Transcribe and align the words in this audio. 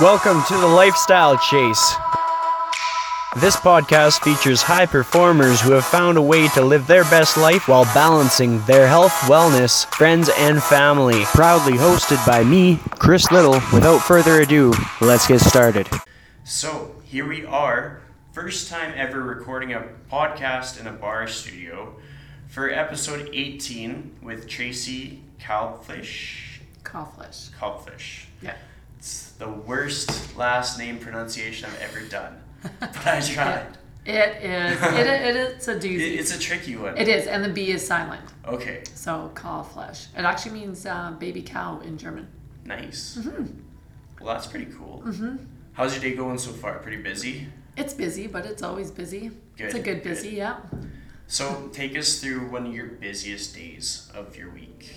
Welcome 0.00 0.42
to 0.48 0.56
the 0.58 0.66
Lifestyle 0.66 1.38
Chase. 1.38 1.94
This 3.36 3.54
podcast 3.54 4.22
features 4.22 4.60
high 4.60 4.86
performers 4.86 5.60
who 5.60 5.70
have 5.70 5.84
found 5.84 6.18
a 6.18 6.22
way 6.22 6.48
to 6.48 6.62
live 6.62 6.88
their 6.88 7.04
best 7.04 7.36
life 7.36 7.68
while 7.68 7.84
balancing 7.94 8.60
their 8.64 8.88
health, 8.88 9.12
wellness, 9.28 9.86
friends, 9.94 10.28
and 10.36 10.60
family. 10.60 11.22
Proudly 11.26 11.74
hosted 11.74 12.26
by 12.26 12.42
me, 12.42 12.80
Chris 12.98 13.30
Liddle. 13.30 13.60
Without 13.72 14.00
further 14.00 14.40
ado, 14.40 14.74
let's 15.00 15.28
get 15.28 15.38
started. 15.40 15.88
So, 16.42 16.96
here 17.04 17.28
we 17.28 17.46
are, 17.46 18.00
first 18.32 18.68
time 18.68 18.92
ever 18.96 19.22
recording 19.22 19.74
a 19.74 19.84
podcast 20.10 20.80
in 20.80 20.88
a 20.88 20.92
barre 20.92 21.28
studio 21.28 21.94
for 22.48 22.68
episode 22.68 23.30
18 23.32 24.16
with 24.22 24.48
Tracey 24.48 25.20
Calfish. 25.38 26.58
Cawflish. 26.82 27.50
Calfish. 27.52 28.24
Yeah. 28.42 28.56
It's 29.04 29.32
the 29.32 29.50
worst 29.50 30.34
last 30.34 30.78
name 30.78 30.96
pronunciation 30.98 31.68
I've 31.68 31.78
ever 31.90 32.00
done, 32.08 32.40
but 32.80 33.06
I 33.06 33.20
tried. 33.20 33.76
It 34.06 34.42
is. 34.42 34.82
It, 34.82 35.06
it, 35.06 35.36
it 35.36 35.36
is 35.36 35.68
a 35.68 35.76
It, 35.76 36.20
it's 36.20 36.34
a 36.34 36.38
tricky 36.38 36.74
one. 36.76 36.96
It 36.96 37.06
is, 37.08 37.26
and 37.26 37.44
the 37.44 37.50
B 37.50 37.70
is 37.70 37.86
silent. 37.86 38.22
Okay, 38.48 38.82
So 38.94 39.30
Cawflish. 39.34 40.06
It 40.16 40.24
actually 40.24 40.52
means 40.52 40.86
uh, 40.86 41.10
baby 41.18 41.42
cow 41.42 41.80
in 41.80 41.98
German. 41.98 42.28
nice. 42.64 43.18
Mm-hmm. 43.20 43.44
Well, 44.22 44.32
that's 44.32 44.46
pretty 44.46 44.72
cool. 44.72 45.02
Mm-hmm. 45.04 45.36
How's 45.74 45.92
your 45.94 46.00
day 46.02 46.16
going 46.16 46.38
so 46.38 46.52
far? 46.52 46.78
Pretty 46.78 47.02
busy? 47.02 47.46
It's 47.76 47.92
busy, 47.92 48.26
but 48.26 48.46
it's 48.46 48.62
always 48.62 48.90
busy. 48.90 49.32
Good. 49.58 49.66
It's 49.66 49.74
a 49.74 49.78
Good, 49.80 49.84
good 49.84 50.02
good. 50.02 50.08
busy, 50.14 50.30
yeah. 50.30 50.60
So, 51.26 51.68
take 51.74 51.94
us 51.98 52.20
through 52.22 52.48
one 52.50 52.64
of 52.68 52.74
your 52.74 52.86
busiest 52.86 53.54
days 53.54 54.10
of 54.14 54.34
your 54.34 54.48
week. 54.48 54.94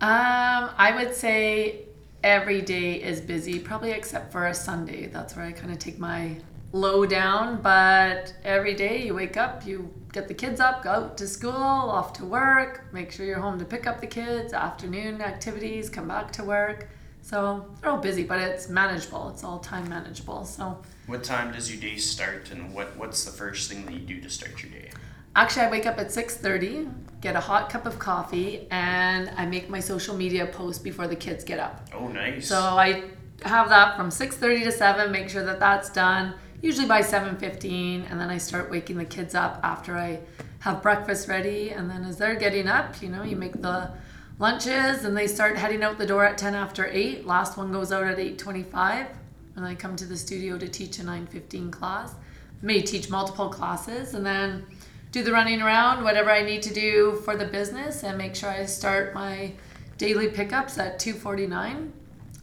Um, 0.00 0.70
I 0.78 0.94
would 0.96 1.14
say 1.14 1.89
every 2.22 2.60
day 2.60 3.02
is 3.02 3.20
busy, 3.20 3.58
probably 3.58 3.92
except 3.92 4.32
for 4.32 4.46
a 4.46 4.54
Sunday. 4.54 5.06
That's 5.06 5.36
where 5.36 5.44
I 5.44 5.52
kind 5.52 5.72
of 5.72 5.78
take 5.78 5.98
my 5.98 6.36
low 6.72 7.06
down. 7.06 7.60
But 7.62 8.34
every 8.44 8.74
day 8.74 9.04
you 9.06 9.14
wake 9.14 9.36
up, 9.36 9.66
you 9.66 9.90
get 10.12 10.28
the 10.28 10.34
kids 10.34 10.60
up, 10.60 10.82
go 10.82 10.90
out 10.90 11.18
to 11.18 11.26
school, 11.26 11.52
off 11.52 12.12
to 12.14 12.24
work, 12.24 12.84
make 12.92 13.12
sure 13.12 13.26
you're 13.26 13.40
home 13.40 13.58
to 13.58 13.64
pick 13.64 13.86
up 13.86 14.00
the 14.00 14.06
kids, 14.06 14.52
afternoon 14.52 15.20
activities, 15.20 15.88
come 15.88 16.08
back 16.08 16.30
to 16.32 16.44
work. 16.44 16.88
So 17.22 17.66
they're 17.80 17.90
all 17.90 17.98
busy, 17.98 18.24
but 18.24 18.40
it's 18.40 18.68
manageable. 18.68 19.28
It's 19.30 19.44
all 19.44 19.58
time 19.58 19.88
manageable. 19.88 20.44
So 20.44 20.78
What 21.06 21.22
time 21.22 21.52
does 21.52 21.70
your 21.70 21.80
day 21.80 21.96
start, 21.96 22.50
and 22.50 22.74
what, 22.74 22.96
what's 22.96 23.24
the 23.24 23.30
first 23.30 23.70
thing 23.70 23.84
that 23.86 23.94
you 23.94 24.00
do 24.00 24.20
to 24.20 24.30
start 24.30 24.62
your 24.62 24.72
day? 24.72 24.89
Actually, 25.36 25.66
I 25.66 25.70
wake 25.70 25.86
up 25.86 25.98
at 25.98 26.08
6:30, 26.08 26.90
get 27.20 27.36
a 27.36 27.40
hot 27.40 27.70
cup 27.70 27.86
of 27.86 27.98
coffee, 27.98 28.66
and 28.70 29.30
I 29.36 29.46
make 29.46 29.70
my 29.70 29.80
social 29.80 30.16
media 30.16 30.46
post 30.46 30.82
before 30.82 31.06
the 31.06 31.16
kids 31.16 31.44
get 31.44 31.58
up. 31.58 31.88
Oh, 31.94 32.08
nice. 32.08 32.48
So 32.48 32.58
I 32.58 33.04
have 33.44 33.68
that 33.68 33.96
from 33.96 34.10
6:30 34.10 34.64
to 34.64 34.72
7, 34.72 35.12
make 35.12 35.28
sure 35.28 35.44
that 35.44 35.60
that's 35.60 35.88
done, 35.90 36.34
usually 36.62 36.86
by 36.86 37.00
7:15, 37.00 38.06
and 38.10 38.20
then 38.20 38.28
I 38.28 38.38
start 38.38 38.70
waking 38.70 38.98
the 38.98 39.04
kids 39.04 39.34
up 39.34 39.60
after 39.62 39.96
I 39.96 40.20
have 40.60 40.82
breakfast 40.82 41.28
ready, 41.28 41.70
and 41.70 41.88
then 41.88 42.04
as 42.04 42.16
they're 42.16 42.34
getting 42.34 42.66
up, 42.66 43.00
you 43.00 43.08
know, 43.08 43.22
you 43.22 43.36
make 43.36 43.62
the 43.62 43.90
lunches 44.38 45.04
and 45.04 45.16
they 45.16 45.26
start 45.26 45.56
heading 45.56 45.82
out 45.82 45.96
the 45.96 46.06
door 46.06 46.24
at 46.24 46.38
10 46.38 46.54
after 46.54 46.86
8. 46.86 47.26
Last 47.26 47.56
one 47.56 47.70
goes 47.70 47.92
out 47.92 48.04
at 48.04 48.18
8:25, 48.18 49.06
and 49.54 49.64
I 49.64 49.74
come 49.74 49.96
to 49.96 50.06
the 50.06 50.16
studio 50.16 50.58
to 50.58 50.68
teach 50.68 50.98
a 50.98 51.04
9:15 51.04 51.70
class. 51.70 52.14
May 52.62 52.82
teach 52.82 53.08
multiple 53.08 53.48
classes 53.48 54.12
and 54.12 54.26
then 54.26 54.66
do 55.12 55.22
the 55.22 55.32
running 55.32 55.60
around, 55.60 56.04
whatever 56.04 56.30
I 56.30 56.42
need 56.42 56.62
to 56.62 56.74
do 56.74 57.20
for 57.24 57.36
the 57.36 57.46
business, 57.46 58.02
and 58.04 58.16
make 58.16 58.34
sure 58.34 58.50
I 58.50 58.66
start 58.66 59.14
my 59.14 59.52
daily 59.98 60.28
pickups 60.28 60.78
at 60.78 60.98
2:49 60.98 61.92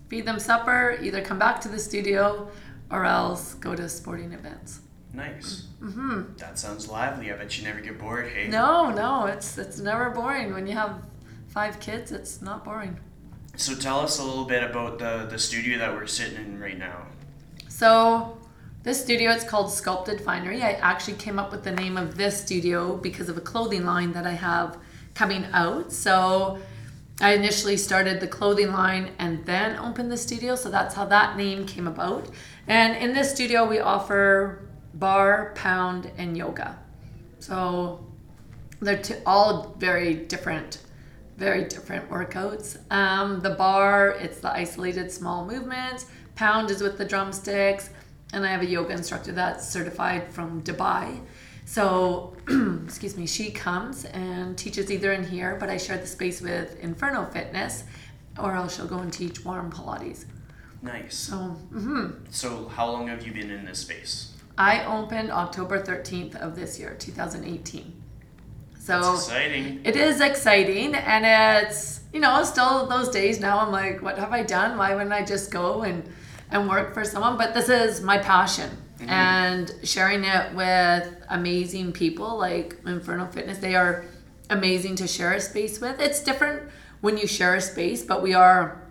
feed 0.08 0.26
them 0.26 0.40
supper, 0.40 0.98
either 1.02 1.22
come 1.22 1.40
back 1.40 1.62
to 1.62 1.68
the 1.70 1.80
studio 1.80 2.50
or 2.90 3.06
else 3.06 3.56
go 3.56 3.76
to 3.76 3.88
sporting 3.90 4.34
events. 4.34 4.82
nice. 5.14 5.68
Mm-hmm. 5.82 6.36
That 6.38 6.58
sounds 6.58 6.88
lively. 6.90 7.32
I 7.32 7.36
bet 7.36 7.58
you 7.58 7.64
never 7.64 7.82
get 7.82 8.00
bored, 8.00 8.28
hey? 8.28 8.48
No, 8.48 8.90
no, 8.90 9.26
it's 9.26 9.58
it's 9.58 9.80
never 9.80 10.10
boring 10.10 10.54
when 10.54 10.66
you 10.66 10.74
have 10.74 11.02
five 11.48 11.80
kids. 11.80 12.12
It's 12.12 12.42
not 12.42 12.64
boring. 12.64 13.00
So 13.56 13.76
tell 13.76 14.00
us 14.00 14.20
a 14.20 14.24
little 14.24 14.46
bit 14.46 14.64
about 14.64 15.00
the, 15.00 15.28
the 15.30 15.40
studio 15.40 15.78
that 15.80 15.94
we're 15.94 16.08
sitting 16.08 16.38
in 16.38 16.60
right 16.60 16.78
now. 16.78 17.08
So 17.68 18.38
this 18.84 19.02
studio 19.02 19.32
it's 19.32 19.44
called 19.44 19.72
Sculpted 19.72 20.22
Finery. 20.22 20.64
I 20.64 20.72
actually 20.74 21.18
came 21.18 21.40
up 21.40 21.52
with 21.52 21.64
the 21.64 21.72
name 21.72 21.98
of 21.98 22.18
this 22.18 22.42
studio 22.42 22.98
because 22.98 23.30
of 23.30 23.38
a 23.38 23.42
clothing 23.42 23.86
line 23.86 24.14
that 24.14 24.26
I 24.26 24.32
have 24.32 24.78
coming 25.14 25.46
out. 25.52 25.92
So 25.92 26.60
I 27.20 27.34
initially 27.34 27.78
started 27.78 28.20
the 28.20 28.28
clothing 28.28 28.72
line 28.72 29.12
and 29.20 29.46
then 29.46 29.78
opened 29.78 30.12
the 30.12 30.18
studio. 30.18 30.56
So 30.56 30.70
that's 30.70 30.96
how 30.96 31.06
that 31.06 31.36
name 31.36 31.66
came 31.66 31.88
about. 31.88 32.30
And 32.68 32.96
in 32.96 33.14
this 33.14 33.32
studio 33.32 33.68
we 33.68 33.80
offer 33.80 34.68
barre, 34.94 35.54
pound, 35.56 36.12
and 36.18 36.38
yoga. 36.38 36.80
So 37.40 38.08
they're 38.80 39.02
all 39.26 39.76
very 39.78 40.14
different 40.14 40.80
very 41.38 41.64
different 41.66 42.10
workouts 42.10 42.78
um, 42.92 43.40
the 43.42 43.52
barre 43.52 44.18
it's 44.20 44.40
the 44.40 44.52
isolated 44.52 45.12
small 45.12 45.46
movements 45.46 46.08
pound 46.36 46.72
is 46.72 46.82
with 46.82 46.98
the 46.98 47.06
drumsticks 47.06 47.90
and 48.34 48.46
i 48.46 48.50
have 48.50 48.62
a 48.62 48.66
yoga 48.66 48.92
instructor 48.92 49.32
that's 49.32 49.68
certified 49.68 50.32
from 50.32 50.62
dubai 50.64 51.20
so 51.66 52.36
excuse 52.86 53.18
me 53.18 53.26
she 53.26 53.52
comes 53.52 54.06
and 54.06 54.58
teaches 54.58 54.92
either 54.92 55.12
in 55.12 55.24
here 55.24 55.56
but 55.60 55.70
i 55.70 55.78
share 55.78 55.98
the 55.98 56.08
space 56.08 56.42
with 56.42 56.80
inferno 56.80 57.26
fitness 57.26 57.84
or 58.40 58.56
else 58.56 58.76
she'll 58.76 58.88
go 58.88 59.00
and 59.00 59.12
teach 59.12 59.44
warm 59.44 59.72
pilates 59.72 60.26
Nice. 60.82 61.16
so 61.16 61.58
mhm. 61.72 62.20
So, 62.30 62.68
how 62.68 62.92
long 62.92 63.08
have 63.08 63.26
you 63.26 63.34
been 63.34 63.50
in 63.50 63.66
this 63.66 63.80
space? 63.80 64.34
i 64.58 64.86
opened 64.86 65.32
october 65.32 65.82
13th 65.82 66.36
of 66.36 66.56
this 66.56 66.80
year 66.80 66.96
2018 67.00 68.04
so 68.88 69.16
exciting. 69.16 69.82
It 69.84 69.98
is 69.98 70.22
exciting, 70.22 70.96
and 70.96 71.26
it's 71.66 72.00
you 72.14 72.22
know 72.22 72.42
still 72.46 72.88
those 72.88 73.10
days 73.10 73.38
now. 73.38 73.60
I'm 73.60 73.70
like, 73.70 74.02
what 74.02 74.18
have 74.18 74.32
I 74.32 74.44
done? 74.44 74.78
Why 74.78 74.96
wouldn't 74.96 75.12
I 75.12 75.26
just 75.26 75.52
go 75.52 75.82
and 75.82 76.08
and 76.52 76.70
work 76.70 76.94
for 76.94 77.04
someone? 77.04 77.38
But 77.38 77.54
this 77.54 77.70
is 77.70 78.02
my 78.02 78.18
passion, 78.18 78.70
mm-hmm. 79.00 79.10
and 79.10 79.74
sharing 79.84 80.24
it 80.24 80.54
with 80.54 81.14
amazing 81.30 81.92
people 81.92 82.38
like 82.38 82.78
Inferno 82.86 83.26
Fitness. 83.28 83.58
They 83.58 83.76
are 83.76 84.06
amazing 84.50 84.96
to 84.98 85.08
share 85.08 85.34
a 85.34 85.42
space 85.42 85.82
with. 85.82 86.00
It's 86.00 86.22
different 86.24 86.64
when 87.02 87.18
you 87.18 87.28
share 87.28 87.56
a 87.56 87.62
space, 87.62 88.04
but 88.04 88.22
we 88.22 88.34
are 88.34 88.82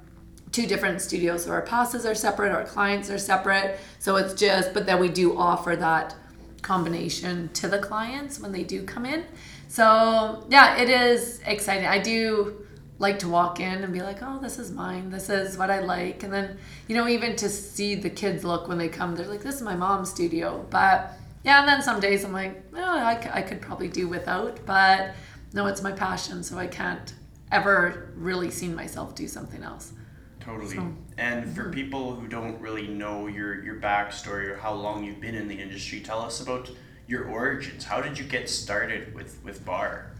two 0.52 0.66
different 0.66 1.00
studios. 1.00 1.44
So 1.44 1.50
our 1.50 1.62
passes 1.62 2.06
are 2.06 2.14
separate, 2.14 2.52
our 2.52 2.64
clients 2.64 3.10
are 3.10 3.18
separate. 3.18 3.78
So 3.98 4.16
it's 4.16 4.34
just, 4.34 4.72
but 4.72 4.86
then 4.86 5.00
we 5.00 5.08
do 5.08 5.36
offer 5.36 5.76
that 5.76 6.14
combination 6.62 7.48
to 7.54 7.68
the 7.68 7.78
clients 7.78 8.40
when 8.40 8.52
they 8.52 8.64
do 8.64 8.82
come 8.82 9.06
in. 9.06 9.24
So 9.68 10.46
yeah, 10.48 10.76
it 10.76 10.88
is 10.88 11.40
exciting. 11.46 11.86
I 11.86 11.98
do 11.98 12.65
like 12.98 13.18
to 13.18 13.28
walk 13.28 13.60
in 13.60 13.84
and 13.84 13.92
be 13.92 14.02
like, 14.02 14.18
oh, 14.22 14.38
this 14.40 14.58
is 14.58 14.70
mine. 14.70 15.10
This 15.10 15.28
is 15.28 15.58
what 15.58 15.70
I 15.70 15.80
like. 15.80 16.22
And 16.22 16.32
then, 16.32 16.58
you 16.88 16.96
know, 16.96 17.06
even 17.08 17.36
to 17.36 17.48
see 17.48 17.94
the 17.94 18.08
kids 18.08 18.42
look 18.42 18.68
when 18.68 18.78
they 18.78 18.88
come, 18.88 19.14
they're 19.14 19.26
like, 19.26 19.42
this 19.42 19.56
is 19.56 19.62
my 19.62 19.76
mom's 19.76 20.10
studio. 20.10 20.66
But 20.70 21.12
yeah, 21.44 21.60
and 21.60 21.68
then 21.68 21.82
some 21.82 22.00
days 22.00 22.24
I'm 22.24 22.32
like, 22.32 22.62
oh, 22.74 22.82
I, 22.82 23.30
I 23.32 23.42
could 23.42 23.60
probably 23.60 23.88
do 23.88 24.08
without. 24.08 24.64
But 24.64 25.14
no, 25.52 25.66
it's 25.66 25.82
my 25.82 25.92
passion. 25.92 26.42
So 26.42 26.56
I 26.56 26.66
can't 26.66 27.12
ever 27.52 28.12
really 28.16 28.50
see 28.50 28.68
myself 28.68 29.14
do 29.14 29.28
something 29.28 29.62
else. 29.62 29.92
Totally. 30.40 30.76
So- 30.76 30.94
and 31.18 31.54
for 31.54 31.64
mm-hmm. 31.64 31.72
people 31.72 32.14
who 32.14 32.28
don't 32.28 32.60
really 32.60 32.86
know 32.86 33.26
your, 33.26 33.62
your 33.62 33.76
backstory 33.76 34.48
or 34.48 34.56
how 34.56 34.72
long 34.72 35.04
you've 35.04 35.20
been 35.20 35.34
in 35.34 35.48
the 35.48 35.54
industry, 35.54 36.00
tell 36.00 36.20
us 36.20 36.40
about 36.40 36.70
your 37.06 37.26
origins. 37.26 37.84
How 37.84 38.00
did 38.00 38.18
you 38.18 38.24
get 38.24 38.48
started 38.48 39.14
with, 39.14 39.38
with 39.44 39.64
barre? 39.64 40.10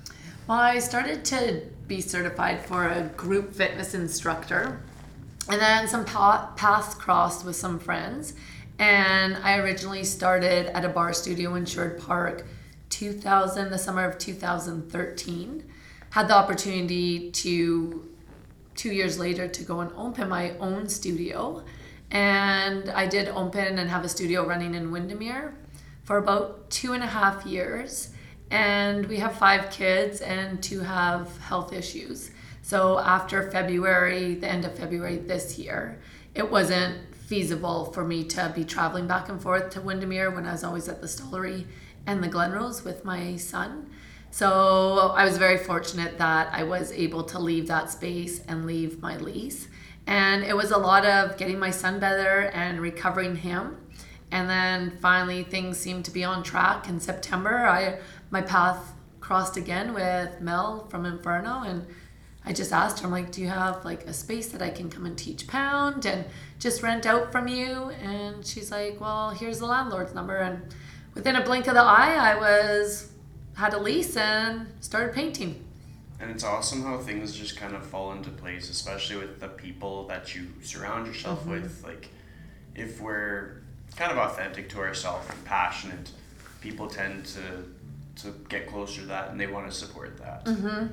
Well, 0.47 0.59
I 0.59 0.79
started 0.79 1.25
to 1.27 1.63
be 1.87 2.01
certified 2.01 2.65
for 2.65 2.89
a 2.89 3.03
group 3.17 3.55
fitness 3.55 3.95
instructor, 3.95 4.81
and 5.49 5.61
then 5.61 5.87
some 5.87 6.05
pa- 6.05 6.53
paths 6.57 6.95
crossed 6.95 7.45
with 7.45 7.57
some 7.57 7.79
friends. 7.79 8.35
And 8.79 9.37
I 9.37 9.59
originally 9.59 10.05
started 10.05 10.67
at 10.77 10.85
a 10.85 10.89
barre 10.89 11.15
studio 11.15 11.55
in 11.55 11.65
Sherwood 11.65 12.01
Park, 12.03 12.47
2000, 12.91 13.71
the 13.71 13.79
summer 13.79 14.05
of 14.05 14.19
2013. 14.19 15.65
Had 16.11 16.29
the 16.29 16.35
opportunity 16.35 17.31
to, 17.31 18.09
two 18.75 18.93
years 18.93 19.19
later, 19.19 19.49
to 19.49 19.63
go 19.63 19.81
and 19.81 19.91
open 19.97 20.29
my 20.29 20.57
own 20.59 20.89
studio. 20.89 21.65
And 22.11 22.91
I 22.91 23.07
did 23.07 23.29
open 23.29 23.79
and 23.79 23.89
have 23.89 24.05
a 24.05 24.09
studio 24.09 24.47
running 24.47 24.75
in 24.75 24.91
Windermere 24.91 25.55
for 26.05 26.19
about 26.19 26.71
two 26.71 26.93
and 26.93 27.03
a 27.03 27.07
half 27.07 27.47
years. 27.47 28.11
And 28.51 29.07
we 29.07 29.17
have 29.19 29.35
five 29.37 29.71
kids, 29.71 30.21
and 30.21 30.63
two 30.63 30.81
have 30.81 31.37
health 31.39 31.73
issues. 31.73 32.31
So 32.63 32.99
after 32.99 33.51
February, 33.51 34.35
the 34.35 34.49
end 34.49 34.65
of 34.65 34.77
February 34.77 35.17
this 35.19 35.59
year, 35.59 36.01
it 36.35 36.51
wasn't 36.51 37.15
feasible 37.15 37.87
for 37.87 38.05
me 38.05 38.25
to 38.25 38.53
be 38.55 38.65
traveling 38.65 39.07
back 39.07 39.29
and 39.29 39.41
forth 39.41 39.71
to 39.71 39.81
Windermere 39.81 40.31
when 40.31 40.47
I 40.47 40.53
was 40.53 40.65
always 40.65 40.89
at 40.89 41.01
the 41.01 41.09
Stollery 41.09 41.67
and 42.07 42.23
the 42.23 42.29
Glenrose 42.29 42.85
with 42.85 43.05
my 43.05 43.37
son. 43.37 43.91
So 44.31 45.13
I 45.17 45.25
was 45.25 45.39
very 45.39 45.59
fortunate 45.59 46.19
that 46.19 46.49
I 46.53 46.63
was 46.65 46.93
able 46.93 47.25
to 47.25 47.39
leave 47.39 47.69
that 47.69 47.91
space 47.91 48.41
and 48.47 48.67
leave 48.67 49.01
my 49.01 49.17
lease 49.17 49.69
And 50.07 50.45
it 50.45 50.57
was 50.57 50.71
a 50.71 50.79
lot 50.79 51.05
of 51.05 51.37
getting 51.37 51.59
my 51.59 51.71
son 51.71 51.99
better 51.99 52.43
and 52.55 52.81
recovering 52.81 53.37
him. 53.37 53.77
And 54.31 54.49
then 54.49 54.99
finally 55.01 55.43
things 55.45 55.79
seemed 55.79 56.05
to 56.07 56.11
be 56.11 56.25
on 56.25 56.43
track 56.43 56.89
in 56.89 57.01
September. 57.01 57.67
I 57.67 57.99
my 58.31 58.43
path 58.43 58.93
crossed 59.21 59.57
again 59.57 59.95
with 59.95 60.41
Mel 60.41 60.87
from 60.89 61.05
Inferno 61.07 61.63
and 61.63 61.87
I 62.49 62.53
just 62.53 62.73
asked 62.73 63.01
her, 63.01 63.07
I'm 63.07 63.13
like, 63.13 63.33
do 63.33 63.41
you 63.41 63.49
have 63.49 63.85
like 63.85 64.05
a 64.07 64.13
space 64.13 64.49
that 64.51 64.63
I 64.63 64.71
can 64.71 64.89
come 64.89 65.05
and 65.05 65.19
teach 65.19 65.49
pound 65.49 66.07
and 66.07 66.25
just 66.61 66.81
rent 66.81 67.05
out 67.05 67.33
from 67.33 67.49
you? 67.49 67.91
And 68.01 68.47
she's 68.47 68.71
like, 68.71 69.01
well, 69.01 69.31
here's 69.31 69.59
the 69.59 69.67
landlord's 69.67 70.15
number. 70.15 70.37
And 70.37 70.63
within 71.15 71.35
a 71.35 71.43
blink 71.45 71.67
of 71.67 71.75
the 71.75 71.83
eye, 71.83 72.15
I 72.15 72.37
was 72.39 73.11
had 73.55 73.75
a 73.75 73.79
lease 73.79 74.17
and 74.17 74.69
started 74.81 75.13
painting. 75.13 75.65
And 76.21 76.31
it's 76.31 76.45
awesome 76.45 76.83
how 76.83 76.99
things 76.99 77.35
just 77.35 77.57
kind 77.57 77.75
of 77.75 77.85
fall 77.85 78.13
into 78.13 78.31
place, 78.31 78.71
especially 78.71 79.17
with 79.17 79.41
the 79.41 79.49
people 79.49 80.07
that 80.07 80.35
you 80.37 80.47
surround 80.63 81.07
yourself 81.09 81.41
Mm-hmm. 81.41 81.51
with. 81.51 81.83
Like, 81.85 82.11
if 82.77 83.01
we're 83.01 83.63
kind 83.97 84.13
of 84.13 84.19
authentic 84.19 84.69
to 84.71 84.79
ourselves 84.79 85.27
and 85.29 85.45
passionate, 85.45 86.11
people 86.61 86.87
tend 86.87 87.25
to 87.27 87.41
to 88.17 88.35
get 88.49 88.67
closer 88.67 89.03
to 89.03 89.07
that 89.09 89.31
and 89.31 89.41
they 89.41 89.47
want 89.47 89.67
to 89.67 89.73
support 89.73 90.17
that. 90.19 90.45
Mm-hmm. 90.47 90.87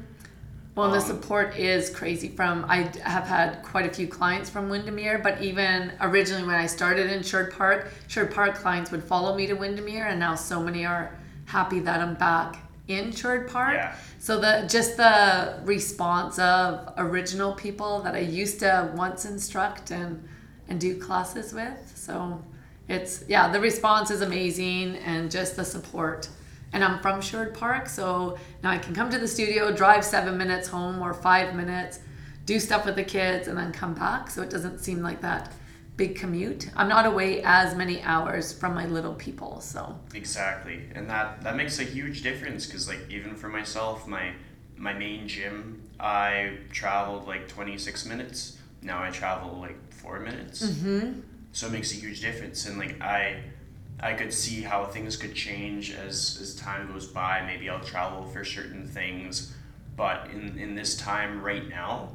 Well, 0.76 0.90
the 0.90 0.98
Um, 0.98 1.06
support 1.06 1.56
is 1.56 1.90
crazy. 1.92 2.30
From 2.30 2.66
I 2.68 2.90
have 3.04 3.26
had 3.26 3.62
quite 3.64 3.86
a 3.86 3.94
few 3.94 4.08
clients 4.08 4.50
from 4.50 4.70
Windermere, 4.70 5.20
but 5.20 5.42
even 5.42 5.92
originally 6.02 6.44
when 6.44 6.56
I 6.56 6.66
started 6.66 7.12
in 7.12 7.22
Sherwood 7.22 7.54
Park, 7.54 7.92
Sherwood 8.08 8.34
Park 8.34 8.56
clients 8.56 8.90
would 8.92 9.04
follow 9.04 9.36
me 9.36 9.46
to 9.48 9.54
Windermere, 9.54 10.08
and 10.08 10.20
now 10.20 10.34
so 10.34 10.64
many 10.64 10.86
are 10.86 11.16
happy 11.46 11.80
that 11.82 12.02
I'm 12.02 12.16
back 12.16 12.58
in 12.88 13.12
Sherwood 13.12 13.52
Park. 13.52 13.76
Yeah. 13.76 13.96
So 14.18 14.40
the 14.40 14.66
just 14.68 14.98
the 14.98 15.60
response 15.64 16.40
of 16.40 16.92
original 16.98 17.54
people 17.54 18.02
that 18.02 18.16
I 18.16 18.20
used 18.20 18.60
to 18.62 18.92
once 18.96 19.26
instruct 19.26 19.92
and 19.92 20.28
and 20.68 20.82
do 20.82 20.98
classes 20.98 21.54
with. 21.54 21.92
So 21.94 22.44
it's 22.90 23.24
yeah, 23.28 23.52
the 23.52 23.60
response 23.60 24.10
is 24.10 24.22
amazing 24.22 24.96
and 24.98 25.30
just 25.30 25.56
the 25.56 25.66
support. 25.66 26.30
And 26.74 26.84
I'm 26.84 27.00
from 27.00 27.22
Sherwood 27.22 27.54
Park, 27.54 27.88
so 27.88 28.38
now 28.64 28.72
I 28.72 28.78
can 28.80 28.94
come 28.94 29.10
to 29.12 29.20
the 29.20 29.28
studio, 29.28 29.74
drive 29.74 30.04
seven 30.04 30.38
minutes 30.38 30.68
home 30.68 31.02
or 31.02 31.14
five 31.14 31.56
minutes, 31.56 32.00
do 32.46 32.60
stuff 32.60 32.86
with 32.86 32.96
the 32.96 33.04
kids, 33.04 33.48
and 33.48 33.58
then 33.58 33.72
come 33.72 33.94
back. 33.94 34.30
So 34.30 34.42
it 34.42 34.50
doesn't 34.50 34.80
seem 34.80 35.02
like 35.02 35.22
that 35.22 35.54
big 35.96 36.16
commute. 36.16 36.70
I'm 36.76 36.90
not 36.90 37.06
away 37.06 37.42
as 37.44 37.76
many 37.76 38.02
hours 38.02 38.52
from 38.52 38.74
my 38.74 38.88
little 38.88 39.14
people. 39.14 39.62
So 39.62 39.98
Exactly, 40.14 40.82
and 40.96 41.10
that 41.10 41.42
that 41.44 41.56
makes 41.56 41.80
a 41.80 41.84
huge 41.84 42.24
difference 42.24 42.66
because 42.66 42.88
like 42.88 43.02
even 43.10 43.36
for 43.36 43.50
myself, 43.50 44.08
my 44.08 44.34
my 44.76 44.94
main 44.94 45.28
gym, 45.28 45.82
I 46.00 46.58
traveled 46.72 47.28
like 47.28 47.48
twenty 47.48 47.78
six 47.78 48.06
minutes. 48.06 48.58
Now 48.82 49.02
I 49.02 49.12
travel 49.12 49.60
like 49.60 49.78
four 49.94 50.20
minutes. 50.20 50.66
Mm-hmm. 50.66 51.22
So 51.52 51.68
it 51.68 51.72
makes 51.72 51.92
a 51.92 51.96
huge 51.96 52.20
difference, 52.22 52.66
and 52.66 52.78
like 52.78 53.00
I, 53.00 53.44
I 54.00 54.14
could 54.14 54.34
see 54.34 54.62
how 54.62 54.86
things 54.86 55.16
could 55.16 55.34
change 55.34 55.92
as 55.92 56.38
as 56.42 56.56
time 56.56 56.92
goes 56.92 57.08
by. 57.08 57.44
Maybe 57.46 57.70
I'll 57.70 57.80
travel 57.80 58.24
for 58.26 58.44
certain 58.44 58.88
things, 58.88 59.54
but 59.96 60.30
in 60.32 60.58
in 60.58 60.76
this 60.76 60.98
time 60.98 61.42
right 61.42 61.68
now, 61.70 62.10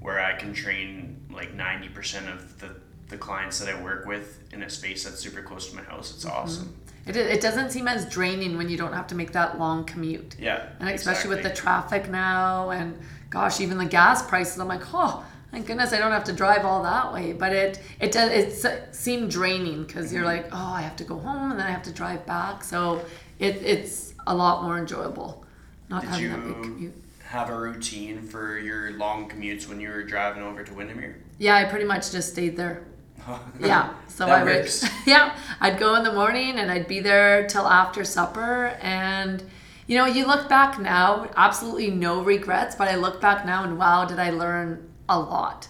where 0.00 0.20
I 0.20 0.36
can 0.36 0.52
train 0.52 1.20
like 1.30 1.54
ninety 1.54 1.88
percent 1.88 2.28
of 2.28 2.58
the 2.60 2.74
the 3.08 3.18
clients 3.18 3.58
that 3.60 3.68
I 3.68 3.80
work 3.82 4.06
with 4.06 4.40
in 4.52 4.62
a 4.62 4.70
space 4.70 5.04
that's 5.04 5.20
super 5.20 5.42
close 5.42 5.68
to 5.70 5.76
my 5.76 5.82
house, 5.82 6.14
it's 6.14 6.24
mm-hmm. 6.24 6.36
awesome. 6.36 6.76
it, 7.06 7.16
it 7.16 7.40
doesn't 7.40 7.70
seem 7.70 7.86
as 7.86 8.06
draining 8.08 8.56
when 8.56 8.68
you 8.68 8.76
don't 8.76 8.92
have 8.92 9.06
to 9.08 9.14
make 9.14 9.32
that 9.32 9.58
long 9.58 9.84
commute. 9.84 10.36
Yeah. 10.38 10.66
And 10.80 10.88
especially 10.88 11.30
with 11.30 11.42
the 11.42 11.50
traffic 11.50 12.10
now, 12.10 12.70
and 12.70 12.98
gosh, 13.30 13.60
even 13.60 13.78
the 13.78 13.84
gas 13.84 14.26
prices, 14.26 14.58
I'm 14.58 14.68
like, 14.68 14.82
oh, 14.94 15.24
thank 15.52 15.66
goodness 15.66 15.92
I 15.92 15.98
don't 15.98 16.10
have 16.12 16.24
to 16.24 16.32
drive 16.32 16.64
all 16.64 16.82
that 16.82 17.12
way. 17.12 17.32
But 17.32 17.52
it 17.52 17.80
it 18.00 18.10
does 18.12 18.30
it 18.32 18.64
s- 18.64 18.96
seemed 18.98 19.30
draining 19.30 19.84
because 19.84 20.12
you're 20.12 20.24
like, 20.24 20.46
oh, 20.52 20.72
I 20.74 20.80
have 20.82 20.96
to 20.96 21.04
go 21.04 21.18
home 21.18 21.52
and 21.52 21.60
then 21.60 21.66
I 21.66 21.70
have 21.70 21.82
to 21.84 21.92
drive 21.92 22.26
back. 22.26 22.64
So 22.64 23.04
it 23.38 23.56
it's 23.62 24.14
a 24.26 24.34
lot 24.34 24.64
more 24.64 24.78
enjoyable 24.78 25.44
not 25.88 26.00
Did 26.02 26.10
having 26.10 26.30
that 26.30 26.44
big 26.46 26.56
you- 26.56 26.62
commute. 26.62 26.94
have 27.24 27.50
a 27.50 27.58
routine 27.58 28.22
for 28.22 28.58
your 28.58 28.92
long 28.92 29.28
commutes 29.28 29.68
when 29.68 29.78
you 29.80 29.88
were 29.90 30.02
driving 30.02 30.42
over 30.42 30.64
to 30.64 30.72
Windermere? 30.74 31.16
Yeah, 31.38 31.56
I 31.56 31.64
pretty 31.64 31.84
much 31.84 32.10
just 32.12 32.32
stayed 32.32 32.56
there. 32.56 32.82
Yeah. 33.60 33.90
So 34.08 34.26
That 34.26 34.40
I 34.40 34.44
would 34.44 34.54
works. 34.56 34.84
yeah, 35.06 35.36
I'd 35.60 35.78
go 35.78 35.94
in 35.96 36.02
the 36.04 36.12
morning 36.12 36.58
and 36.58 36.70
I'd 36.70 36.88
be 36.88 37.00
there 37.00 37.46
till 37.46 37.66
after 37.66 38.04
supper 38.04 38.76
and 38.80 39.42
you 39.88 39.98
know, 39.98 40.06
you 40.06 40.26
look 40.26 40.48
back 40.48 40.78
now, 40.80 41.28
absolutely 41.36 41.90
no 41.90 42.22
regrets, 42.22 42.74
but 42.76 42.88
I 42.88 42.94
look 42.96 43.20
back 43.20 43.44
now 43.44 43.64
and 43.64 43.76
wow, 43.78 44.04
did 44.04 44.18
I 44.18 44.30
learn 44.30 44.88
a 45.08 45.18
lot. 45.18 45.68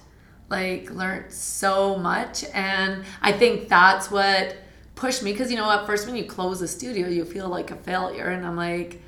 Like 0.49 0.91
learned 0.91 1.33
so 1.33 1.97
much 1.97 2.45
and 2.53 3.05
I 3.21 3.33
think 3.33 3.69
that's 3.69 4.11
what 4.11 4.57
pushed 4.95 5.23
me 5.23 5.33
because 5.33 5.51
you 5.51 5.57
know 5.57 5.71
at 5.71 5.87
first 5.87 6.07
when 6.07 6.15
you 6.15 6.25
close 6.25 6.61
a 6.61 6.69
studio 6.69 7.09
you 7.09 7.25
feel 7.25 7.49
like 7.49 7.71
a 7.71 7.77
failure 7.77 8.29
and 8.29 8.47
I'm 8.47 8.57
like 8.57 9.01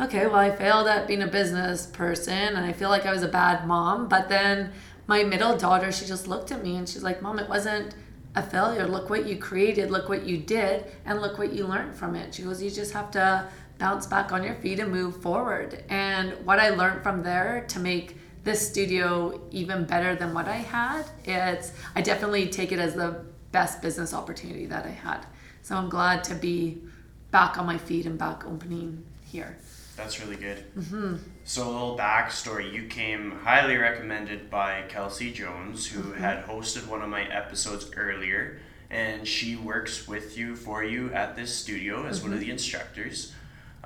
okay, 0.00 0.26
well, 0.26 0.36
I 0.36 0.50
failed 0.50 0.86
at 0.86 1.06
being 1.06 1.22
a 1.22 1.26
business 1.26 1.86
person 1.86 2.32
and 2.32 2.58
I 2.58 2.72
feel 2.72 2.88
like 2.88 3.06
I 3.06 3.12
was 3.12 3.22
a 3.22 3.28
bad 3.28 3.66
mom. 3.66 4.08
But 4.08 4.28
then 4.28 4.72
my 5.06 5.24
middle 5.24 5.56
daughter, 5.56 5.90
she 5.90 6.06
just 6.06 6.28
looked 6.28 6.52
at 6.52 6.62
me 6.62 6.76
and 6.76 6.88
she's 6.88 7.02
like, 7.02 7.22
Mom, 7.22 7.38
it 7.38 7.48
wasn't 7.48 7.94
a 8.34 8.42
failure. 8.42 8.86
Look 8.86 9.10
what 9.10 9.26
you 9.26 9.36
created, 9.36 9.90
look 9.90 10.08
what 10.08 10.24
you 10.24 10.38
did, 10.38 10.84
and 11.04 11.20
look 11.20 11.38
what 11.38 11.52
you 11.52 11.66
learned 11.66 11.94
from 11.94 12.14
it. 12.14 12.34
She 12.34 12.42
goes, 12.42 12.62
You 12.62 12.70
just 12.70 12.92
have 12.92 13.10
to 13.12 13.48
bounce 13.78 14.06
back 14.06 14.32
on 14.32 14.42
your 14.42 14.54
feet 14.56 14.80
and 14.80 14.92
move 14.92 15.20
forward. 15.22 15.84
And 15.88 16.32
what 16.44 16.58
I 16.58 16.70
learned 16.70 17.02
from 17.02 17.22
there 17.22 17.64
to 17.68 17.80
make 17.80 18.16
this 18.44 18.66
studio 18.68 19.40
even 19.50 19.84
better 19.84 20.14
than 20.14 20.34
what 20.34 20.48
I 20.48 20.56
had, 20.56 21.04
it's 21.24 21.72
I 21.94 22.00
definitely 22.02 22.48
take 22.48 22.72
it 22.72 22.78
as 22.78 22.94
the 22.94 23.24
best 23.52 23.82
business 23.82 24.14
opportunity 24.14 24.66
that 24.66 24.84
I 24.84 24.90
had. 24.90 25.26
So 25.62 25.76
I'm 25.76 25.88
glad 25.88 26.24
to 26.24 26.34
be 26.34 26.78
back 27.30 27.58
on 27.58 27.66
my 27.66 27.78
feet 27.78 28.06
and 28.06 28.18
back 28.18 28.46
opening 28.46 29.04
here. 29.24 29.58
That's 29.96 30.20
really 30.20 30.36
good. 30.36 30.64
Mm-hmm. 30.78 31.16
So 31.44 31.68
a 31.68 31.70
little 31.70 31.98
backstory: 31.98 32.72
you 32.72 32.86
came 32.86 33.32
highly 33.32 33.76
recommended 33.76 34.48
by 34.48 34.84
Kelsey 34.88 35.32
Jones, 35.32 35.86
who 35.86 36.12
had 36.12 36.44
hosted 36.44 36.86
one 36.86 37.02
of 37.02 37.08
my 37.08 37.24
episodes 37.24 37.90
earlier, 37.96 38.60
and 38.90 39.26
she 39.26 39.56
works 39.56 40.06
with 40.06 40.38
you 40.38 40.54
for 40.54 40.84
you 40.84 41.12
at 41.12 41.34
this 41.34 41.54
studio 41.54 42.06
as 42.06 42.22
one 42.22 42.32
of 42.32 42.40
the 42.40 42.50
instructors. 42.50 43.32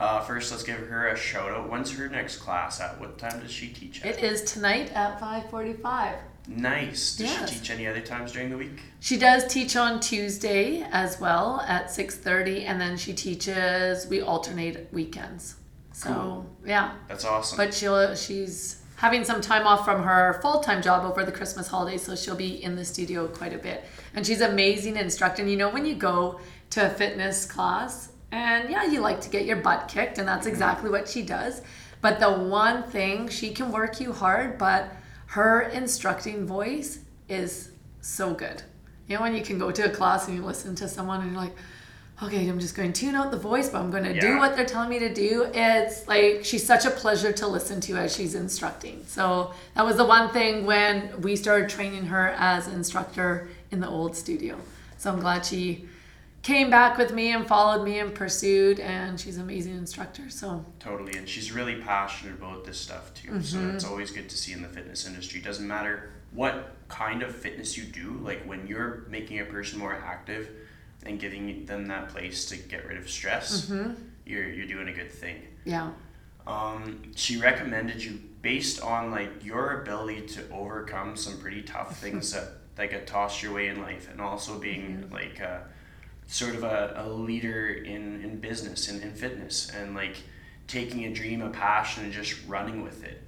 Uh, 0.02 0.20
first, 0.20 0.50
let's 0.50 0.64
give 0.64 0.78
her 0.88 1.06
a 1.06 1.16
shout 1.16 1.52
out. 1.52 1.70
When's 1.70 1.92
her 1.96 2.08
next 2.08 2.38
class 2.38 2.80
at? 2.80 2.98
What 3.00 3.18
time 3.18 3.38
does 3.40 3.52
she 3.52 3.68
teach 3.68 4.02
at? 4.02 4.18
It 4.18 4.24
is 4.24 4.42
tonight 4.42 4.90
at 4.94 5.20
5:45. 5.20 6.16
Nice. 6.48 7.14
Does 7.14 7.30
Yes. 7.30 7.50
she 7.50 7.58
teach 7.60 7.70
any 7.70 7.86
other 7.86 8.00
times 8.00 8.32
during 8.32 8.50
the 8.50 8.56
week? 8.56 8.82
She 8.98 9.16
does 9.16 9.46
teach 9.46 9.76
on 9.76 10.00
Tuesday 10.00 10.84
as 10.90 11.20
well 11.20 11.64
at 11.68 11.88
6:30 11.92 12.66
and 12.66 12.80
then 12.80 12.96
she 12.96 13.12
teaches 13.12 14.08
we 14.08 14.20
alternate 14.20 14.92
weekends. 14.92 15.54
So, 15.92 16.46
yeah. 16.66 16.94
That's 17.06 17.24
awesome. 17.24 17.56
But 17.56 17.72
she'll 17.72 18.16
she's 18.16 18.82
having 18.96 19.22
some 19.24 19.40
time 19.40 19.68
off 19.68 19.84
from 19.84 20.02
her 20.02 20.40
full-time 20.42 20.82
job 20.82 21.04
over 21.04 21.24
the 21.24 21.30
Christmas 21.30 21.68
holidays, 21.68 22.02
so 22.02 22.16
she'll 22.16 22.34
be 22.34 22.60
in 22.64 22.74
the 22.74 22.84
studio 22.84 23.28
quite 23.28 23.52
a 23.52 23.58
bit. 23.58 23.84
And 24.14 24.26
she's 24.26 24.40
amazing 24.40 24.96
instructing. 24.96 25.46
You 25.48 25.56
know 25.58 25.68
when 25.68 25.86
you 25.86 25.94
go 25.94 26.40
to 26.70 26.86
a 26.86 26.90
fitness 26.90 27.44
class 27.44 28.08
and 28.32 28.70
yeah, 28.70 28.84
you 28.84 29.00
like 29.00 29.20
to 29.20 29.28
get 29.28 29.44
your 29.44 29.56
butt 29.56 29.88
kicked 29.88 30.18
and 30.18 30.26
that's 30.26 30.46
exactly 30.46 30.90
what 30.90 31.06
she 31.06 31.22
does. 31.22 31.62
But 32.00 32.18
the 32.18 32.32
one 32.32 32.82
thing 32.82 33.28
she 33.28 33.52
can 33.52 33.70
work 33.70 34.00
you 34.00 34.12
hard, 34.12 34.58
but 34.58 34.90
her 35.26 35.60
instructing 35.60 36.46
voice 36.46 37.00
is 37.28 37.70
so 38.00 38.34
good. 38.34 38.62
You 39.06 39.16
know 39.16 39.22
when 39.22 39.34
you 39.34 39.42
can 39.42 39.58
go 39.58 39.70
to 39.70 39.82
a 39.84 39.90
class 39.90 40.26
and 40.26 40.36
you 40.36 40.44
listen 40.44 40.74
to 40.76 40.88
someone 40.88 41.20
and 41.20 41.32
you're 41.32 41.40
like, 41.40 41.54
okay, 42.22 42.48
I'm 42.48 42.58
just 42.58 42.74
going 42.74 42.92
to 42.92 43.00
tune 43.00 43.14
out 43.14 43.30
the 43.30 43.38
voice, 43.38 43.68
but 43.68 43.80
I'm 43.80 43.90
going 43.90 44.04
to 44.04 44.18
do 44.18 44.38
what 44.38 44.56
they're 44.56 44.64
telling 44.64 44.88
me 44.88 45.00
to 45.00 45.12
do. 45.12 45.50
It's 45.52 46.06
like 46.06 46.44
she's 46.44 46.64
such 46.64 46.84
a 46.84 46.90
pleasure 46.90 47.32
to 47.32 47.46
listen 47.46 47.80
to 47.82 47.96
as 47.96 48.14
she's 48.14 48.34
instructing. 48.34 49.04
So 49.06 49.52
that 49.74 49.84
was 49.84 49.96
the 49.96 50.04
one 50.04 50.30
thing 50.30 50.64
when 50.64 51.20
we 51.20 51.36
started 51.36 51.68
training 51.68 52.06
her 52.06 52.28
as 52.38 52.68
instructor 52.68 53.48
in 53.70 53.80
the 53.80 53.88
old 53.88 54.16
studio. 54.16 54.56
So 54.98 55.10
I'm 55.12 55.20
glad 55.20 55.44
she 55.44 55.88
came 56.42 56.70
back 56.70 56.98
with 56.98 57.12
me 57.12 57.32
and 57.32 57.46
followed 57.46 57.84
me 57.84 58.00
and 58.00 58.14
pursued, 58.14 58.80
and 58.80 59.18
she's 59.18 59.36
an 59.36 59.42
amazing 59.42 59.76
instructor. 59.76 60.28
So 60.28 60.64
Totally, 60.80 61.16
and 61.16 61.28
she's 61.28 61.52
really 61.52 61.76
passionate 61.76 62.34
about 62.34 62.64
this 62.64 62.78
stuff 62.78 63.14
too. 63.14 63.42
So 63.42 63.58
mm-hmm. 63.58 63.76
it's 63.76 63.84
always 63.84 64.10
good 64.10 64.28
to 64.28 64.36
see 64.36 64.52
in 64.52 64.62
the 64.62 64.68
fitness 64.68 65.06
industry. 65.06 65.40
Doesn't 65.40 65.66
matter 65.66 66.10
what 66.32 66.74
kind 66.88 67.22
of 67.22 67.34
fitness 67.34 67.76
you 67.76 67.84
do, 67.84 68.18
like 68.22 68.44
when 68.44 68.66
you're 68.66 69.06
making 69.08 69.40
a 69.40 69.44
person 69.44 69.78
more 69.78 69.94
active 69.94 70.50
and 71.04 71.18
giving 71.20 71.64
them 71.66 71.86
that 71.86 72.08
place 72.08 72.46
to 72.46 72.56
get 72.56 72.86
rid 72.86 72.98
of 72.98 73.08
stress, 73.08 73.66
mm-hmm. 73.66 73.92
you're 74.26 74.48
you're 74.48 74.66
doing 74.66 74.88
a 74.88 74.92
good 74.92 75.12
thing. 75.12 75.42
yeah, 75.64 75.90
Um, 76.46 77.02
she 77.14 77.38
recommended 77.38 78.02
you 78.02 78.20
based 78.40 78.80
on 78.80 79.12
like 79.12 79.44
your 79.44 79.82
ability 79.82 80.22
to 80.22 80.50
overcome 80.50 81.16
some 81.16 81.38
pretty 81.38 81.62
tough 81.62 82.00
things 82.00 82.32
that 82.34 82.48
that 82.74 82.90
get 82.90 83.06
tossed 83.06 83.42
your 83.42 83.52
way 83.52 83.68
in 83.68 83.80
life, 83.80 84.08
and 84.10 84.20
also 84.20 84.58
being 84.58 85.02
mm-hmm. 85.02 85.12
like 85.12 85.38
a, 85.40 85.66
sort 86.32 86.54
of 86.54 86.64
a, 86.64 86.94
a 86.96 87.08
leader 87.08 87.68
in 87.68 88.22
in 88.24 88.38
business 88.38 88.88
and 88.88 89.02
in 89.02 89.12
fitness, 89.12 89.70
and 89.70 89.94
like 89.94 90.16
taking 90.66 91.04
a 91.04 91.12
dream, 91.12 91.42
a 91.42 91.50
passion, 91.50 92.04
and 92.04 92.12
just 92.12 92.34
running 92.46 92.82
with 92.82 93.04
it. 93.04 93.22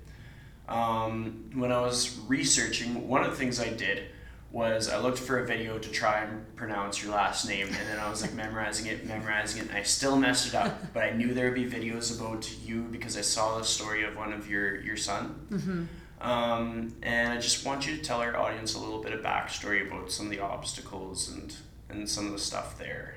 Um, 0.69 1.51
when 1.55 1.71
I 1.71 1.81
was 1.83 2.19
researching, 2.27 3.07
one 3.07 3.23
of 3.23 3.31
the 3.31 3.37
things 3.37 3.61
I 3.61 3.69
did 3.69 4.05
was 4.51 4.89
I 4.89 4.99
looked 4.99 5.19
for 5.19 5.41
a 5.41 5.47
video 5.47 5.79
to 5.79 5.91
try 5.91 6.21
and 6.21 6.57
pronounce 6.57 7.03
your 7.03 7.13
last 7.13 7.47
name, 7.47 7.67
and 7.67 7.89
then 7.89 7.99
I 7.99 8.09
was 8.09 8.23
like 8.23 8.33
memorizing 8.45 8.87
it, 8.87 9.07
memorizing 9.07 9.61
it, 9.61 9.69
and 9.69 9.77
I 9.77 9.83
still 9.83 10.17
messed 10.17 10.49
it 10.49 10.55
up. 10.55 10.95
But 10.95 11.03
I 11.05 11.11
knew 11.11 11.35
there 11.35 11.51
would 11.51 11.55
be 11.55 11.69
videos 11.69 12.19
about 12.19 12.51
you 12.65 12.85
because 12.91 13.19
I 13.19 13.21
saw 13.21 13.59
the 13.59 13.65
story 13.65 14.05
of 14.05 14.17
one 14.17 14.33
of 14.33 14.49
your 14.49 14.81
your 14.81 14.97
son. 14.97 15.47
Mm-hmm. 15.51 15.85
Um, 16.27 16.95
and 17.03 17.35
I 17.35 17.37
just 17.39 17.67
want 17.67 17.87
you 17.87 17.97
to 17.99 18.03
tell 18.03 18.21
our 18.21 18.35
audience 18.35 18.75
a 18.75 18.79
little 18.79 19.03
bit 19.03 19.13
of 19.13 19.21
backstory 19.21 19.87
about 19.87 20.11
some 20.11 20.25
of 20.25 20.33
the 20.33 20.41
obstacles 20.41 21.29
and 21.29 21.55
and 21.95 22.09
some 22.09 22.27
of 22.27 22.33
the 22.33 22.39
stuff 22.39 22.79
there. 22.79 23.15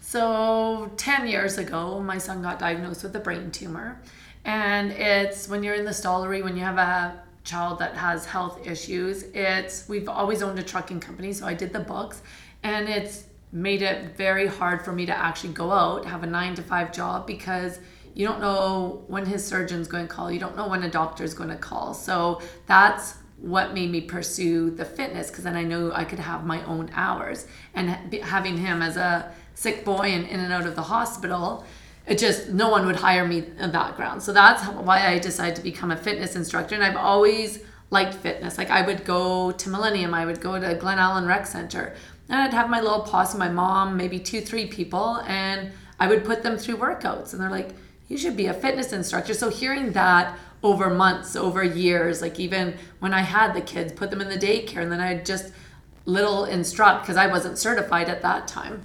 So, 0.00 0.90
10 0.96 1.26
years 1.26 1.58
ago, 1.58 2.00
my 2.00 2.18
son 2.18 2.42
got 2.42 2.58
diagnosed 2.58 3.02
with 3.02 3.16
a 3.16 3.20
brain 3.20 3.50
tumor. 3.50 4.00
And 4.44 4.92
it's 4.92 5.48
when 5.48 5.62
you're 5.62 5.74
in 5.74 5.84
the 5.84 5.90
Stollery, 5.90 6.42
when 6.42 6.56
you 6.56 6.62
have 6.62 6.78
a 6.78 7.22
child 7.44 7.78
that 7.78 7.94
has 7.94 8.26
health 8.26 8.66
issues, 8.66 9.22
it's 9.34 9.88
we've 9.88 10.08
always 10.08 10.42
owned 10.42 10.58
a 10.58 10.62
trucking 10.62 11.00
company, 11.00 11.32
so 11.32 11.46
I 11.46 11.54
did 11.54 11.72
the 11.72 11.80
books, 11.80 12.22
and 12.62 12.88
it's 12.88 13.24
made 13.52 13.82
it 13.82 14.16
very 14.16 14.46
hard 14.46 14.84
for 14.84 14.92
me 14.92 15.06
to 15.06 15.16
actually 15.16 15.52
go 15.52 15.70
out, 15.70 16.04
have 16.04 16.22
a 16.22 16.26
nine 16.26 16.54
to 16.56 16.62
five 16.62 16.92
job 16.92 17.26
because 17.26 17.78
you 18.14 18.26
don't 18.26 18.40
know 18.40 19.04
when 19.06 19.26
his 19.26 19.46
surgeon's 19.46 19.88
going 19.88 20.06
to 20.06 20.12
call, 20.12 20.30
you 20.30 20.40
don't 20.40 20.56
know 20.56 20.68
when 20.68 20.82
a 20.82 20.90
doctor's 20.90 21.34
going 21.34 21.50
to 21.50 21.56
call. 21.56 21.94
So 21.94 22.40
that's 22.66 23.14
what 23.44 23.74
made 23.74 23.90
me 23.90 24.00
pursue 24.00 24.70
the 24.70 24.84
fitness 24.84 25.28
because 25.28 25.44
then 25.44 25.54
I 25.54 25.62
knew 25.62 25.92
I 25.92 26.04
could 26.04 26.18
have 26.18 26.46
my 26.46 26.64
own 26.64 26.90
hours. 26.94 27.46
And 27.74 27.90
having 28.22 28.56
him 28.56 28.80
as 28.80 28.96
a 28.96 29.30
sick 29.54 29.84
boy 29.84 30.08
and 30.08 30.26
in 30.26 30.40
and 30.40 30.52
out 30.52 30.66
of 30.66 30.74
the 30.74 30.82
hospital, 30.82 31.64
it 32.06 32.18
just 32.18 32.48
no 32.48 32.70
one 32.70 32.86
would 32.86 32.96
hire 32.96 33.26
me 33.26 33.44
in 33.58 33.72
that 33.72 33.96
ground. 33.96 34.22
So 34.22 34.32
that's 34.32 34.66
why 34.68 35.06
I 35.06 35.18
decided 35.18 35.56
to 35.56 35.62
become 35.62 35.90
a 35.90 35.96
fitness 35.96 36.36
instructor. 36.36 36.74
And 36.74 36.82
I've 36.82 36.96
always 36.96 37.60
liked 37.90 38.14
fitness. 38.14 38.56
Like 38.56 38.70
I 38.70 38.80
would 38.80 39.04
go 39.04 39.52
to 39.52 39.68
Millennium, 39.68 40.14
I 40.14 40.24
would 40.24 40.40
go 40.40 40.58
to 40.58 40.74
Glen 40.74 40.98
Allan 40.98 41.26
Rec 41.26 41.46
Center, 41.46 41.94
and 42.28 42.40
I'd 42.40 42.54
have 42.54 42.70
my 42.70 42.80
little 42.80 43.02
posse, 43.02 43.36
my 43.36 43.50
mom, 43.50 43.96
maybe 43.96 44.18
two, 44.18 44.40
three 44.40 44.66
people, 44.66 45.22
and 45.26 45.70
I 46.00 46.08
would 46.08 46.24
put 46.24 46.42
them 46.42 46.56
through 46.56 46.78
workouts. 46.78 47.32
And 47.32 47.42
they're 47.42 47.50
like, 47.50 47.70
you 48.08 48.16
should 48.16 48.36
be 48.36 48.46
a 48.46 48.54
fitness 48.54 48.92
instructor. 48.92 49.34
So 49.34 49.50
hearing 49.50 49.92
that 49.92 50.38
over 50.64 50.88
months, 50.88 51.36
over 51.36 51.62
years, 51.62 52.22
like 52.22 52.40
even 52.40 52.74
when 52.98 53.12
I 53.12 53.20
had 53.20 53.52
the 53.52 53.60
kids, 53.60 53.92
put 53.92 54.10
them 54.10 54.22
in 54.22 54.28
the 54.30 54.38
daycare, 54.38 54.82
and 54.82 54.90
then 54.90 54.98
I'd 54.98 55.26
just 55.26 55.52
little 56.06 56.46
instruct 56.46 57.02
because 57.02 57.18
I 57.18 57.26
wasn't 57.26 57.58
certified 57.58 58.08
at 58.08 58.22
that 58.22 58.48
time. 58.48 58.82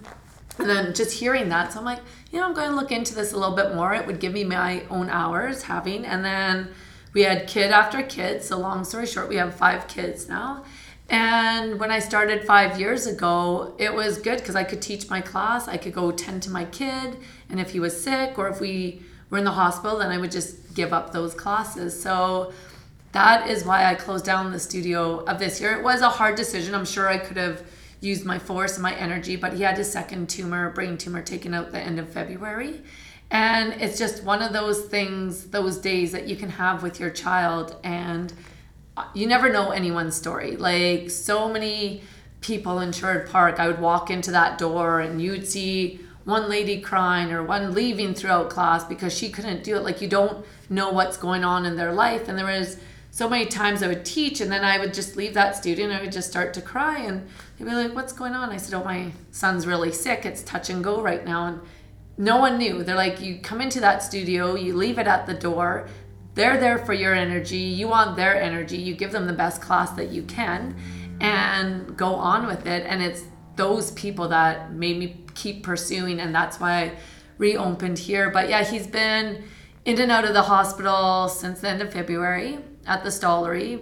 And 0.57 0.69
then 0.69 0.93
just 0.93 1.17
hearing 1.17 1.47
that, 1.49 1.71
so 1.71 1.79
I'm 1.79 1.85
like, 1.85 2.01
you 2.31 2.39
know, 2.39 2.45
I'm 2.45 2.53
going 2.53 2.69
to 2.69 2.75
look 2.75 2.91
into 2.91 3.15
this 3.15 3.31
a 3.31 3.37
little 3.37 3.55
bit 3.55 3.73
more. 3.73 3.93
It 3.93 4.05
would 4.05 4.19
give 4.19 4.33
me 4.33 4.43
my 4.43 4.83
own 4.89 5.09
hours 5.09 5.63
having. 5.63 6.05
And 6.05 6.23
then 6.23 6.69
we 7.13 7.23
had 7.23 7.47
kid 7.47 7.71
after 7.71 8.03
kid. 8.03 8.43
So, 8.43 8.59
long 8.59 8.83
story 8.83 9.07
short, 9.07 9.29
we 9.29 9.37
have 9.37 9.55
five 9.55 9.87
kids 9.87 10.27
now. 10.27 10.65
And 11.09 11.79
when 11.79 11.91
I 11.91 11.99
started 11.99 12.45
five 12.45 12.77
years 12.77 13.07
ago, 13.07 13.73
it 13.79 13.93
was 13.93 14.17
good 14.17 14.39
because 14.39 14.55
I 14.55 14.65
could 14.65 14.81
teach 14.81 15.09
my 15.09 15.21
class. 15.21 15.67
I 15.67 15.77
could 15.77 15.93
go 15.93 16.11
tend 16.11 16.43
to 16.43 16.51
my 16.51 16.65
kid. 16.65 17.17
And 17.49 17.59
if 17.59 17.71
he 17.71 17.79
was 17.79 17.99
sick 17.99 18.37
or 18.37 18.49
if 18.49 18.59
we 18.59 19.01
were 19.29 19.37
in 19.37 19.43
the 19.43 19.51
hospital, 19.51 19.99
then 19.99 20.11
I 20.11 20.17
would 20.17 20.31
just 20.31 20.73
give 20.73 20.93
up 20.93 21.11
those 21.11 21.33
classes. 21.33 21.99
So, 22.01 22.53
that 23.11 23.49
is 23.49 23.65
why 23.65 23.85
I 23.85 23.95
closed 23.95 24.25
down 24.25 24.51
the 24.51 24.59
studio 24.59 25.23
of 25.25 25.39
this 25.39 25.59
year. 25.59 25.73
It 25.73 25.83
was 25.83 26.01
a 26.01 26.09
hard 26.09 26.35
decision. 26.35 26.75
I'm 26.75 26.85
sure 26.85 27.07
I 27.07 27.17
could 27.17 27.37
have 27.37 27.63
used 28.01 28.23
my 28.23 28.37
force 28.37 28.75
and 28.75 28.83
my 28.83 28.93
energy, 28.95 29.35
but 29.35 29.53
he 29.53 29.63
had 29.63 29.77
his 29.77 29.91
second 29.91 30.29
tumor, 30.29 30.69
brain 30.71 30.97
tumor, 30.97 31.21
taken 31.21 31.53
out 31.53 31.71
the 31.71 31.79
end 31.79 31.99
of 31.99 32.07
February. 32.09 32.81
And 33.31 33.73
it's 33.81 33.97
just 33.97 34.23
one 34.23 34.41
of 34.41 34.53
those 34.53 34.85
things, 34.85 35.45
those 35.47 35.77
days 35.77 36.11
that 36.11 36.27
you 36.27 36.35
can 36.35 36.49
have 36.49 36.81
with 36.81 36.99
your 36.99 37.09
child, 37.09 37.75
and 37.83 38.33
you 39.13 39.27
never 39.27 39.51
know 39.51 39.71
anyone's 39.71 40.15
story. 40.15 40.55
Like 40.55 41.09
so 41.09 41.49
many 41.49 42.03
people 42.41 42.79
in 42.79 42.91
Sherwood 42.91 43.29
Park, 43.29 43.59
I 43.59 43.67
would 43.67 43.79
walk 43.79 44.09
into 44.09 44.31
that 44.31 44.57
door 44.57 45.01
and 45.01 45.21
you'd 45.21 45.47
see 45.47 45.99
one 46.29 46.49
lady 46.49 46.79
crying 46.79 47.31
or 47.31 47.43
one 47.43 47.73
leaving 47.73 48.13
throughout 48.13 48.49
class 48.49 48.83
because 48.83 49.15
she 49.15 49.29
couldn't 49.29 49.63
do 49.63 49.75
it. 49.75 49.83
Like 49.83 50.01
you 50.01 50.07
don't 50.07 50.45
know 50.69 50.91
what's 50.91 51.17
going 51.17 51.43
on 51.43 51.65
in 51.65 51.75
their 51.75 51.91
life. 51.91 52.27
And 52.27 52.37
there 52.37 52.45
was 52.45 52.77
so 53.11 53.27
many 53.27 53.47
times 53.47 53.81
I 53.81 53.87
would 53.87 54.05
teach 54.05 54.39
and 54.39 54.51
then 54.51 54.63
I 54.63 54.77
would 54.77 54.93
just 54.93 55.15
leave 55.15 55.33
that 55.33 55.55
student. 55.55 55.91
I 55.91 56.01
would 56.01 56.11
just 56.11 56.29
start 56.29 56.53
to 56.53 56.61
cry 56.61 56.99
and 56.99 57.27
they'd 57.57 57.65
be 57.65 57.71
like, 57.71 57.95
What's 57.95 58.13
going 58.13 58.33
on? 58.33 58.49
I 58.49 58.57
said, 58.57 58.79
Oh, 58.79 58.83
my 58.83 59.11
son's 59.31 59.65
really 59.65 59.91
sick. 59.91 60.25
It's 60.25 60.43
touch 60.43 60.69
and 60.69 60.83
go 60.83 61.01
right 61.01 61.25
now. 61.25 61.47
And 61.47 61.61
no 62.17 62.37
one 62.37 62.57
knew. 62.57 62.83
They're 62.83 62.95
like, 62.95 63.19
You 63.19 63.39
come 63.39 63.61
into 63.61 63.79
that 63.81 64.03
studio, 64.03 64.55
you 64.55 64.75
leave 64.75 64.99
it 64.99 65.07
at 65.07 65.25
the 65.25 65.33
door. 65.33 65.87
They're 66.35 66.59
there 66.59 66.77
for 66.77 66.93
your 66.93 67.15
energy. 67.15 67.57
You 67.57 67.87
want 67.87 68.15
their 68.15 68.39
energy. 68.39 68.77
You 68.77 68.95
give 68.95 69.11
them 69.11 69.25
the 69.25 69.33
best 69.33 69.61
class 69.61 69.91
that 69.91 70.09
you 70.09 70.23
can 70.23 70.75
and 71.19 71.97
go 71.97 72.13
on 72.15 72.45
with 72.45 72.65
it. 72.65 72.85
And 72.85 73.01
it's 73.01 73.23
those 73.55 73.91
people 73.91 74.29
that 74.29 74.71
made 74.71 74.97
me 74.97 75.25
keep 75.39 75.63
pursuing. 75.63 76.19
And 76.19 76.33
that's 76.33 76.59
why 76.59 76.83
I 76.83 76.91
reopened 77.37 77.99
here. 77.99 78.29
But 78.29 78.49
yeah, 78.49 78.63
he's 78.63 78.87
been 78.87 79.43
in 79.85 79.99
and 79.99 80.11
out 80.11 80.25
of 80.25 80.33
the 80.33 80.43
hospital 80.43 81.29
since 81.29 81.61
the 81.61 81.69
end 81.69 81.81
of 81.81 81.91
February 81.91 82.59
at 82.85 83.03
the 83.03 83.09
Stollery. 83.09 83.81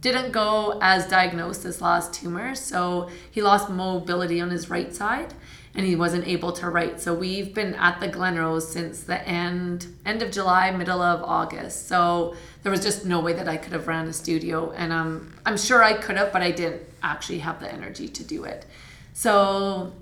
Didn't 0.00 0.30
go 0.30 0.78
as 0.80 1.06
diagnosed 1.08 1.62
this 1.64 1.80
last 1.80 2.14
tumor, 2.14 2.54
so 2.54 3.10
he 3.30 3.42
lost 3.42 3.68
mobility 3.68 4.40
on 4.40 4.50
his 4.50 4.70
right 4.70 4.94
side 4.94 5.34
and 5.76 5.84
he 5.84 5.94
wasn't 5.94 6.26
able 6.26 6.52
to 6.52 6.70
write. 6.70 7.00
So 7.00 7.12
we've 7.12 7.52
been 7.52 7.74
at 7.74 8.00
the 8.00 8.08
Glenrose 8.08 8.62
since 8.62 9.02
the 9.02 9.26
end 9.28 9.86
end 10.06 10.22
of 10.22 10.30
July, 10.30 10.70
middle 10.70 11.02
of 11.02 11.22
August. 11.22 11.86
So 11.86 12.34
there 12.62 12.72
was 12.72 12.80
just 12.80 13.04
no 13.04 13.20
way 13.20 13.34
that 13.34 13.46
I 13.46 13.58
could 13.58 13.72
have 13.72 13.86
ran 13.86 14.06
a 14.08 14.12
studio, 14.12 14.72
and 14.72 14.92
um, 14.92 15.34
I'm 15.44 15.58
sure 15.58 15.82
I 15.84 15.92
could 15.92 16.16
have, 16.16 16.32
but 16.32 16.42
I 16.42 16.50
didn't 16.50 16.82
actually 17.02 17.40
have 17.40 17.60
the 17.60 17.72
energy 17.72 18.08
to 18.08 18.24
do 18.24 18.44
it. 18.44 18.64
So 19.12 19.92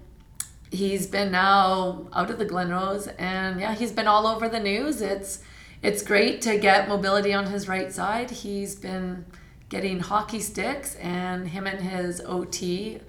he's 0.71 1.07
been 1.07 1.31
now 1.31 2.09
out 2.13 2.31
of 2.31 2.39
the 2.39 2.47
Glenrose, 2.47 3.13
and 3.19 3.61
yeah, 3.61 3.75
he's 3.75 3.93
been 3.93 4.07
all 4.07 4.27
over 4.27 4.49
the 4.49 4.61
news. 4.61 5.01
It's 5.01 5.43
it's 5.83 6.03
great 6.03 6.41
to 6.43 6.59
get 6.59 6.89
mobility 6.89 7.35
on 7.35 7.47
his 7.47 7.69
right 7.69 7.93
side. 7.93 8.31
He's 8.31 8.75
been 8.75 9.27
getting 9.69 10.01
hockey 10.01 10.41
sticks, 10.41 10.95
and 10.97 11.49
him 11.49 11.67
and 11.67 11.81
his 11.81 12.21
OT 12.21 13.01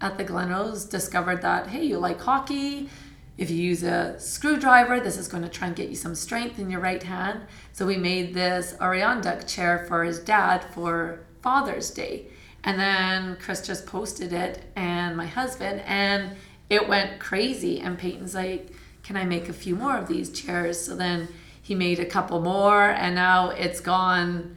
at 0.00 0.18
the 0.18 0.24
Glenrose 0.24 0.88
discovered 0.88 1.42
that 1.42 1.68
hey, 1.68 1.84
you 1.84 1.98
like 1.98 2.20
hockey. 2.20 2.88
If 3.36 3.50
you 3.50 3.56
use 3.56 3.82
a 3.82 4.18
screwdriver, 4.20 5.00
this 5.00 5.16
is 5.16 5.26
going 5.26 5.42
to 5.42 5.48
try 5.48 5.66
and 5.66 5.76
get 5.76 5.88
you 5.88 5.96
some 5.96 6.14
strength 6.14 6.60
in 6.60 6.70
your 6.70 6.80
right 6.80 7.02
hand. 7.02 7.40
So 7.72 7.84
we 7.84 7.96
made 7.96 8.32
this 8.32 8.76
Adirondack 8.80 9.48
chair 9.48 9.84
for 9.88 10.04
his 10.04 10.20
dad 10.20 10.64
for 10.72 11.20
Father's 11.42 11.90
Day. 11.90 12.26
And 12.62 12.78
then 12.78 13.36
Chris 13.40 13.66
just 13.66 13.86
posted 13.86 14.32
it 14.32 14.62
and 14.76 15.16
my 15.16 15.26
husband, 15.26 15.82
and 15.84 16.30
it 16.74 16.88
went 16.88 17.20
crazy. 17.20 17.80
And 17.80 17.98
Peyton's 17.98 18.34
like, 18.34 18.70
Can 19.02 19.16
I 19.16 19.24
make 19.24 19.48
a 19.48 19.52
few 19.52 19.74
more 19.74 19.96
of 19.96 20.08
these 20.08 20.30
chairs? 20.30 20.80
So 20.80 20.96
then 20.96 21.28
he 21.64 21.74
made 21.74 21.98
a 21.98 22.04
couple 22.04 22.42
more 22.42 22.90
and 22.90 23.14
now 23.14 23.48
it's 23.48 23.80
gone 23.80 24.54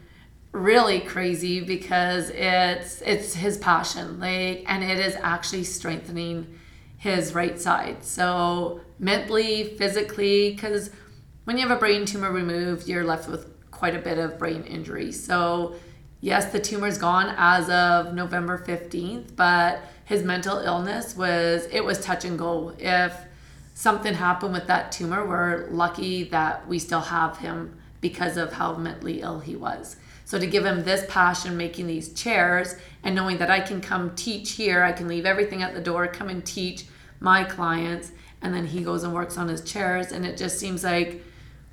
really 0.52 1.00
crazy 1.00 1.62
because 1.62 2.30
it's 2.32 3.02
it's 3.02 3.34
his 3.34 3.58
passion 3.58 4.20
like 4.20 4.66
and 4.68 4.84
it 4.84 5.00
is 5.00 5.16
actually 5.22 5.64
strengthening 5.64 6.60
his 6.98 7.34
right 7.34 7.60
side 7.62 8.04
so 8.04 8.82
mentally 9.00 9.76
physically 9.78 10.52
because 10.52 10.90
when 11.46 11.58
you 11.58 11.66
have 11.66 11.76
a 11.76 11.80
brain 11.80 12.06
tumor 12.06 12.32
removed 12.32 12.90
you're 12.90 13.06
left 13.06 13.30
with 13.30 13.50
quite 13.72 13.96
a 13.96 14.00
bit 14.00 14.18
of 14.18 14.38
brain 14.38 14.64
injury 14.64 15.12
so 15.12 15.76
yes 16.22 16.52
the 16.52 16.60
tumor's 16.60 16.98
gone 16.98 17.34
as 17.38 17.70
of 17.70 18.14
november 18.14 18.58
15th 18.58 19.36
but 19.36 19.82
his 20.06 20.24
mental 20.24 20.58
illness 20.60 21.16
was 21.16 21.66
it 21.72 21.84
was 21.84 22.00
touch 22.00 22.26
and 22.26 22.38
go 22.40 22.74
if 22.80 23.14
something 23.78 24.16
happened 24.16 24.54
with 24.54 24.66
that 24.66 24.92
tumor, 24.92 25.24
we're 25.24 25.68
lucky 25.70 26.24
that 26.24 26.68
we 26.68 26.80
still 26.80 27.00
have 27.00 27.38
him 27.38 27.78
because 28.02 28.36
of 28.36 28.52
how 28.52 28.76
mentally 28.76 29.22
ill 29.22 29.40
he 29.40 29.56
was. 29.56 29.98
So 30.26 30.40
to 30.40 30.48
give 30.48 30.66
him 30.66 30.84
this 30.84 31.06
passion 31.08 31.58
making 31.58 31.86
these 31.86 32.12
chairs 32.14 32.74
and 33.04 33.14
knowing 33.14 33.38
that 33.38 33.52
I 33.52 33.60
can 33.60 33.80
come 33.80 34.16
teach 34.16 34.54
here, 34.54 34.82
I 34.82 34.94
can 34.94 35.08
leave 35.08 35.28
everything 35.28 35.62
at 35.62 35.76
the 35.76 35.80
door, 35.80 36.08
come 36.08 36.28
and 36.28 36.44
teach 36.44 36.86
my 37.20 37.44
clients, 37.44 38.12
and 38.42 38.52
then 38.52 38.66
he 38.66 38.82
goes 38.82 39.04
and 39.04 39.14
works 39.14 39.38
on 39.38 39.48
his 39.48 39.62
chairs. 39.62 40.12
And 40.12 40.26
it 40.26 40.38
just 40.38 40.58
seems 40.58 40.84
like 40.84 41.24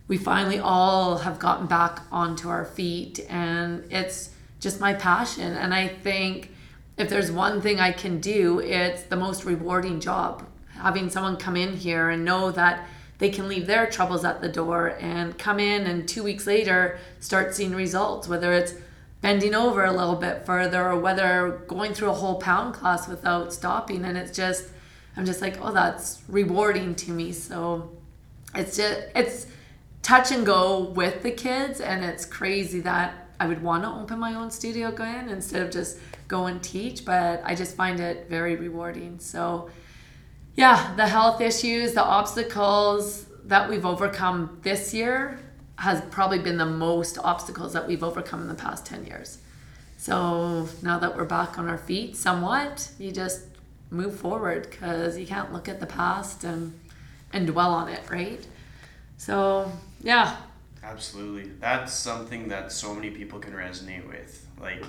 we 0.06 0.18
finally 0.18 0.58
all 0.58 1.16
have 1.16 1.38
gotten 1.38 1.66
back 1.66 2.02
onto 2.12 2.50
our 2.50 2.66
feet, 2.66 3.18
and 3.30 3.82
it's 3.90 4.28
just 4.64 4.80
my 4.80 4.94
passion. 4.94 5.52
And 5.52 5.72
I 5.72 5.86
think 5.86 6.50
if 6.96 7.08
there's 7.08 7.30
one 7.30 7.60
thing 7.60 7.78
I 7.78 7.92
can 7.92 8.18
do, 8.18 8.58
it's 8.58 9.02
the 9.02 9.16
most 9.16 9.44
rewarding 9.44 10.00
job 10.00 10.44
having 10.70 11.08
someone 11.08 11.36
come 11.36 11.56
in 11.56 11.76
here 11.76 12.10
and 12.10 12.24
know 12.24 12.50
that 12.50 12.88
they 13.18 13.30
can 13.30 13.46
leave 13.46 13.68
their 13.68 13.88
troubles 13.88 14.24
at 14.24 14.40
the 14.40 14.48
door 14.48 14.96
and 15.00 15.38
come 15.38 15.60
in 15.60 15.86
and 15.86 16.08
two 16.08 16.24
weeks 16.24 16.48
later 16.48 16.98
start 17.20 17.54
seeing 17.54 17.74
results, 17.74 18.26
whether 18.26 18.52
it's 18.52 18.74
bending 19.20 19.54
over 19.54 19.84
a 19.84 19.92
little 19.92 20.16
bit 20.16 20.44
further 20.44 20.90
or 20.90 20.98
whether 20.98 21.62
going 21.68 21.94
through 21.94 22.10
a 22.10 22.14
whole 22.14 22.40
pound 22.40 22.74
class 22.74 23.06
without 23.06 23.52
stopping. 23.52 24.04
And 24.04 24.18
it's 24.18 24.36
just, 24.36 24.68
I'm 25.16 25.24
just 25.24 25.40
like, 25.40 25.58
oh, 25.62 25.72
that's 25.72 26.22
rewarding 26.28 26.94
to 26.96 27.12
me. 27.12 27.32
So 27.32 27.90
it's 28.54 28.76
just, 28.76 29.00
it's 29.14 29.46
touch 30.02 30.32
and 30.32 30.44
go 30.44 30.80
with 30.80 31.22
the 31.22 31.30
kids. 31.30 31.80
And 31.80 32.04
it's 32.04 32.26
crazy 32.26 32.80
that 32.80 33.23
I 33.44 33.46
would 33.46 33.62
want 33.62 33.82
to 33.82 33.90
open 33.90 34.18
my 34.18 34.34
own 34.36 34.50
studio 34.50 34.88
again 34.88 35.28
instead 35.28 35.60
of 35.60 35.70
just 35.70 35.98
go 36.28 36.46
and 36.46 36.62
teach, 36.62 37.04
but 37.04 37.42
I 37.44 37.54
just 37.54 37.76
find 37.76 38.00
it 38.00 38.26
very 38.30 38.56
rewarding. 38.56 39.18
So, 39.18 39.68
yeah, 40.56 40.94
the 40.96 41.06
health 41.06 41.42
issues, 41.42 41.92
the 41.92 42.02
obstacles 42.02 43.26
that 43.44 43.68
we've 43.68 43.84
overcome 43.84 44.60
this 44.62 44.94
year 44.94 45.38
has 45.76 46.00
probably 46.10 46.38
been 46.38 46.56
the 46.56 46.64
most 46.64 47.18
obstacles 47.18 47.74
that 47.74 47.86
we've 47.86 48.02
overcome 48.02 48.40
in 48.40 48.48
the 48.48 48.54
past 48.54 48.86
10 48.86 49.04
years. 49.04 49.36
So 49.98 50.66
now 50.80 50.98
that 51.00 51.14
we're 51.14 51.26
back 51.26 51.58
on 51.58 51.68
our 51.68 51.76
feet 51.76 52.16
somewhat, 52.16 52.92
you 52.98 53.12
just 53.12 53.42
move 53.90 54.16
forward 54.16 54.70
because 54.70 55.18
you 55.18 55.26
can't 55.26 55.52
look 55.52 55.68
at 55.68 55.80
the 55.80 55.86
past 55.86 56.44
and 56.44 56.72
and 57.34 57.46
dwell 57.48 57.74
on 57.74 57.88
it, 57.88 58.08
right? 58.08 58.46
So, 59.18 59.70
yeah. 60.02 60.36
Absolutely. 60.84 61.50
That's 61.60 61.92
something 61.92 62.48
that 62.48 62.70
so 62.70 62.94
many 62.94 63.10
people 63.10 63.38
can 63.38 63.52
resonate 63.52 64.06
with. 64.06 64.46
Like 64.60 64.84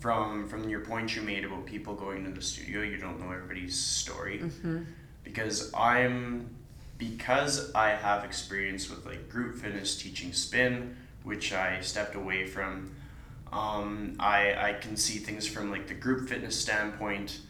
from 0.00 0.48
from 0.48 0.68
your 0.68 0.80
point 0.80 1.14
you 1.14 1.22
made 1.22 1.44
about 1.44 1.66
people 1.66 1.94
going 1.94 2.24
to 2.24 2.30
the 2.30 2.42
studio, 2.42 2.82
you 2.82 2.96
don't 2.96 3.20
know 3.20 3.30
everybody's 3.32 3.78
story. 3.78 4.40
Mm-hmm. 4.40 4.82
Because 5.22 5.72
I'm 5.74 6.50
because 6.98 7.72
I 7.74 7.90
have 7.90 8.24
experience 8.24 8.90
with 8.90 9.06
like 9.06 9.28
group 9.28 9.56
fitness 9.56 9.96
teaching 9.96 10.32
spin, 10.32 10.96
which 11.22 11.52
I 11.52 11.80
stepped 11.80 12.14
away 12.14 12.46
from. 12.46 12.94
Um, 13.50 14.16
I, 14.20 14.72
I 14.72 14.72
can 14.74 14.94
see 14.94 15.18
things 15.18 15.46
from 15.46 15.70
like 15.70 15.86
the 15.86 15.94
group 15.94 16.28
fitness 16.28 16.60
standpoint 16.60 17.40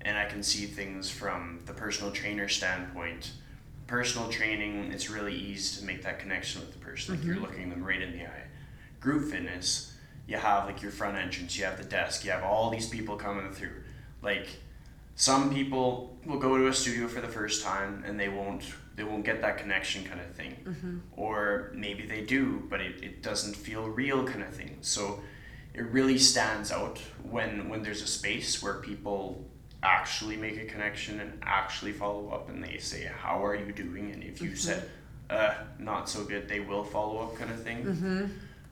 and 0.00 0.16
I 0.16 0.24
can 0.24 0.42
see 0.42 0.66
things 0.66 1.10
from 1.10 1.60
the 1.66 1.72
personal 1.72 2.12
trainer 2.12 2.48
standpoint. 2.48 3.32
Personal 3.86 4.28
training, 4.28 4.90
it's 4.92 5.10
really 5.10 5.34
easy 5.34 5.80
to 5.80 5.86
make 5.86 6.02
that 6.02 6.18
connection 6.18 6.60
with 6.60 6.72
the 6.72 6.78
person. 6.78 7.14
Like 7.14 7.24
you're 7.24 7.36
mm-hmm. 7.36 7.44
looking 7.44 7.70
them 7.70 7.84
right 7.84 8.00
in 8.00 8.12
the 8.12 8.24
eye. 8.24 8.44
Group 9.00 9.30
fitness, 9.30 9.92
you 10.26 10.36
have 10.36 10.66
like 10.66 10.82
your 10.82 10.90
front 10.90 11.16
entrance, 11.16 11.56
you 11.56 11.64
have 11.64 11.78
the 11.78 11.84
desk, 11.84 12.24
you 12.24 12.30
have 12.32 12.42
all 12.42 12.70
these 12.70 12.88
people 12.88 13.16
coming 13.16 13.52
through. 13.52 13.82
Like 14.22 14.48
some 15.16 15.52
people 15.52 16.14
will 16.26 16.38
go 16.38 16.58
to 16.58 16.68
a 16.68 16.72
studio 16.72 17.08
for 17.08 17.20
the 17.20 17.28
first 17.28 17.64
time 17.64 18.04
and 18.06 18.20
they 18.20 18.28
won't 18.28 18.62
they 18.96 19.04
won't 19.04 19.24
get 19.24 19.40
that 19.40 19.58
connection 19.58 20.04
kind 20.04 20.20
of 20.20 20.30
thing 20.34 20.56
mm-hmm. 20.64 20.98
or 21.16 21.72
maybe 21.74 22.06
they 22.06 22.22
do 22.22 22.62
but 22.68 22.80
it, 22.80 23.02
it 23.02 23.22
doesn't 23.22 23.56
feel 23.56 23.88
real 23.88 24.24
kind 24.24 24.42
of 24.42 24.54
thing 24.54 24.76
so 24.82 25.20
it 25.74 25.82
really 25.86 26.18
stands 26.18 26.70
out 26.70 26.98
when 27.22 27.68
when 27.68 27.82
there's 27.82 28.02
a 28.02 28.06
space 28.06 28.62
where 28.62 28.74
people 28.74 29.42
actually 29.86 30.36
make 30.36 30.56
a 30.58 30.64
connection 30.64 31.20
and 31.20 31.30
actually 31.42 31.92
follow 31.92 32.28
up 32.30 32.48
and 32.50 32.62
they 32.62 32.78
say 32.78 33.08
how 33.22 33.44
are 33.44 33.54
you 33.54 33.72
doing? 33.72 34.10
And 34.12 34.22
if 34.22 34.40
you 34.42 34.50
mm-hmm. 34.50 34.56
said 34.56 34.90
uh 35.28 35.54
not 35.78 36.08
so 36.08 36.24
good 36.24 36.48
they 36.48 36.60
will 36.60 36.84
follow 36.84 37.16
up 37.24 37.36
kind 37.36 37.50
of 37.50 37.60
thing 37.62 37.78
mm-hmm. 37.84 38.24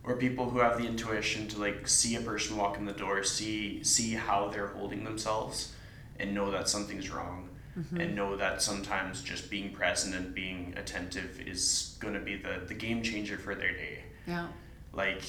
or 0.05 0.17
people 0.17 0.49
who 0.51 0.59
have 0.61 0.79
the 0.81 0.87
intuition 0.87 1.49
to 1.49 1.59
like 1.59 1.89
see 1.89 2.15
a 2.15 2.21
person 2.21 2.57
walk 2.57 2.77
in 2.77 2.85
the 2.85 2.99
door 3.05 3.25
see 3.25 3.83
see 3.83 4.11
how 4.13 4.49
they're 4.49 4.69
holding 4.79 5.03
themselves 5.03 5.75
and 6.19 6.35
know 6.35 6.51
that 6.51 6.69
something's 6.69 7.11
wrong. 7.11 7.49
Mm-hmm. 7.79 8.01
And 8.01 8.15
know 8.15 8.37
that 8.37 8.63
sometimes 8.63 9.21
just 9.21 9.51
being 9.51 9.73
present 9.73 10.15
and 10.15 10.33
being 10.33 10.75
attentive 10.77 11.43
is 11.45 11.97
going 11.99 12.15
to 12.15 12.21
be 12.21 12.37
the, 12.37 12.63
the 12.69 12.75
game 12.75 13.03
changer 13.03 13.37
for 13.37 13.57
their 13.57 13.73
day. 13.73 14.05
Yeah. 14.27 14.47
like 14.93 15.23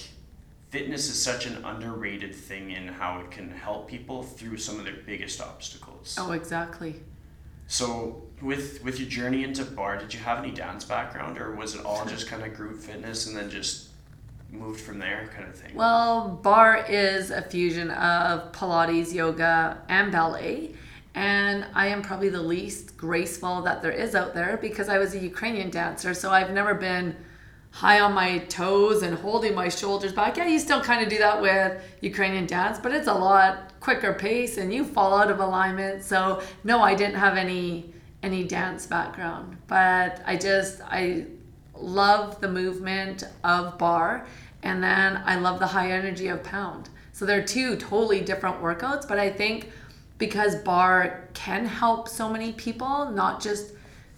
fitness 0.76 1.10
is 1.10 1.22
such 1.22 1.46
an 1.46 1.64
underrated 1.64 2.36
thing 2.36 2.72
in 2.72 2.86
how 2.90 3.20
it 3.22 3.32
can 3.32 3.50
help 3.50 3.88
people 3.88 4.22
through 4.24 4.58
some 4.58 4.78
of 4.78 4.84
their 4.84 4.98
biggest 5.06 5.40
obstacles 5.42 6.18
Oh, 6.20 6.32
exactly. 6.34 6.96
so 7.68 8.22
with 8.42 8.84
with 8.84 9.00
your 9.00 9.08
journey 9.08 9.46
into 9.46 9.64
barre 9.64 9.98
did 9.98 10.14
you 10.14 10.20
have 10.20 10.38
any 10.44 10.52
dance 10.52 10.84
background 10.84 11.38
or 11.40 11.56
was 11.56 11.76
it 11.76 11.86
all 11.86 12.06
just 12.06 12.28
kind 12.28 12.44
of 12.44 12.54
group 12.54 12.78
fitness 12.78 13.26
and 13.28 13.38
then 13.38 13.50
just 13.50 13.88
moved 14.52 14.82
from 14.82 15.00
there 15.00 15.30
kind 15.34 15.48
of 15.48 15.56
thing 15.56 15.74
Well, 15.76 16.40
barre 16.44 16.86
is 16.90 17.32
a 17.32 17.42
fusion 17.42 17.90
of 17.92 18.52
Pilates, 18.52 19.14
yoga, 19.14 19.82
and 19.90 20.12
ballet. 20.12 20.76
And 21.16 21.66
I 21.74 21.88
am 21.88 22.02
probably 22.02 22.30
the 22.30 22.42
least 22.42 22.96
graceful 22.98 23.62
that 23.64 23.82
there 23.82 23.92
is 23.92 24.16
out 24.16 24.34
there 24.34 24.58
because 24.62 24.88
I 24.90 24.98
was 24.98 25.14
a 25.16 25.20
Ukrainian 25.20 25.70
dancer. 25.70 26.14
So 26.14 26.30
I've 26.32 26.52
never 26.52 26.74
been 26.76 27.16
high 27.76 28.00
on 28.00 28.14
my 28.14 28.38
toes 28.38 29.04
and 29.04 29.18
holding 29.18 29.54
my 29.54 29.68
shoulders 29.68 30.14
back. 30.14 30.38
Yeah, 30.38 30.48
you 30.48 30.60
still 30.60 30.80
kind 30.80 31.04
of 31.04 31.10
do 31.10 31.18
that 31.18 31.42
with 31.42 31.84
Ukrainian 32.00 32.46
dance, 32.46 32.80
but 32.80 32.94
it's 32.94 33.10
a 33.10 33.14
lot 33.14 33.74
quicker 33.82 34.14
pace 34.14 34.58
and 34.58 34.74
you 34.74 34.86
fall 34.86 35.14
out 35.14 35.30
of 35.30 35.42
alignment. 35.42 36.02
So 36.02 36.42
no, 36.64 36.82
I 36.82 36.96
didn't 36.96 37.16
have 37.16 37.36
any 37.36 37.94
any 38.24 38.46
dance 38.46 38.86
background, 38.88 39.58
but 39.68 40.22
I 40.26 40.38
just 40.38 40.80
I 40.86 41.26
love 41.76 42.40
the 42.40 42.48
movement 42.48 43.26
of 43.44 43.78
barre 43.78 44.26
and 44.64 44.82
then 44.82 45.22
I 45.26 45.36
love 45.36 45.60
the 45.60 45.68
high 45.68 45.92
energy 45.92 46.30
of 46.30 46.44
pound. 46.44 46.88
So 47.12 47.26
they're 47.26 47.46
two 47.46 47.76
totally 47.76 48.22
different 48.22 48.62
workouts, 48.62 49.06
but 49.06 49.20
I 49.20 49.30
think 49.30 49.70
because 50.18 50.56
barre 50.56 51.28
can 51.34 51.66
help 51.66 52.08
so 52.08 52.30
many 52.30 52.54
people, 52.54 53.12
not 53.12 53.42
just 53.42 53.75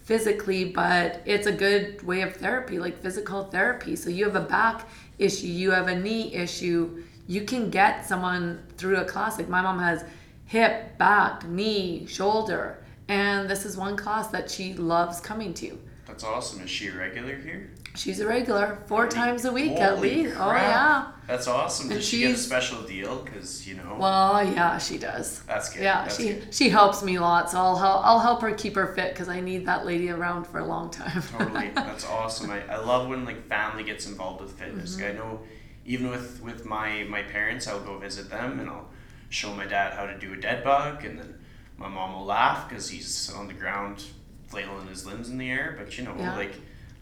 physically, 0.08 0.64
but 0.64 1.20
it's 1.26 1.46
a 1.46 1.52
good 1.52 2.02
way 2.02 2.22
of 2.22 2.34
therapy, 2.34 2.78
like 2.78 2.96
physical 3.02 3.44
therapy. 3.44 3.94
So 3.94 4.08
you 4.08 4.24
have 4.24 4.36
a 4.36 4.48
back 4.56 4.88
issue, 5.18 5.48
you 5.48 5.70
have 5.70 5.88
a 5.88 5.94
knee 5.94 6.34
issue, 6.34 7.04
you 7.26 7.42
can 7.42 7.68
get 7.68 8.06
someone 8.06 8.62
through 8.78 8.96
a 8.96 9.04
class. 9.04 9.36
Like 9.36 9.50
my 9.50 9.60
mom 9.60 9.78
has 9.78 10.06
hip, 10.46 10.96
back, 10.96 11.46
knee, 11.46 12.06
shoulder, 12.06 12.82
and 13.08 13.50
this 13.50 13.66
is 13.66 13.76
one 13.76 13.98
class 13.98 14.28
that 14.28 14.50
she 14.50 14.72
loves 14.72 15.20
coming 15.20 15.52
to. 15.54 15.78
that's 16.06 16.24
awesome 16.24 16.62
is 16.62 16.70
she 16.70 16.88
a 16.88 16.96
regular 16.96 17.36
here 17.36 17.70
She's 17.98 18.20
a 18.20 18.26
regular, 18.26 18.78
four 18.86 19.08
times 19.08 19.44
a 19.44 19.52
week 19.52 19.72
at 19.72 19.96
Holy 19.96 20.22
least. 20.24 20.36
Oh 20.38 20.52
yeah. 20.52 21.12
That's 21.26 21.46
awesome. 21.48 21.90
And 21.90 21.98
Does 21.98 22.08
she 22.08 22.20
get 22.20 22.30
a 22.30 22.36
special 22.36 22.82
deal? 22.82 23.18
Because 23.22 23.66
you 23.66 23.74
know 23.74 23.96
Well, 23.98 24.44
yeah, 24.46 24.78
she 24.78 24.98
does. 24.98 25.42
that's 25.42 25.68
good. 25.70 25.82
Yeah, 25.82 26.02
that's 26.02 26.16
she 26.16 26.28
good. 26.34 26.54
she 26.54 26.68
helps 26.68 27.02
me 27.02 27.16
a 27.16 27.20
lot, 27.20 27.50
so 27.50 27.58
I'll 27.58 27.76
help 27.76 28.00
I'll 28.06 28.20
help 28.20 28.40
her 28.42 28.52
keep 28.52 28.76
her 28.76 28.86
fit 28.94 29.12
because 29.14 29.28
I 29.28 29.40
need 29.40 29.66
that 29.66 29.84
lady 29.84 30.10
around 30.10 30.44
for 30.46 30.60
a 30.60 30.64
long 30.64 30.90
time. 30.90 31.22
totally. 31.22 31.70
That's 31.74 32.06
awesome. 32.06 32.50
I, 32.50 32.64
I 32.68 32.76
love 32.78 33.08
when 33.08 33.24
like 33.24 33.46
family 33.48 33.82
gets 33.84 34.06
involved 34.06 34.40
with 34.40 34.52
fitness. 34.58 34.96
Mm-hmm. 34.96 35.06
I 35.10 35.12
know 35.18 35.40
even 35.84 36.08
with 36.08 36.40
with 36.42 36.64
my 36.64 37.02
my 37.04 37.22
parents, 37.22 37.66
I'll 37.66 37.80
go 37.80 37.98
visit 37.98 38.30
them 38.30 38.60
and 38.60 38.70
I'll 38.70 38.88
show 39.28 39.52
my 39.54 39.66
dad 39.66 39.92
how 39.94 40.06
to 40.06 40.16
do 40.16 40.32
a 40.32 40.36
dead 40.36 40.62
bug, 40.64 41.04
and 41.04 41.18
then 41.18 41.34
my 41.76 41.88
mom 41.88 42.14
will 42.14 42.24
laugh 42.26 42.68
because 42.68 42.88
he's 42.88 43.30
on 43.34 43.48
the 43.48 43.54
ground 43.54 44.04
flailing 44.46 44.86
his 44.86 45.04
limbs 45.04 45.28
in 45.28 45.36
the 45.36 45.50
air. 45.50 45.74
But 45.78 45.98
you 45.98 46.04
know, 46.04 46.14
Yeah. 46.16 46.36
like 46.36 46.54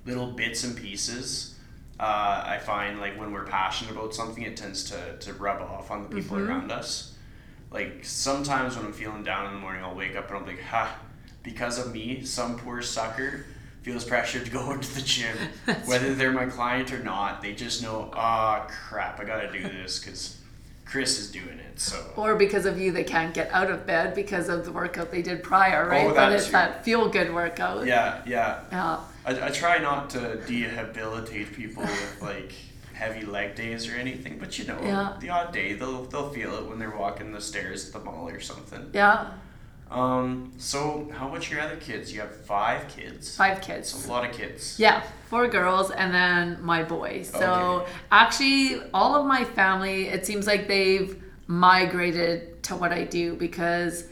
little 0.07 0.29
bits 0.31 0.65
and 0.65 0.77
pieces. 0.77 1.55
Uh, 1.99 2.45
I 2.47 2.59
find 2.59 3.01
like 3.01 3.19
when 3.19 3.33
we're 3.33 3.47
passionate 3.47 3.93
about 3.93 4.15
something, 4.15 4.43
it 4.45 4.57
tends 4.57 4.85
to, 4.91 5.17
to 5.19 5.33
rub 5.35 5.61
off 5.63 5.91
on 5.91 6.03
the 6.05 6.09
people 6.15 6.37
Mm-hmm. 6.37 6.49
around 6.49 6.73
us. 6.73 7.15
Like 7.71 8.05
sometimes 8.05 8.77
when 8.77 8.87
I'm 8.87 8.93
feeling 8.93 9.25
down 9.25 9.47
in 9.47 9.53
the 9.55 9.59
morning, 9.61 9.83
I'll 9.83 9.95
wake 9.95 10.15
up 10.17 10.29
and 10.29 10.39
I'm 10.39 10.47
like, 10.47 10.63
ha, 10.63 10.97
because 11.43 11.79
of 11.79 11.93
me, 11.93 12.23
some 12.25 12.57
poor 12.59 12.83
sucker 12.83 13.47
feels 13.83 14.05
pressured 14.05 14.45
to 14.45 14.51
go 14.51 14.71
into 14.73 14.93
the 14.95 15.01
gym. 15.01 15.37
Whether 15.87 16.15
they're 16.15 16.33
my 16.33 16.47
client 16.47 16.93
or 16.93 17.03
not, 17.03 17.41
they 17.43 17.55
just 17.55 17.83
know, 17.83 18.11
ah, 18.15 18.67
crap, 18.69 19.19
I 19.21 19.25
gotta 19.25 19.51
do 19.51 19.63
this 19.63 19.99
because 19.99 20.39
Chris 20.85 21.19
is 21.19 21.31
doing 21.33 21.59
it. 21.59 21.81
So 21.81 22.05
or 22.17 22.37
because 22.37 22.67
of 22.67 22.79
you, 22.79 22.93
they 22.93 23.05
can't 23.05 23.33
get 23.35 23.51
out 23.53 23.71
of 23.71 23.87
bed 23.87 24.15
because 24.15 24.49
of 24.49 24.65
the 24.65 24.73
workout 24.73 25.11
they 25.11 25.23
did 25.23 25.43
prior, 25.43 25.89
right? 25.89 26.07
Oh, 26.07 26.15
but 26.15 26.33
it's 26.33 26.47
too. 26.47 26.53
that 26.53 26.85
feel 26.85 27.09
good 27.09 27.35
workout. 27.35 27.87
yeah, 27.87 28.23
yeah. 28.27 28.61
Yeah. 28.71 29.01
I, 29.27 29.47
I 29.47 29.51
try 29.51 29.79
not 29.79 30.11
to 30.11 30.41
rehabilitate 30.49 31.53
people 31.53 31.83
with 31.83 32.19
like 32.23 32.53
heavy 32.95 33.27
leg 33.27 33.55
days 33.57 33.89
or 33.89 33.97
anything, 33.97 34.39
but 34.39 34.59
you 34.59 34.65
know, 34.67 34.79
Yeah. 34.83 35.15
the 35.21 35.29
odd 35.31 35.53
day 35.53 35.73
they'll 35.75 36.05
they'll 36.05 36.31
feel 36.31 36.55
it 36.59 36.67
when 36.69 36.79
they're 36.79 36.97
walking 36.97 37.33
the 37.33 37.41
stairs 37.41 37.87
at 37.89 37.93
the 37.93 38.01
mall 38.01 38.29
or 38.29 38.41
something. 38.41 38.91
Yeah. 38.93 39.33
Um, 39.91 40.53
so 40.59 41.09
how 41.17 41.29
about 41.29 41.49
your 41.51 41.61
other 41.61 41.77
kids? 41.77 42.13
You 42.13 42.21
have 42.21 42.35
five 42.35 42.89
kids. 42.89 43.37
Five 43.37 43.61
kids. 43.61 44.07
a 44.07 44.11
lot 44.11 44.29
of 44.29 44.35
kids. 44.35 44.77
Yeah, 44.81 45.03
four 45.31 45.47
girls 45.47 45.91
and 45.93 46.13
then 46.13 46.59
my 46.63 46.83
boy. 46.83 47.23
So 47.23 47.83
Okay. 47.83 47.93
actually, 48.11 48.83
all 48.93 49.15
of 49.15 49.27
my 49.27 49.45
family, 49.45 50.09
it 50.09 50.27
seems 50.27 50.47
like 50.47 50.67
they've 50.67 51.23
migrated 51.47 52.63
to 52.65 52.75
what 52.77 52.93
I 52.93 53.05
do 53.05 53.35
because 53.37 54.05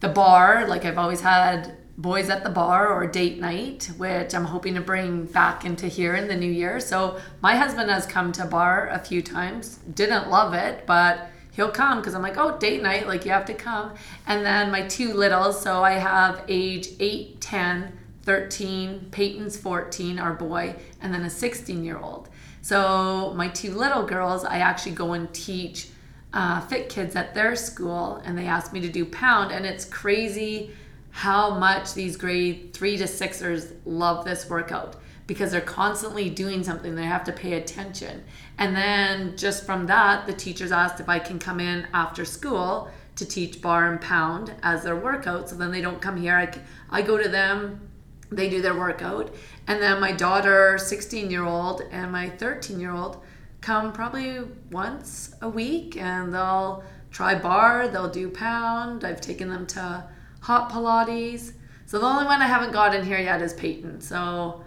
the 0.00 0.08
barre, 0.08 0.66
like 0.66 0.84
I've 0.84 0.98
always 0.98 1.20
had 1.20 1.76
boys 2.00 2.30
at 2.30 2.42
the 2.42 2.50
barre 2.50 2.88
or 2.88 3.06
date 3.06 3.38
night, 3.38 3.90
which 3.98 4.34
I'm 4.34 4.46
hoping 4.46 4.74
to 4.74 4.80
bring 4.80 5.26
back 5.26 5.66
into 5.66 5.86
here 5.86 6.14
in 6.14 6.28
the 6.28 6.34
new 6.34 6.50
year. 6.50 6.80
So 6.80 7.20
my 7.42 7.56
husband 7.56 7.90
has 7.90 8.06
come 8.06 8.32
to 8.32 8.46
barre 8.46 8.88
a 8.88 8.98
few 8.98 9.20
times, 9.20 9.80
didn't 9.94 10.30
love 10.30 10.54
it, 10.54 10.86
but 10.86 11.28
he'll 11.52 11.70
come 11.70 11.98
because 11.98 12.14
I'm 12.14 12.22
like, 12.22 12.38
oh, 12.38 12.56
date 12.56 12.82
night, 12.82 13.06
like 13.06 13.26
you 13.26 13.32
have 13.32 13.44
to 13.46 13.54
come. 13.54 13.92
And 14.26 14.44
then 14.46 14.70
my 14.70 14.86
two 14.86 15.12
littles, 15.12 15.60
so 15.60 15.84
I 15.84 15.92
have 15.92 16.42
age 16.48 16.88
8, 16.98 17.38
10, 17.38 17.98
13, 18.22 19.08
Peyton's 19.10 19.58
14, 19.58 20.18
our 20.18 20.32
boy, 20.32 20.76
and 21.02 21.12
then 21.12 21.22
a 21.24 21.30
16 21.30 21.84
year 21.84 21.98
old. 21.98 22.30
So 22.62 23.34
my 23.36 23.48
two 23.48 23.74
little 23.74 24.04
girls, 24.04 24.44
I 24.44 24.58
actually 24.58 24.92
go 24.92 25.12
and 25.12 25.32
teach 25.34 25.88
uh, 26.32 26.60
fit 26.62 26.88
kids 26.88 27.14
at 27.14 27.34
their 27.34 27.56
school, 27.56 28.22
and 28.24 28.38
they 28.38 28.46
asked 28.46 28.72
me 28.72 28.80
to 28.80 28.88
do 28.88 29.04
pound, 29.04 29.52
and 29.52 29.66
it's 29.66 29.84
crazy 29.84 30.70
how 31.10 31.58
much 31.58 31.94
these 31.94 32.16
grade 32.16 32.70
three 32.72 32.96
to 32.96 33.06
sixers 33.06 33.72
love 33.84 34.24
this 34.24 34.48
workout 34.48 34.96
because 35.26 35.52
they're 35.52 35.60
constantly 35.60 36.28
doing 36.28 36.64
something. 36.64 36.96
They 36.96 37.04
have 37.04 37.22
to 37.24 37.32
pay 37.32 37.52
attention. 37.52 38.24
And 38.58 38.74
then 38.74 39.36
just 39.36 39.64
from 39.64 39.86
that, 39.86 40.26
the 40.26 40.32
teachers 40.32 40.72
asked 40.72 40.98
if 40.98 41.08
I 41.08 41.20
can 41.20 41.38
come 41.38 41.60
in 41.60 41.86
after 41.94 42.24
school 42.24 42.90
to 43.14 43.24
teach 43.24 43.62
barre 43.62 43.90
and 43.90 44.00
pound 44.00 44.52
as 44.62 44.82
their 44.82 44.96
workout. 44.96 45.48
So 45.48 45.54
then 45.54 45.70
they 45.70 45.80
don't 45.80 46.00
come 46.00 46.16
here. 46.16 46.34
I, 46.34 46.52
I 46.90 47.02
go 47.02 47.16
to 47.16 47.28
them, 47.28 47.88
they 48.32 48.48
do 48.48 48.60
their 48.60 48.76
workout. 48.76 49.32
And 49.68 49.80
then 49.80 50.00
my 50.00 50.10
daughter, 50.10 50.78
16 50.78 51.30
year 51.30 51.44
old, 51.44 51.82
and 51.92 52.10
my 52.10 52.30
13 52.30 52.80
year 52.80 52.92
old 52.92 53.22
come 53.60 53.92
probably 53.92 54.40
once 54.70 55.34
a 55.42 55.48
week 55.48 55.96
and 55.96 56.34
they'll 56.34 56.82
try 57.10 57.34
barre, 57.34 57.88
they'll 57.88 58.10
do 58.10 58.30
pound. 58.30 59.04
I've 59.04 59.20
taken 59.20 59.48
them 59.48 59.66
to 59.68 60.08
hot 60.40 60.70
Pilates. 60.70 61.52
So 61.86 61.98
the 61.98 62.06
only 62.06 62.24
one 62.24 62.40
I 62.40 62.46
haven't 62.46 62.72
got 62.72 62.94
in 62.94 63.04
here 63.04 63.18
yet 63.18 63.42
is 63.42 63.52
Peyton. 63.54 64.00
So 64.00 64.62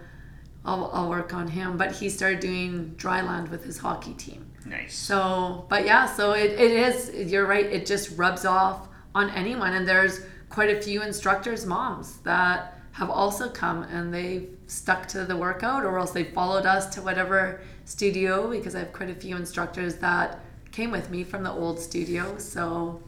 I'll, 0.66 0.90
I'll 0.94 1.10
work 1.10 1.34
on 1.34 1.48
him. 1.48 1.78
But 1.78 1.94
he 1.94 2.10
started 2.10 2.40
doing 2.40 2.94
dry 2.96 3.22
land 3.22 3.50
with 3.50 3.64
his 3.64 3.78
hockey 3.78 4.14
team. 4.14 4.52
Nice. 4.66 4.96
So, 4.96 5.66
but 5.70 5.86
yeah, 5.86 6.06
so 6.06 6.32
it, 6.34 6.52
it 6.52 6.72
is, 6.72 7.32
you're 7.32 7.46
right, 7.46 7.66
it 7.66 7.86
just 7.86 8.18
rubs 8.18 8.46
off 8.46 8.88
on 9.14 9.30
anyone. 9.32 9.74
And 9.74 9.88
there's 9.88 10.22
quite 10.50 10.70
a 10.70 10.82
few 10.82 11.02
instructors' 11.02 11.66
moms 11.66 12.18
that 12.20 12.80
have 12.94 13.10
also 13.10 13.50
come 13.50 13.84
and 13.84 14.14
they've 14.14 14.50
stuck 14.68 15.08
to 15.08 15.26
the 15.26 15.36
workout 15.36 15.84
or 15.84 15.98
else 15.98 16.12
they 16.12 16.24
followed 16.24 16.66
us 16.66 16.94
to 16.94 17.02
whatever 17.02 17.62
studio 17.86 18.50
because 18.50 18.76
I 18.76 18.80
have 18.80 18.94
quite 18.94 19.10
a 19.10 19.16
few 19.16 19.36
instructors 19.36 19.96
that 19.96 20.40
came 20.72 20.92
with 20.92 21.10
me 21.10 21.24
from 21.24 21.44
the 21.44 21.52
old 21.52 21.80
studio. 21.80 22.38
So, 22.38 23.02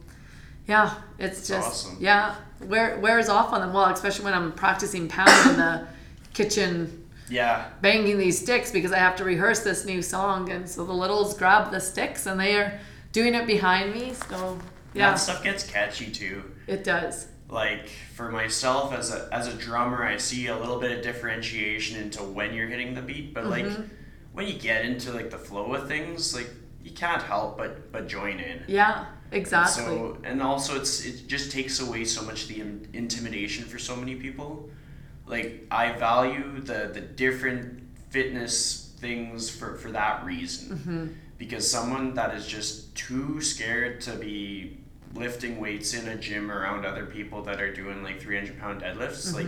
yeah, 0.67 0.93
it's 1.19 1.47
just, 1.47 1.67
awesome. 1.87 1.97
yeah, 1.99 2.35
wear, 2.61 2.97
wears 2.99 3.29
off 3.29 3.53
on 3.53 3.61
them. 3.61 3.73
Well, 3.73 3.85
especially 3.85 4.25
when 4.25 4.33
I'm 4.33 4.51
practicing 4.53 5.07
pound 5.07 5.51
in 5.51 5.57
the 5.57 5.87
kitchen 6.33 7.07
yeah. 7.29 7.69
banging 7.81 8.17
these 8.17 8.39
sticks 8.41 8.71
because 8.71 8.91
I 8.91 8.97
have 8.99 9.15
to 9.17 9.23
rehearse 9.23 9.61
this 9.61 9.85
new 9.85 10.01
song. 10.01 10.51
And 10.51 10.67
so 10.69 10.83
the 10.85 10.93
littles 10.93 11.37
grab 11.37 11.71
the 11.71 11.79
sticks 11.79 12.25
and 12.25 12.39
they 12.39 12.55
are 12.55 12.79
doing 13.11 13.33
it 13.35 13.47
behind 13.47 13.93
me. 13.93 14.13
So 14.29 14.57
yeah, 14.93 15.11
That 15.11 15.15
stuff 15.19 15.43
gets 15.43 15.63
catchy 15.69 16.11
too. 16.11 16.43
it 16.67 16.83
does. 16.83 17.27
Like 17.47 17.89
for 18.15 18.31
myself 18.31 18.91
as 18.91 19.13
a 19.13 19.29
as 19.31 19.47
a 19.47 19.53
drummer, 19.53 20.03
I 20.03 20.17
see 20.17 20.47
a 20.47 20.57
little 20.57 20.79
bit 20.79 20.91
of 20.97 21.03
differentiation 21.03 22.01
into 22.01 22.23
when 22.23 22.53
you're 22.55 22.67
hitting 22.67 22.95
the 22.95 23.01
beat, 23.03 23.33
but 23.35 23.45
like 23.45 23.65
Mm-hmm. 23.65 23.83
when 24.33 24.47
you 24.47 24.53
get 24.57 24.83
into 24.83 25.11
like 25.11 25.29
the 25.29 25.37
flow 25.37 25.73
of 25.75 25.87
things, 25.87 26.33
like 26.33 26.49
you 26.83 26.89
can't 26.91 27.21
help 27.21 27.55
but 27.57 27.91
but 27.91 28.07
join 28.07 28.39
in. 28.39 28.63
Yeah, 28.67 29.05
exactly. 29.35 29.83
So 29.83 30.17
and 30.23 30.41
also 30.41 30.75
it's 30.75 31.05
it 31.05 31.27
just 31.27 31.51
takes 31.51 31.79
away 31.79 32.05
so 32.05 32.23
much 32.23 32.47
the 32.47 32.61
in- 32.61 32.87
intimidation 32.93 33.65
for 33.65 33.77
so 33.77 33.95
many 33.95 34.15
people. 34.15 34.69
Like 35.27 35.65
I 35.71 35.93
value 35.93 36.59
the 36.61 36.89
the 36.93 37.01
different 37.01 37.83
fitness 38.09 38.93
things 38.97 39.49
for 39.49 39.75
for 39.75 39.91
that 39.91 40.25
reason. 40.25 40.77
Mm-hmm. 40.77 41.07
Because 41.37 41.69
someone 41.69 42.13
that 42.13 42.33
is 42.33 42.47
just 42.47 42.95
too 42.95 43.41
scared 43.41 43.99
to 44.01 44.15
be 44.15 44.77
lifting 45.13 45.59
weights 45.59 45.93
in 45.93 46.07
a 46.07 46.15
gym 46.15 46.51
around 46.51 46.85
other 46.85 47.05
people 47.05 47.41
that 47.43 47.61
are 47.61 47.73
doing 47.73 48.03
like 48.03 48.21
300 48.21 48.59
pound 48.59 48.81
deadlifts, 48.81 49.33
like 49.33 49.47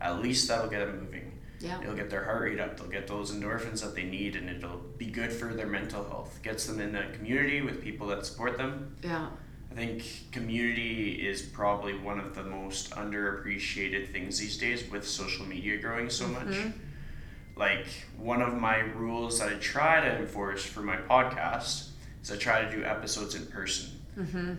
at 0.00 0.20
least 0.20 0.48
that'll 0.48 0.68
get 0.68 0.80
them 0.80 1.00
moving. 1.00 1.27
Mm-hmm. 1.58 1.66
yeah. 1.66 1.80
It'll 1.82 1.96
get 1.96 2.10
their 2.10 2.24
heart 2.24 2.42
rate 2.42 2.60
up. 2.60 2.76
They'll 2.78 2.88
get 2.88 3.06
those 3.06 3.32
endorphins 3.32 3.82
that 3.82 3.94
they 3.94 4.04
need, 4.04 4.36
and 4.36 4.48
it'll 4.48 4.80
be 4.96 5.06
good 5.06 5.32
for 5.32 5.52
their 5.54 5.66
mental 5.66 6.04
health. 6.04 6.38
Gets 6.42 6.66
them 6.66 6.80
in 6.80 6.94
a 6.96 7.10
community 7.12 7.60
with 7.62 7.82
people 7.82 8.06
that 8.08 8.24
support 8.26 8.56
them. 8.56 8.96
Yeah. 9.02 9.28
I 9.70 9.74
think 9.74 10.30
community 10.32 11.26
is 11.28 11.42
probably 11.42 11.96
one 11.98 12.18
of 12.18 12.34
the 12.34 12.42
most 12.42 12.90
underappreciated 12.90 14.10
things 14.12 14.38
these 14.38 14.56
days 14.58 14.90
with 14.90 15.06
social 15.06 15.44
media 15.46 15.76
growing 15.78 16.08
so 16.10 16.26
much. 16.26 16.56
Like, 17.56 17.86
one 18.16 18.40
of 18.40 18.54
my 18.54 18.78
rules 18.78 19.38
that 19.40 19.48
I 19.48 19.54
try 19.56 20.00
to 20.00 20.16
enforce 20.18 20.64
for 20.64 20.80
my 20.80 20.96
podcast 20.96 21.90
is 22.22 22.30
I 22.32 22.36
try 22.36 22.64
to 22.64 22.70
do 22.70 22.84
episodes 22.84 23.34
in 23.34 23.46
person. 23.46 23.90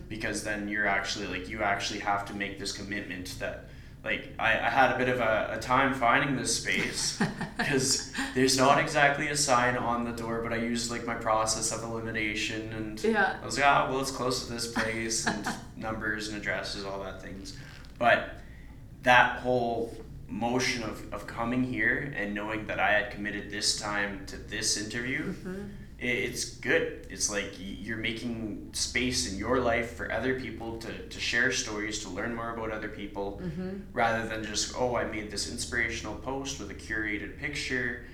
Because 0.08 0.44
then 0.44 0.70
you're 0.70 0.88
actually, 0.88 1.28
like, 1.28 1.50
you 1.50 1.64
actually 1.64 2.00
have 2.00 2.26
to 2.26 2.34
make 2.34 2.60
this 2.60 2.72
commitment 2.72 3.36
that, 3.40 3.66
like, 4.04 4.34
I, 4.40 4.52
I 4.52 4.70
had 4.70 4.94
a 4.94 4.98
bit 4.98 5.10
of 5.10 5.20
a, 5.20 5.56
a 5.58 5.60
time 5.60 5.94
finding 5.94 6.38
this 6.38 6.56
space 6.56 7.22
because 7.58 8.14
there's 8.34 8.58
not 8.58 8.80
exactly 8.80 9.28
a 9.28 9.36
sign 9.36 9.76
on 9.76 10.06
the 10.06 10.12
door, 10.12 10.42
but 10.42 10.54
I 10.54 10.58
used, 10.58 10.90
like, 10.90 11.06
my 11.06 11.16
process 11.16 11.72
of 11.72 11.84
elimination 11.84 12.72
and. 12.74 13.04
Yeah. 13.04 13.38
I 13.42 13.46
was 13.46 13.58
like, 13.58 13.68
ah, 13.68 13.88
well, 13.90 14.00
it's 14.00 14.12
close 14.12 14.46
to 14.46 14.54
this 14.54 14.72
place 14.72 15.28
and 15.28 15.48
numbers 15.76 16.30
and 16.30 16.38
addresses, 16.38 16.86
all 16.86 17.04
that 17.04 17.22
things. 17.22 17.58
But 17.98 18.36
that 19.04 19.40
whole 19.40 19.96
motion 20.30 20.84
of, 20.84 21.14
of 21.14 21.28
coming 21.28 21.64
here 21.64 22.14
and 22.16 22.34
knowing 22.34 22.68
that 22.68 22.80
I 22.80 22.92
had 22.92 23.12
committed 23.12 23.50
this 23.50 23.80
time 23.80 24.26
to 24.28 24.38
this 24.38 24.78
interview, 24.78 25.34
i 25.46 25.50
it's 26.02 26.56
good. 26.56 27.08
It's 27.10 27.30
like 27.30 27.52
you're 27.60 27.98
making 27.98 28.70
space 28.74 29.32
in 29.32 29.38
your 29.38 29.60
life 29.60 29.96
for 29.96 30.12
other 30.12 30.40
people 30.40 30.78
to, 30.78 30.92
to 31.08 31.20
share 31.20 31.52
stories, 31.52 32.04
to 32.04 32.10
learn 32.10 32.34
more 32.36 32.54
about 32.54 32.72
other 32.72 32.88
people, 32.90 33.42
rather 33.94 34.28
than 34.28 34.44
just, 34.44 34.74
oh, 34.78 34.96
I 34.96 35.04
made 35.06 35.30
this 35.32 35.52
inspirational 35.52 36.16
post 36.16 36.60
with 36.60 36.70
a 36.72 36.76
curated 36.76 37.38
picture 37.40 38.06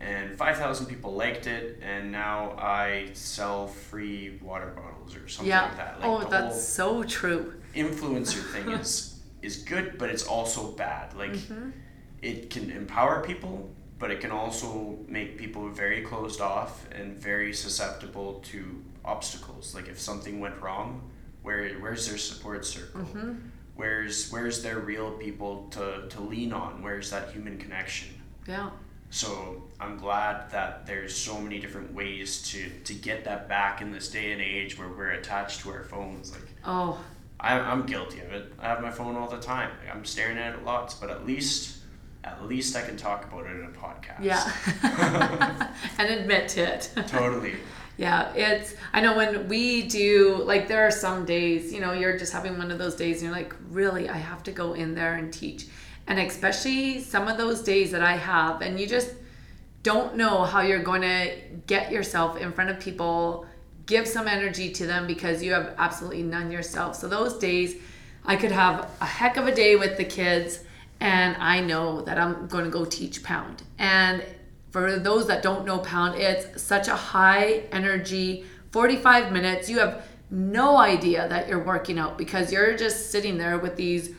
and 0.00 0.36
5,000 0.36 0.86
people 0.86 1.14
liked 1.14 1.46
it, 1.46 1.78
and 1.80 2.10
now 2.10 2.56
I 2.58 3.10
sell 3.12 3.68
free 3.68 4.40
water 4.42 4.72
bottles 4.74 5.14
or 5.14 5.28
something 5.28 5.48
Yeah. 5.48 5.62
like 5.62 5.76
that. 5.76 6.00
Like 6.00 6.08
oh, 6.08 6.28
that's 6.28 6.66
so 6.66 7.04
true. 7.04 7.54
influencer 7.74 8.42
thing 8.52 8.68
is 8.80 9.20
is 9.42 9.56
good, 9.58 9.98
but 9.98 10.10
it's 10.10 10.24
also 10.24 10.72
bad. 10.72 11.14
Like 11.14 11.32
Mm-hmm. 11.32 11.70
it 12.20 12.50
can 12.50 12.70
empower 12.70 13.22
people, 13.24 13.70
but 14.02 14.10
it 14.10 14.20
can 14.20 14.32
also 14.32 14.98
make 15.06 15.38
people 15.38 15.68
very 15.68 16.02
closed 16.02 16.40
off 16.40 16.88
and 16.90 17.16
very 17.16 17.52
susceptible 17.52 18.42
to 18.44 18.82
obstacles. 19.04 19.76
Like 19.76 19.86
if 19.86 20.00
something 20.00 20.40
went 20.40 20.60
wrong, 20.60 21.08
where 21.42 21.68
where's 21.74 22.08
their 22.08 22.18
support 22.18 22.66
circle? 22.66 23.02
Mm-hmm. 23.02 23.34
Where's 23.76 24.28
where's 24.32 24.60
their 24.60 24.80
real 24.80 25.12
people 25.12 25.68
to, 25.70 26.08
to 26.08 26.20
lean 26.20 26.52
on? 26.52 26.82
Where's 26.82 27.10
that 27.10 27.30
human 27.30 27.58
connection? 27.58 28.08
Yeah. 28.48 28.70
So 29.10 29.62
I'm 29.78 29.98
glad 29.98 30.50
that 30.50 30.84
there's 30.84 31.16
so 31.16 31.40
many 31.40 31.60
different 31.60 31.94
ways 31.94 32.42
to, 32.50 32.70
to 32.82 32.94
get 32.94 33.24
that 33.26 33.48
back 33.48 33.82
in 33.82 33.92
this 33.92 34.08
day 34.08 34.32
and 34.32 34.42
age 34.42 34.76
where 34.76 34.88
we're 34.88 35.12
attached 35.12 35.60
to 35.60 35.70
our 35.70 35.84
phones. 35.84 36.32
Like 36.32 36.48
Oh, 36.66 36.98
I, 37.38 37.56
I'm 37.60 37.86
guilty 37.86 38.18
of 38.18 38.32
it. 38.32 38.52
I 38.58 38.66
have 38.66 38.82
my 38.82 38.90
phone 38.90 39.14
all 39.14 39.28
the 39.28 39.38
time. 39.38 39.70
Like, 39.78 39.94
I'm 39.94 40.04
staring 40.04 40.38
at 40.38 40.54
it 40.56 40.64
lots, 40.64 40.94
but 40.94 41.08
at 41.08 41.24
least 41.24 41.81
at 42.24 42.46
least 42.46 42.76
I 42.76 42.82
can 42.82 42.96
talk 42.96 43.24
about 43.24 43.46
it 43.46 43.56
in 43.56 43.64
a 43.64 43.68
podcast. 43.68 44.22
yeah. 44.22 45.72
and 45.98 46.10
admit 46.10 46.48
to 46.50 46.60
it. 46.60 46.90
Totally. 47.08 47.54
Yeah, 47.96 48.32
it's 48.34 48.74
I 48.92 49.00
know 49.00 49.16
when 49.16 49.48
we 49.48 49.82
do 49.82 50.42
like 50.44 50.66
there 50.66 50.86
are 50.86 50.90
some 50.90 51.24
days, 51.24 51.72
you 51.72 51.80
know, 51.80 51.92
you're 51.92 52.16
just 52.16 52.32
having 52.32 52.56
one 52.58 52.70
of 52.70 52.78
those 52.78 52.94
days 52.94 53.16
and 53.16 53.24
you're 53.24 53.36
like, 53.36 53.54
really, 53.70 54.08
I 54.08 54.16
have 54.16 54.42
to 54.44 54.52
go 54.52 54.72
in 54.72 54.94
there 54.94 55.14
and 55.14 55.32
teach. 55.32 55.66
And 56.06 56.18
especially 56.18 57.00
some 57.00 57.28
of 57.28 57.36
those 57.36 57.62
days 57.62 57.90
that 57.92 58.02
I 58.02 58.16
have 58.16 58.62
and 58.62 58.80
you 58.80 58.86
just 58.86 59.12
don't 59.82 60.16
know 60.16 60.44
how 60.44 60.60
you're 60.60 60.82
going 60.82 61.02
to 61.02 61.36
get 61.66 61.92
yourself 61.92 62.36
in 62.36 62.52
front 62.52 62.70
of 62.70 62.80
people, 62.80 63.46
give 63.86 64.06
some 64.06 64.26
energy 64.28 64.70
to 64.70 64.86
them 64.86 65.06
because 65.06 65.42
you 65.42 65.52
have 65.52 65.74
absolutely 65.78 66.22
none 66.22 66.50
yourself. 66.50 66.96
So 66.96 67.08
those 67.08 67.38
days 67.38 67.76
I 68.24 68.36
could 68.36 68.52
have 68.52 68.88
a 69.00 69.06
heck 69.06 69.36
of 69.36 69.46
a 69.46 69.54
day 69.54 69.76
with 69.76 69.96
the 69.96 70.04
kids 70.04 70.60
and 71.02 71.36
I 71.38 71.58
know 71.58 72.00
that 72.02 72.16
I'm 72.16 72.46
going 72.46 72.64
to 72.64 72.70
go 72.70 72.84
teach 72.84 73.24
pound. 73.24 73.64
And 73.76 74.24
for 74.70 75.00
those 75.00 75.26
that 75.26 75.42
don't 75.42 75.66
know 75.66 75.80
pound, 75.80 76.14
it's 76.14 76.62
such 76.62 76.86
a 76.86 76.94
high 76.94 77.64
energy 77.72 78.44
45 78.70 79.32
minutes. 79.32 79.68
You 79.68 79.80
have 79.80 80.04
no 80.30 80.76
idea 80.76 81.28
that 81.28 81.48
you're 81.48 81.64
working 81.64 81.98
out 81.98 82.16
because 82.16 82.52
you're 82.52 82.76
just 82.76 83.10
sitting 83.10 83.36
there 83.36 83.58
with 83.58 83.74
these 83.74 84.14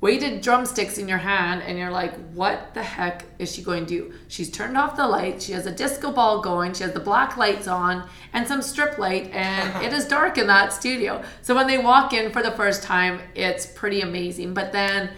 weighted 0.00 0.40
drumsticks 0.40 0.96
in 0.96 1.08
your 1.08 1.18
hand 1.18 1.62
and 1.62 1.78
you're 1.78 1.90
like 1.90 2.14
what 2.32 2.74
the 2.74 2.82
heck 2.82 3.24
is 3.38 3.52
she 3.54 3.62
going 3.62 3.84
to 3.84 4.08
do? 4.08 4.14
She's 4.28 4.50
turned 4.50 4.78
off 4.78 4.96
the 4.96 5.06
lights 5.06 5.44
she 5.44 5.52
has 5.52 5.66
a 5.66 5.72
disco 5.72 6.10
ball 6.10 6.40
going. 6.40 6.72
She 6.72 6.84
has 6.84 6.92
the 6.92 7.00
black 7.00 7.36
lights 7.36 7.68
on 7.68 8.08
and 8.32 8.48
some 8.48 8.62
strip 8.62 8.98
light 8.98 9.30
and 9.32 9.84
it 9.84 9.92
is 9.92 10.06
dark 10.06 10.38
in 10.38 10.46
that 10.46 10.72
studio. 10.72 11.22
So 11.42 11.54
when 11.54 11.66
they 11.66 11.78
walk 11.78 12.14
in 12.14 12.32
for 12.32 12.42
the 12.42 12.50
first 12.52 12.82
time 12.82 13.20
it's 13.34 13.66
pretty 13.66 14.00
amazing. 14.00 14.54
But 14.54 14.72
then 14.72 15.10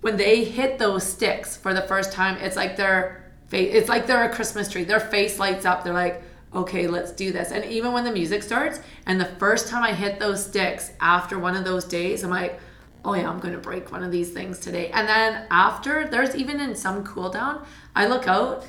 when 0.00 0.16
they 0.16 0.44
hit 0.44 0.78
those 0.78 1.04
sticks 1.04 1.56
for 1.56 1.74
the 1.74 1.82
first 1.82 2.12
time 2.12 2.36
it's 2.38 2.56
like 2.56 2.76
their 2.76 3.30
face 3.48 3.74
it's 3.74 3.88
like 3.88 4.06
they're 4.06 4.24
a 4.24 4.34
christmas 4.34 4.68
tree 4.68 4.84
their 4.84 5.00
face 5.00 5.38
lights 5.38 5.64
up 5.64 5.84
they're 5.84 5.92
like 5.92 6.22
okay 6.54 6.86
let's 6.86 7.12
do 7.12 7.30
this 7.32 7.52
and 7.52 7.64
even 7.66 7.92
when 7.92 8.04
the 8.04 8.12
music 8.12 8.42
starts 8.42 8.80
and 9.06 9.20
the 9.20 9.24
first 9.38 9.68
time 9.68 9.84
i 9.84 9.92
hit 9.92 10.18
those 10.18 10.44
sticks 10.44 10.92
after 11.00 11.38
one 11.38 11.54
of 11.54 11.64
those 11.64 11.84
days 11.84 12.24
i'm 12.24 12.30
like 12.30 12.58
oh 13.04 13.14
yeah, 13.14 13.28
I'm 13.28 13.38
going 13.38 13.54
to 13.54 13.60
break 13.60 13.92
one 13.92 14.02
of 14.02 14.12
these 14.12 14.30
things 14.30 14.58
today. 14.58 14.90
And 14.90 15.08
then 15.08 15.46
after, 15.50 16.06
there's 16.08 16.34
even 16.36 16.60
in 16.60 16.74
some 16.74 17.04
cool 17.04 17.30
down, 17.30 17.64
I 17.94 18.06
look 18.06 18.28
out 18.28 18.66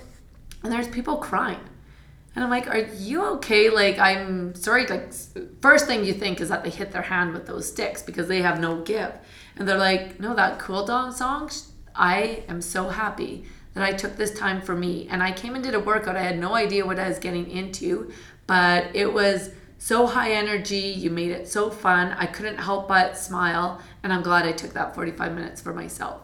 and 0.64 0.72
there's 0.72 0.88
people 0.88 1.18
crying. 1.18 1.60
And 2.36 2.44
I'm 2.44 2.50
like, 2.50 2.68
are 2.68 2.80
you 2.80 3.26
okay? 3.36 3.70
Like, 3.70 4.00
I'm 4.00 4.56
sorry. 4.56 4.88
Like, 4.88 5.12
first 5.62 5.86
thing 5.86 6.06
you 6.06 6.14
think 6.14 6.40
is 6.40 6.48
that 6.48 6.64
they 6.64 6.70
hit 6.70 6.92
their 6.92 7.02
hand 7.02 7.34
with 7.34 7.46
those 7.46 7.68
sticks 7.68 8.02
because 8.02 8.30
they 8.30 8.42
have 8.42 8.60
no 8.62 8.82
give. 8.82 9.12
And 9.56 9.68
they're 9.68 9.78
like, 9.78 10.20
no, 10.20 10.36
that 10.36 10.60
cool 10.60 10.86
down 10.86 11.14
song, 11.14 11.50
I 11.96 12.44
am 12.48 12.62
so 12.62 12.90
happy 12.90 13.46
that 13.74 13.84
I 13.84 13.94
took 13.94 14.16
this 14.16 14.38
time 14.38 14.62
for 14.62 14.76
me. 14.76 15.08
And 15.10 15.22
I 15.22 15.32
came 15.32 15.56
and 15.56 15.64
did 15.64 15.76
a 15.76 15.80
workout. 15.80 16.16
I 16.16 16.24
had 16.24 16.40
no 16.40 16.56
idea 16.56 16.86
what 16.86 17.00
I 17.00 17.08
was 17.08 17.20
getting 17.20 17.50
into, 17.50 18.12
but 18.48 18.96
it 18.96 19.12
was 19.12 19.52
so 19.78 20.06
high 20.06 20.32
energy. 20.32 20.78
You 20.78 21.10
made 21.10 21.32
it 21.32 21.48
so 21.48 21.70
fun. 21.70 22.14
I 22.18 22.26
couldn't 22.26 22.58
help 22.58 22.88
but 22.88 23.18
smile. 23.18 23.82
And 24.04 24.12
I'm 24.12 24.22
glad 24.22 24.46
I 24.46 24.52
took 24.52 24.74
that 24.74 24.96
45 24.96 25.34
minutes 25.34 25.62
for 25.62 25.74
myself. 25.74 26.22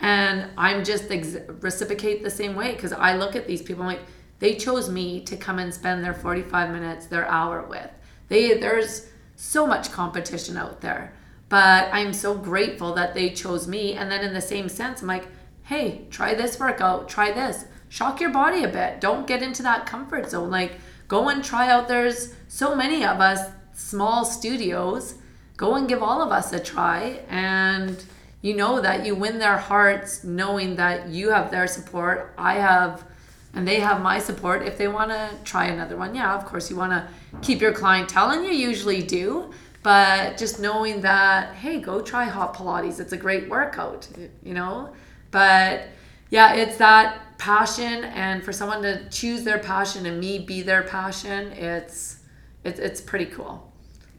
And 0.00 0.50
I'm 0.56 0.84
just 0.84 1.10
ex- 1.10 1.36
reciprocate 1.60 2.22
the 2.22 2.30
same 2.30 2.54
way 2.54 2.72
because 2.72 2.92
I 2.92 3.16
look 3.16 3.36
at 3.36 3.46
these 3.46 3.62
people, 3.62 3.82
I'm 3.82 3.88
like, 3.88 4.02
they 4.38 4.54
chose 4.54 4.88
me 4.88 5.20
to 5.24 5.36
come 5.36 5.58
and 5.58 5.72
spend 5.72 6.02
their 6.02 6.14
45 6.14 6.70
minutes, 6.70 7.06
their 7.06 7.26
hour 7.26 7.62
with. 7.62 7.90
They 8.28 8.54
there's 8.58 9.08
so 9.36 9.66
much 9.66 9.92
competition 9.92 10.56
out 10.56 10.80
there. 10.80 11.12
But 11.50 11.90
I'm 11.92 12.14
so 12.14 12.34
grateful 12.34 12.94
that 12.94 13.12
they 13.12 13.28
chose 13.28 13.68
me. 13.68 13.94
And 13.94 14.10
then 14.10 14.24
in 14.24 14.32
the 14.32 14.40
same 14.40 14.70
sense, 14.70 15.02
I'm 15.02 15.08
like, 15.08 15.26
hey, 15.64 16.06
try 16.08 16.32
this 16.34 16.58
workout, 16.58 17.08
try 17.08 17.32
this. 17.32 17.66
Shock 17.90 18.20
your 18.20 18.30
body 18.30 18.62
a 18.64 18.68
bit. 18.68 19.00
Don't 19.00 19.26
get 19.26 19.42
into 19.42 19.62
that 19.64 19.84
comfort 19.84 20.30
zone. 20.30 20.48
Like 20.50 20.78
go 21.08 21.28
and 21.28 21.44
try 21.44 21.68
out. 21.68 21.88
There's 21.88 22.34
so 22.48 22.74
many 22.74 23.04
of 23.04 23.20
us 23.20 23.50
small 23.74 24.24
studios. 24.24 25.16
Go 25.56 25.74
and 25.74 25.88
give 25.88 26.02
all 26.02 26.22
of 26.22 26.30
us 26.30 26.52
a 26.52 26.60
try 26.60 27.20
and 27.28 28.02
you 28.42 28.54
know 28.54 28.80
that 28.80 29.04
you 29.04 29.14
win 29.14 29.38
their 29.38 29.58
hearts 29.58 30.24
knowing 30.24 30.76
that 30.76 31.08
you 31.08 31.30
have 31.30 31.50
their 31.50 31.66
support. 31.66 32.32
I 32.38 32.54
have 32.54 33.04
and 33.52 33.66
they 33.66 33.80
have 33.80 34.00
my 34.00 34.20
support 34.20 34.62
if 34.62 34.78
they 34.78 34.86
want 34.86 35.10
to 35.10 35.30
try 35.44 35.66
another 35.66 35.96
one. 35.96 36.14
Yeah, 36.14 36.36
of 36.36 36.46
course 36.46 36.70
you 36.70 36.76
want 36.76 36.92
to 36.92 37.08
keep 37.42 37.60
your 37.60 37.72
clientele 37.72 38.30
and 38.30 38.44
you 38.44 38.52
usually 38.52 39.02
do, 39.02 39.50
but 39.82 40.36
just 40.36 40.60
knowing 40.60 41.00
that 41.00 41.54
hey, 41.54 41.80
go 41.80 42.00
try 42.00 42.24
hot 42.24 42.54
pilates. 42.54 43.00
It's 43.00 43.12
a 43.12 43.16
great 43.16 43.48
workout, 43.48 44.08
you 44.42 44.54
know? 44.54 44.92
But 45.30 45.88
yeah, 46.30 46.54
it's 46.54 46.76
that 46.76 47.38
passion 47.38 48.04
and 48.04 48.44
for 48.44 48.52
someone 48.52 48.82
to 48.82 49.08
choose 49.08 49.44
their 49.44 49.58
passion 49.58 50.06
and 50.06 50.20
me 50.20 50.38
be 50.38 50.62
their 50.62 50.82
passion, 50.82 51.52
it's 51.52 52.18
it's 52.64 52.78
it's 52.78 53.00
pretty 53.00 53.26
cool. 53.26 53.72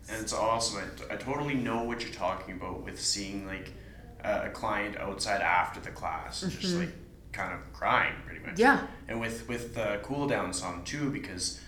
And 0.10 0.22
it's 0.22 0.34
awesome. 0.34 0.82
I, 1.10 1.14
I 1.14 1.18
totally 1.18 1.54
know 1.54 1.84
what 1.84 2.02
you're 2.02 2.14
talking 2.14 2.56
about 2.56 2.84
with 2.84 3.00
seeing 3.00 3.46
like 3.46 3.72
a 4.24 4.50
client 4.50 4.98
outside 4.98 5.42
after 5.42 5.80
the 5.80 5.90
class, 5.90 6.44
mm-hmm. 6.44 6.60
just 6.60 6.76
like 6.76 6.92
kind 7.32 7.54
of 7.54 7.60
crying 7.74 8.14
pretty 8.26 8.46
much. 8.46 8.60
Yeah. 8.60 8.88
And 9.08 9.20
with 9.20 9.48
with 9.48 9.76
the 9.76 10.00
cool 10.04 10.28
down 10.28 10.54
song 10.54 10.84
too, 10.84 11.10
because 11.10 11.62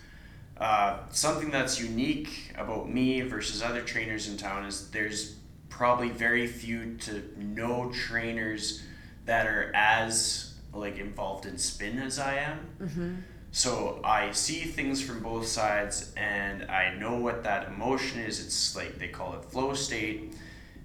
uh, 0.57 0.99
something 1.11 1.49
that's 1.49 1.79
unique 1.79 2.51
about 2.55 2.89
me 2.89 3.21
versus 3.21 3.61
other 3.61 3.81
trainers 3.81 4.27
in 4.27 4.37
town 4.37 4.65
is 4.65 4.89
there's 4.91 5.35
probably 5.69 6.09
very 6.09 6.45
few 6.45 6.95
to 6.97 7.23
no 7.37 7.91
trainers 7.91 8.83
that 9.25 9.47
are 9.47 9.71
as 9.73 10.53
like 10.73 10.97
involved 10.97 11.45
in 11.45 11.57
spin 11.57 11.99
as 11.99 12.19
I 12.19 12.35
am. 12.35 12.59
Mm-hmm. 12.81 13.15
So 13.51 13.99
I 14.03 14.31
see 14.31 14.61
things 14.61 15.01
from 15.01 15.21
both 15.21 15.45
sides, 15.45 16.11
and 16.17 16.63
I 16.71 16.95
know 16.95 17.17
what 17.17 17.43
that 17.43 17.67
emotion 17.67 18.19
is. 18.19 18.43
It's 18.43 18.75
like 18.75 18.97
they 18.97 19.09
call 19.09 19.35
it 19.35 19.45
flow 19.45 19.75
state, 19.75 20.33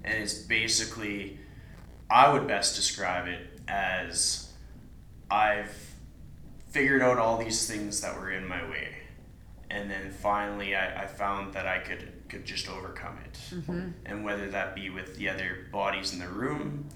and 0.05 0.23
it's 0.23 0.35
basically 0.35 1.39
I 2.11 2.31
would 2.31 2.47
best 2.47 2.77
describe 2.77 3.27
it 3.27 3.61
as 3.69 4.53
I've 5.31 5.75
figured 6.69 7.03
out 7.03 7.19
all 7.19 7.39
these 7.39 7.67
things 7.67 8.03
that 8.03 8.19
were 8.19 8.31
in 8.31 8.47
my 8.47 8.69
way. 8.69 8.98
And 9.71 9.91
then 9.91 10.11
finally, 10.11 10.75
I, 10.75 11.03
I 11.03 11.07
found 11.07 11.53
that 11.55 11.67
I 11.67 11.79
could, 11.79 12.11
could 12.29 12.45
just 12.45 12.69
overcome 12.71 13.19
it. 13.25 13.39
Mm-hmm. 13.55 13.89
And 14.07 14.25
whether 14.25 14.49
that 14.51 14.75
be 14.75 14.89
with 14.91 15.17
the 15.17 15.29
other 15.29 15.67
bodies 15.71 16.13
in 16.13 16.19
the 16.19 16.29
room 16.29 16.89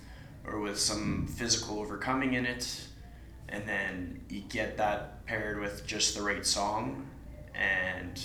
or 0.46 0.58
with 0.60 0.78
some 0.78 1.26
physical 1.26 1.80
overcoming 1.80 2.34
in 2.34 2.46
it, 2.46 2.86
and 3.48 3.68
then 3.68 4.20
you 4.30 4.40
get 4.48 4.78
that 4.78 5.26
paired 5.26 5.60
with 5.60 5.86
just 5.86 6.14
the 6.14 6.22
right 6.22 6.46
song, 6.46 7.06
and 7.54 8.20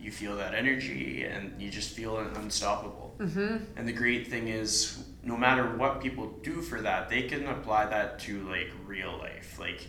you 0.00 0.10
feel 0.10 0.36
that 0.36 0.54
energy, 0.54 1.24
and 1.24 1.60
you 1.60 1.70
just 1.70 1.90
feel 1.90 2.18
unstoppable. 2.18 3.14
Mm-hmm. 3.18 3.56
And 3.76 3.86
the 3.86 3.92
great 3.92 4.28
thing 4.28 4.48
is, 4.48 5.04
no 5.22 5.36
matter 5.36 5.76
what 5.76 6.00
people 6.00 6.28
do 6.42 6.60
for 6.60 6.80
that, 6.80 7.08
they 7.08 7.22
can 7.22 7.46
apply 7.46 7.86
that 7.86 8.18
to 8.20 8.40
like 8.48 8.70
real 8.86 9.16
life. 9.18 9.58
Like 9.58 9.86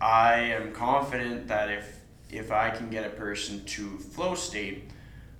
I 0.00 0.34
am 0.34 0.72
confident 0.72 1.48
that 1.48 1.70
if 1.70 2.01
if 2.32 2.50
I 2.50 2.70
can 2.70 2.88
get 2.90 3.06
a 3.06 3.10
person 3.10 3.64
to 3.64 3.98
flow 3.98 4.34
state, 4.34 4.90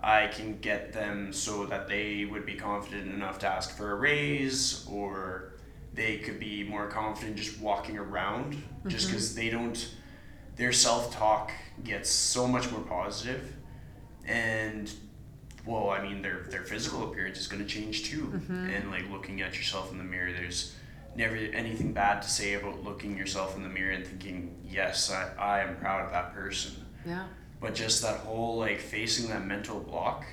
I 0.01 0.29
can 0.29 0.59
get 0.59 0.93
them 0.93 1.33
so 1.33 1.67
that 1.67 1.89
they 1.89 2.25
would 2.25 2.45
be 2.45 2.55
confident 2.55 3.13
enough 3.13 3.39
to 3.41 3.49
ask 3.49 3.77
for 3.77 3.93
a 3.93 3.95
raise 3.95 4.87
or 4.91 5.55
they 5.95 6.19
could 6.19 6.39
be 6.39 6.65
more 6.65 6.87
confident 6.89 7.37
just 7.37 7.61
walking 7.61 7.99
around 7.99 8.55
mm-hmm. 8.55 8.89
just 8.89 9.09
because 9.09 9.35
they 9.35 9.51
don't 9.51 9.95
their 10.57 10.73
self-talk 10.73 11.53
gets 11.85 12.11
so 12.11 12.47
much 12.47 12.71
more 12.71 12.81
positive 12.81 13.55
and 14.25 14.93
well, 15.65 15.91
I 15.91 16.03
mean, 16.03 16.23
their 16.23 16.47
their 16.51 16.65
physical 16.65 17.11
appearance 17.11 17.39
is 17.39 17.47
going 17.47 17.63
to 17.63 17.69
change 17.69 18.05
too. 18.05 18.33
Mm-hmm. 18.35 18.71
And 18.71 18.91
like 18.91 19.11
looking 19.11 19.43
at 19.43 19.57
yourself 19.57 19.93
in 19.93 19.99
the 19.99 20.05
mirror, 20.05 20.33
there's 20.33 20.75
never 21.15 21.37
anything 21.37 21.93
bad 21.93 22.23
to 22.23 22.29
say 22.29 22.55
about 22.55 22.83
looking 22.83 23.17
yourself 23.17 23.57
in 23.57 23.63
the 23.63 23.69
mirror 23.69 23.93
and 23.93 24.07
thinking, 24.07 24.57
yes, 24.69 25.11
I, 25.11 25.33
I 25.39 25.61
am 25.61 25.77
proud 25.77 26.05
of 26.05 26.13
that 26.13 26.35
person. 26.35 26.82
Yeah. 27.07 27.27
But 27.61 27.75
just 27.75 28.03
that 28.03 28.19
whole 28.19 28.59
like 28.59 28.79
facing 28.79 29.29
that 29.31 29.47
mental 29.47 29.81
block, 29.81 30.25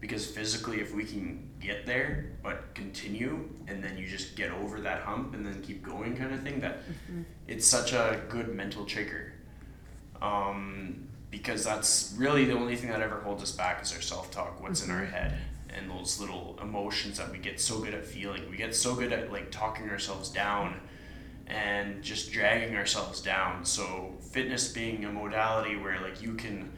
because 0.00 0.26
physically, 0.26 0.80
if 0.80 0.94
we 0.94 1.04
can 1.04 1.48
get 1.60 1.86
there, 1.86 2.32
but 2.42 2.74
continue, 2.74 3.48
and 3.66 3.82
then 3.82 3.98
you 3.98 4.06
just 4.06 4.36
get 4.36 4.50
over 4.50 4.80
that 4.80 5.02
hump 5.02 5.34
and 5.34 5.44
then 5.44 5.60
keep 5.62 5.82
going, 5.82 6.16
kind 6.16 6.32
of 6.32 6.42
thing, 6.42 6.60
that 6.60 6.80
mm-hmm. 6.82 7.22
it's 7.46 7.66
such 7.66 7.92
a 7.92 8.20
good 8.28 8.54
mental 8.54 8.84
trigger. 8.84 9.32
Um, 10.20 11.08
because 11.30 11.64
that's 11.64 12.14
really 12.16 12.44
the 12.44 12.54
only 12.54 12.76
thing 12.76 12.90
that 12.90 13.02
ever 13.02 13.20
holds 13.20 13.42
us 13.42 13.52
back 13.52 13.82
is 13.82 13.92
our 13.94 14.00
self 14.00 14.30
talk, 14.30 14.62
what's 14.62 14.82
mm-hmm. 14.82 14.90
in 14.90 14.96
our 14.96 15.02
mm-hmm. 15.04 15.14
head, 15.14 15.38
and 15.76 15.90
those 15.90 16.20
little 16.20 16.58
emotions 16.62 17.18
that 17.18 17.30
we 17.30 17.38
get 17.38 17.60
so 17.60 17.80
good 17.80 17.94
at 17.94 18.06
feeling. 18.06 18.48
We 18.50 18.56
get 18.56 18.74
so 18.74 18.94
good 18.94 19.12
at 19.12 19.32
like 19.32 19.50
talking 19.50 19.88
ourselves 19.88 20.28
down 20.28 20.80
and 21.48 22.02
just 22.02 22.32
dragging 22.32 22.76
ourselves 22.76 23.20
down. 23.20 23.64
So 23.64 24.14
fitness 24.20 24.72
being 24.72 25.04
a 25.04 25.12
modality 25.12 25.76
where 25.76 26.00
like 26.00 26.22
you 26.22 26.34
can 26.34 26.70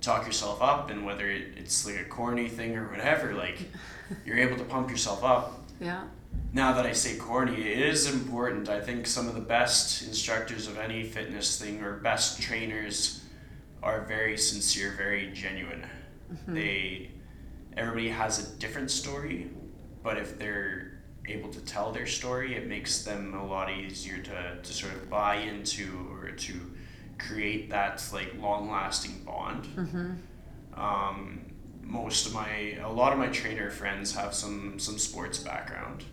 talk 0.00 0.26
yourself 0.26 0.62
up, 0.62 0.90
and 0.90 1.04
whether 1.04 1.28
it's 1.28 1.86
like 1.86 2.00
a 2.00 2.04
corny 2.04 2.48
thing 2.48 2.76
or 2.76 2.88
whatever, 2.90 3.34
like 3.34 3.58
you're 4.24 4.38
able 4.38 4.56
to 4.56 4.64
pump 4.64 4.90
yourself 4.90 5.24
up. 5.24 5.64
Yeah. 5.80 6.04
Now 6.52 6.72
that 6.72 6.86
I 6.86 6.92
say 6.92 7.16
corny, 7.16 7.60
it 7.60 7.78
is 7.78 8.12
important. 8.12 8.68
I 8.68 8.80
think 8.80 9.06
some 9.06 9.28
of 9.28 9.34
the 9.34 9.40
best 9.40 10.02
instructors 10.06 10.66
of 10.66 10.78
any 10.78 11.04
fitness 11.04 11.60
thing 11.60 11.82
or 11.82 11.98
best 11.98 12.40
trainers 12.40 13.24
are 13.82 14.02
very 14.02 14.36
sincere, 14.36 14.94
very 14.96 15.30
genuine. 15.32 15.86
Mm-hmm. 16.32 16.54
They 16.54 17.10
everybody 17.76 18.08
has 18.08 18.38
a 18.38 18.58
different 18.58 18.90
story, 18.90 19.50
but 20.02 20.16
if 20.16 20.38
they're 20.38 20.87
able 21.28 21.50
to 21.50 21.60
tell 21.60 21.92
their 21.92 22.06
story, 22.06 22.54
it 22.56 22.66
makes 22.66 23.02
them 23.02 23.34
a 23.34 23.46
lot 23.46 23.70
easier 23.70 24.18
to, 24.18 24.58
to 24.62 24.72
sort 24.72 24.94
of 24.94 25.08
buy 25.08 25.36
into 25.36 26.08
or 26.12 26.30
to 26.30 26.54
create 27.18 27.70
that 27.70 28.02
like 28.12 28.32
long 28.40 28.70
lasting 28.70 29.22
bond. 29.24 29.64
Mm-hmm. 29.64 30.80
Um, 30.80 31.40
most 31.82 32.26
of 32.26 32.34
my 32.34 32.76
a 32.82 32.90
lot 32.90 33.12
of 33.12 33.18
my 33.18 33.28
trainer 33.28 33.70
friends 33.70 34.14
have 34.14 34.34
some 34.34 34.78
some 34.78 34.98
sports 34.98 35.38
background. 35.38 36.04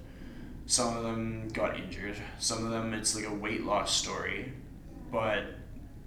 Some 0.65 0.97
of 0.97 1.03
them 1.03 1.49
got 1.49 1.77
injured. 1.77 2.17
Some 2.39 2.65
of 2.65 2.71
them 2.71 2.93
it's 2.93 3.15
like 3.15 3.25
a 3.25 3.33
weight 3.33 3.65
loss 3.65 3.95
story, 3.95 4.53
but 5.11 5.43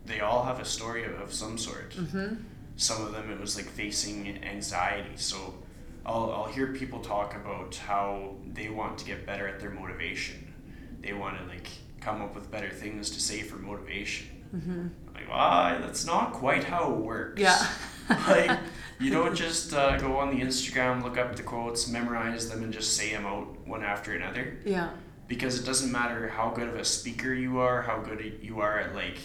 they 0.05 0.21
all 0.21 0.43
have 0.43 0.59
a 0.59 0.65
story 0.65 1.05
of, 1.05 1.21
of 1.21 1.33
some 1.33 1.59
sort. 1.59 1.91
Mm-hmm. 1.93 2.37
Some 2.77 3.05
of 3.05 3.13
them 3.13 3.31
it 3.31 3.41
was 3.41 3.57
like 3.57 3.67
facing 3.67 4.43
anxiety. 4.43 5.17
So 5.17 5.55
I'll, 6.07 6.33
I'll 6.33 6.53
hear 6.53 6.69
people 6.69 7.01
talk 7.01 7.35
about 7.35 7.75
how 7.77 8.37
they 8.47 8.69
want 8.69 8.99
to 8.99 9.05
get 9.05 9.27
better 9.27 9.47
at 9.47 9.61
their 9.61 9.71
motivation. 9.71 10.55
They 11.01 11.13
want 11.13 11.39
to 11.39 11.45
like 11.45 11.69
come 12.01 12.23
up 12.23 12.35
with 12.35 12.51
better 12.51 12.71
things 12.71 13.11
to 13.11 13.21
say 13.21 13.43
for 13.43 13.57
motivation. 13.57 14.29
Mm-hmm. 14.55 14.87
Like, 15.15 15.29
well, 15.29 15.81
that's 15.81 16.07
not 16.07 16.33
quite 16.33 16.65
how 16.65 16.93
it 16.93 16.99
works. 16.99 17.41
Yeah. 17.41 17.67
like, 18.29 18.59
you 18.99 19.11
don't 19.11 19.35
just 19.47 19.75
uh, 19.75 19.99
go 19.99 20.17
on 20.17 20.31
the 20.31 20.43
Instagram, 20.43 21.03
look 21.03 21.19
up 21.19 21.37
the 21.37 21.43
quotes, 21.43 21.89
memorize 21.89 22.49
them, 22.49 22.63
and 22.63 22.73
just 22.73 22.97
say 22.97 23.11
them 23.13 23.27
out 23.27 23.67
one 23.67 23.83
after 23.83 24.15
another. 24.15 24.59
Yeah. 24.65 24.91
Because 25.27 25.61
it 25.61 25.67
doesn't 25.67 25.93
matter 25.93 26.29
how 26.29 26.51
good 26.51 26.69
of 26.69 26.77
a 26.77 26.85
speaker 26.85 27.35
you 27.35 27.59
are, 27.59 27.83
how 27.83 27.99
good 27.99 28.39
you 28.41 28.61
are 28.61 28.79
at 28.79 28.95
like 28.95 29.19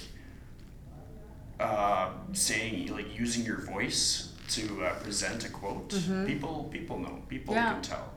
uh, 1.60 2.10
saying 2.34 2.88
like 2.88 3.18
using 3.18 3.46
your 3.46 3.62
voice 3.62 4.33
to 4.50 4.86
uh, 4.86 4.94
present 4.96 5.46
a 5.46 5.50
quote. 5.50 5.90
Mm-hmm. 5.90 6.26
People 6.26 6.70
people 6.72 7.00
know. 7.00 7.22
People 7.28 7.54
yeah. 7.54 7.74
can 7.74 7.82
tell. 7.82 8.14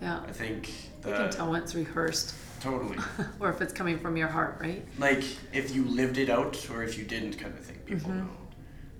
Yeah. 0.00 0.20
I 0.26 0.32
think 0.32 0.72
the, 1.02 1.10
you 1.10 1.14
can 1.14 1.30
tell 1.30 1.50
when 1.50 1.62
it's 1.62 1.74
rehearsed. 1.74 2.34
Totally. 2.60 2.98
or 3.40 3.50
if 3.50 3.60
it's 3.60 3.72
coming 3.72 3.98
from 3.98 4.16
your 4.16 4.28
heart, 4.28 4.58
right? 4.60 4.84
Like 4.98 5.24
if 5.52 5.74
you 5.74 5.84
lived 5.84 6.18
it 6.18 6.30
out 6.30 6.68
or 6.70 6.82
if 6.82 6.98
you 6.98 7.04
didn't, 7.04 7.38
kind 7.38 7.54
of 7.54 7.64
thing. 7.64 7.78
People 7.84 8.10
mm-hmm. 8.10 8.20
know. 8.20 8.30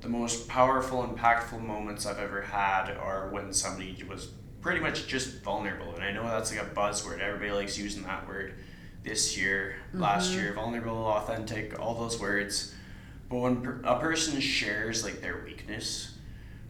The 0.01 0.09
most 0.09 0.47
powerful, 0.47 1.07
impactful 1.07 1.61
moments 1.61 2.07
I've 2.07 2.19
ever 2.19 2.43
had 2.43 2.91
are 2.97 3.31
when 3.31 3.53
somebody 3.53 3.97
was 4.09 4.29
pretty 4.61 4.81
much 4.81 5.07
just 5.07 5.43
vulnerable. 5.43 5.95
And 5.95 6.05
I 6.05 6.13
know 6.13 6.25
that's 6.25 6.55
like 6.55 6.63
a 6.63 6.71
buzzword. 6.71 7.21
Everybody 7.21 7.51
likes 7.51 7.79
using 7.79 8.03
that 8.03 8.29
word 8.29 8.55
this 9.07 9.39
year, 9.39 9.77
last 9.95 10.33
year, 10.33 10.53
vulnerable, 10.53 11.07
authentic, 11.07 11.79
all 11.79 11.95
those 11.95 12.21
words. 12.21 12.75
But 13.29 13.37
when 13.37 13.63
per- 13.63 13.81
a 13.85 13.99
person 14.01 14.41
shares 14.41 15.05
like 15.05 15.21
their 15.21 15.43
weakness, 15.45 16.16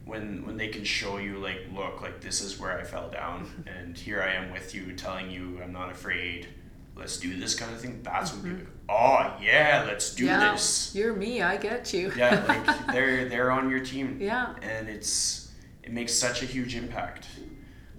when 0.07 0.45
when 0.45 0.57
they 0.57 0.69
can 0.69 0.83
show 0.83 1.17
you 1.17 1.37
like, 1.37 1.67
look, 1.73 2.01
like 2.01 2.21
this 2.21 2.41
is 2.41 2.59
where 2.59 2.79
I 2.79 2.83
fell 2.83 3.09
down, 3.09 3.65
and 3.79 3.97
here 3.97 4.21
I 4.21 4.33
am 4.33 4.51
with 4.51 4.73
you, 4.73 4.93
telling 4.93 5.29
you 5.29 5.59
I'm 5.63 5.73
not 5.73 5.91
afraid. 5.91 6.47
Let's 6.95 7.17
do 7.17 7.37
this 7.37 7.53
kind 7.53 7.71
of 7.71 7.79
thing. 7.79 7.99
That's 8.01 8.33
when 8.33 8.57
people, 8.57 8.73
oh 8.89 9.35
yeah, 9.39 9.83
let's 9.87 10.15
do 10.15 10.25
yeah, 10.25 10.53
this. 10.53 10.95
you're 10.95 11.13
me. 11.13 11.43
I 11.43 11.57
get 11.57 11.93
you. 11.93 12.11
Yeah, 12.17 12.43
like 12.47 12.87
they're 12.91 13.29
they're 13.29 13.51
on 13.51 13.69
your 13.69 13.81
team 13.81 14.17
yeah. 14.19 14.55
and 14.63 14.89
it's 14.89 15.53
it 15.83 15.91
makes 15.91 16.13
such 16.13 16.41
a 16.41 16.45
huge 16.45 16.75
impact. 16.75 17.27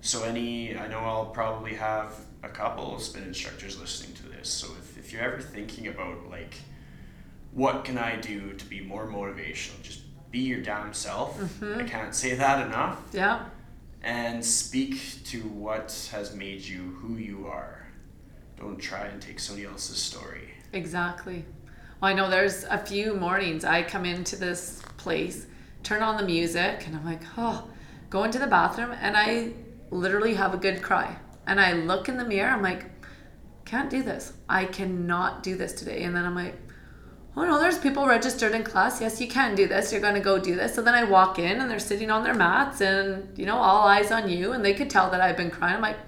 So 0.00 0.24
any 0.24 0.76
I 0.76 0.88
know 0.88 0.98
I'll 0.98 1.26
probably 1.26 1.74
have 1.74 2.12
a 2.42 2.48
couple 2.48 2.94
of 2.94 3.02
spin 3.02 3.24
instructors 3.24 3.78
listening 3.80 4.14
to 4.14 4.28
this. 4.28 4.48
So 4.48 4.68
if, 4.78 4.98
if 4.98 5.12
you're 5.12 5.22
ever 5.22 5.40
thinking 5.40 5.88
about 5.88 6.28
like 6.28 6.54
what 7.52 7.84
can 7.84 7.98
I 7.98 8.16
do 8.16 8.52
to 8.52 8.66
be 8.66 8.80
more 8.80 9.06
motivational, 9.06 9.80
just 9.82 10.00
be 10.30 10.40
your 10.40 10.60
damn 10.60 10.92
self. 10.92 11.38
I 11.38 11.44
mm-hmm. 11.44 11.86
can't 11.86 12.14
say 12.14 12.34
that 12.34 12.66
enough. 12.66 13.00
Yeah. 13.12 13.46
And 14.02 14.44
speak 14.44 15.24
to 15.24 15.40
what 15.42 16.08
has 16.12 16.34
made 16.34 16.62
you 16.62 16.96
who 17.00 17.16
you 17.16 17.46
are. 17.46 17.86
Don't 18.58 18.78
try 18.78 19.06
and 19.06 19.20
take 19.20 19.40
somebody 19.40 19.66
else's 19.66 19.98
story. 19.98 20.50
Exactly. 20.72 21.44
Well, 22.00 22.10
I 22.10 22.14
know 22.14 22.30
there's 22.30 22.64
a 22.64 22.78
few 22.78 23.14
mornings 23.14 23.64
I 23.64 23.82
come 23.82 24.04
into 24.04 24.36
this 24.36 24.82
place, 24.96 25.46
turn 25.82 26.02
on 26.02 26.16
the 26.16 26.24
music, 26.24 26.86
and 26.86 26.94
I'm 26.94 27.04
like, 27.04 27.22
oh, 27.36 27.68
go 28.10 28.24
into 28.24 28.38
the 28.38 28.46
bathroom, 28.46 28.94
and 29.00 29.16
I 29.16 29.52
literally 29.90 30.34
have 30.34 30.54
a 30.54 30.58
good 30.58 30.82
cry. 30.82 31.16
And 31.46 31.60
I 31.60 31.72
look 31.72 32.08
in 32.08 32.16
the 32.16 32.24
mirror, 32.24 32.50
I'm 32.50 32.62
like, 32.62 32.84
can't 33.64 33.90
do 33.90 34.02
this. 34.02 34.32
I 34.48 34.64
cannot 34.64 35.42
do 35.42 35.56
this 35.56 35.72
today. 35.72 36.04
And 36.04 36.14
then 36.14 36.24
I'm 36.24 36.34
like, 36.34 36.56
oh 37.36 37.44
no, 37.44 37.60
there's 37.60 37.78
people 37.78 38.06
registered 38.06 38.52
in 38.52 38.64
class. 38.64 39.00
Yes, 39.00 39.20
you 39.20 39.28
can 39.28 39.54
do 39.54 39.68
this. 39.68 39.92
You're 39.92 40.00
going 40.00 40.14
to 40.14 40.20
go 40.20 40.38
do 40.38 40.56
this. 40.56 40.74
So 40.74 40.82
then 40.82 40.94
I 40.94 41.04
walk 41.04 41.38
in, 41.38 41.60
and 41.60 41.70
they're 41.70 41.78
sitting 41.78 42.10
on 42.10 42.24
their 42.24 42.34
mats, 42.34 42.80
and, 42.80 43.36
you 43.38 43.46
know, 43.46 43.56
all 43.56 43.86
eyes 43.86 44.10
on 44.10 44.28
you, 44.28 44.52
and 44.52 44.64
they 44.64 44.74
could 44.74 44.90
tell 44.90 45.10
that 45.10 45.20
I've 45.20 45.36
been 45.36 45.50
crying. 45.50 45.76
I'm 45.76 45.82
like, 45.82 45.98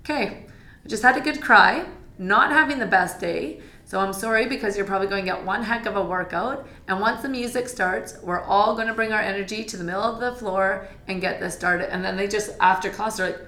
okay, 0.00 0.46
I 0.84 0.88
just 0.88 1.02
had 1.02 1.16
a 1.16 1.20
good 1.20 1.40
cry, 1.42 1.86
not 2.18 2.50
having 2.50 2.78
the 2.78 2.86
best 2.86 3.20
day. 3.20 3.60
So 3.84 4.00
I'm 4.00 4.12
sorry 4.12 4.46
because 4.46 4.76
you're 4.76 4.84
probably 4.84 5.06
going 5.06 5.24
to 5.24 5.30
get 5.30 5.44
one 5.46 5.62
heck 5.62 5.86
of 5.86 5.96
a 5.96 6.04
workout. 6.04 6.68
And 6.88 7.00
once 7.00 7.22
the 7.22 7.28
music 7.30 7.70
starts, 7.70 8.18
we're 8.22 8.42
all 8.42 8.74
going 8.74 8.86
to 8.86 8.92
bring 8.92 9.12
our 9.14 9.20
energy 9.20 9.64
to 9.64 9.78
the 9.78 9.84
middle 9.84 10.02
of 10.02 10.20
the 10.20 10.34
floor 10.34 10.88
and 11.06 11.22
get 11.22 11.40
this 11.40 11.54
started. 11.54 11.90
And 11.90 12.04
then 12.04 12.14
they 12.14 12.28
just, 12.28 12.50
after 12.60 12.90
class, 12.90 13.16
they're 13.16 13.30
like, 13.30 13.40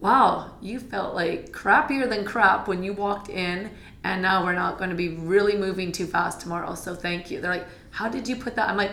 wow, 0.00 0.50
you 0.60 0.78
felt 0.78 1.14
like 1.14 1.52
crappier 1.52 2.06
than 2.06 2.26
crap 2.26 2.68
when 2.68 2.82
you 2.82 2.92
walked 2.92 3.30
in. 3.30 3.70
And 4.04 4.20
now 4.20 4.44
we're 4.44 4.54
not 4.54 4.78
going 4.78 4.90
to 4.90 4.96
be 4.96 5.10
really 5.10 5.56
moving 5.56 5.92
too 5.92 6.06
fast 6.06 6.40
tomorrow. 6.40 6.74
So 6.74 6.94
thank 6.94 7.30
you. 7.30 7.40
They're 7.40 7.50
like, 7.50 7.66
how 7.90 8.08
did 8.08 8.26
you 8.26 8.36
put 8.36 8.56
that? 8.56 8.68
I'm 8.68 8.76
like, 8.76 8.92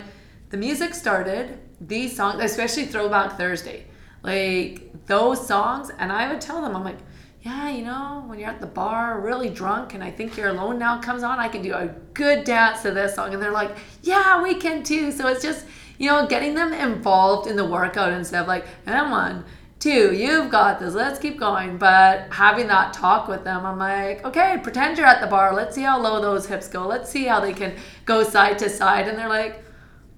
the 0.50 0.56
music 0.56 0.94
started, 0.94 1.58
these 1.80 2.14
songs, 2.16 2.42
especially 2.42 2.86
Throwback 2.86 3.36
Thursday, 3.36 3.86
like 4.22 5.06
those 5.06 5.46
songs. 5.46 5.90
And 5.98 6.12
I 6.12 6.30
would 6.30 6.40
tell 6.40 6.62
them, 6.62 6.76
I'm 6.76 6.84
like, 6.84 6.98
yeah, 7.42 7.70
you 7.70 7.82
know, 7.84 8.22
when 8.26 8.38
you're 8.38 8.50
at 8.50 8.60
the 8.60 8.66
bar 8.66 9.20
really 9.20 9.48
drunk 9.48 9.94
and 9.94 10.04
I 10.04 10.10
think 10.10 10.36
you're 10.36 10.48
alone 10.48 10.78
now 10.78 11.00
comes 11.00 11.22
on, 11.22 11.38
I 11.38 11.48
can 11.48 11.62
do 11.62 11.72
a 11.72 11.88
good 12.12 12.44
dance 12.44 12.82
to 12.82 12.90
this 12.90 13.14
song. 13.14 13.32
And 13.32 13.42
they're 13.42 13.50
like, 13.50 13.76
yeah, 14.02 14.42
we 14.42 14.54
can 14.54 14.82
too. 14.82 15.10
So 15.10 15.26
it's 15.26 15.42
just, 15.42 15.66
you 15.98 16.08
know, 16.08 16.26
getting 16.26 16.54
them 16.54 16.72
involved 16.72 17.48
in 17.48 17.56
the 17.56 17.64
workout 17.64 18.12
instead 18.12 18.42
of 18.42 18.48
like, 18.48 18.66
and 18.86 19.10
one, 19.10 19.44
two, 19.80 20.14
you've 20.14 20.50
got 20.50 20.78
this, 20.78 20.94
let's 20.94 21.18
keep 21.18 21.38
going. 21.38 21.78
But 21.78 22.28
having 22.30 22.68
that 22.68 22.92
talk 22.92 23.26
with 23.26 23.42
them, 23.42 23.66
I'm 23.66 23.78
like, 23.78 24.24
okay, 24.24 24.58
pretend 24.62 24.98
you're 24.98 25.06
at 25.06 25.20
the 25.20 25.26
bar. 25.26 25.54
Let's 25.54 25.74
see 25.74 25.82
how 25.82 26.00
low 26.00 26.20
those 26.20 26.46
hips 26.46 26.68
go. 26.68 26.86
Let's 26.86 27.10
see 27.10 27.24
how 27.24 27.40
they 27.40 27.52
can 27.52 27.74
go 28.04 28.22
side 28.22 28.58
to 28.58 28.68
side. 28.68 29.08
And 29.08 29.18
they're 29.18 29.28
like, 29.28 29.64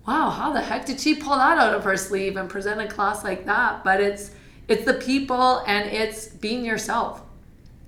wow, 0.07 0.31
how 0.31 0.53
the 0.53 0.61
heck 0.61 0.85
did 0.85 1.01
she 1.01 1.15
pull 1.15 1.37
that 1.37 1.59
out 1.59 1.75
of 1.75 1.85
her 1.85 1.97
sleeve 1.97 2.37
and 2.37 2.51
present 2.51 2.81
a 2.81 2.89
class 2.89 3.25
like 3.25 3.47
that? 3.47 3.85
But 3.85 4.01
it's, 4.01 4.33
it's 4.67 4.85
the 4.85 4.95
people 4.95 5.63
and 5.67 5.89
it's 5.89 6.27
being 6.27 6.65
yourself. 6.65 7.23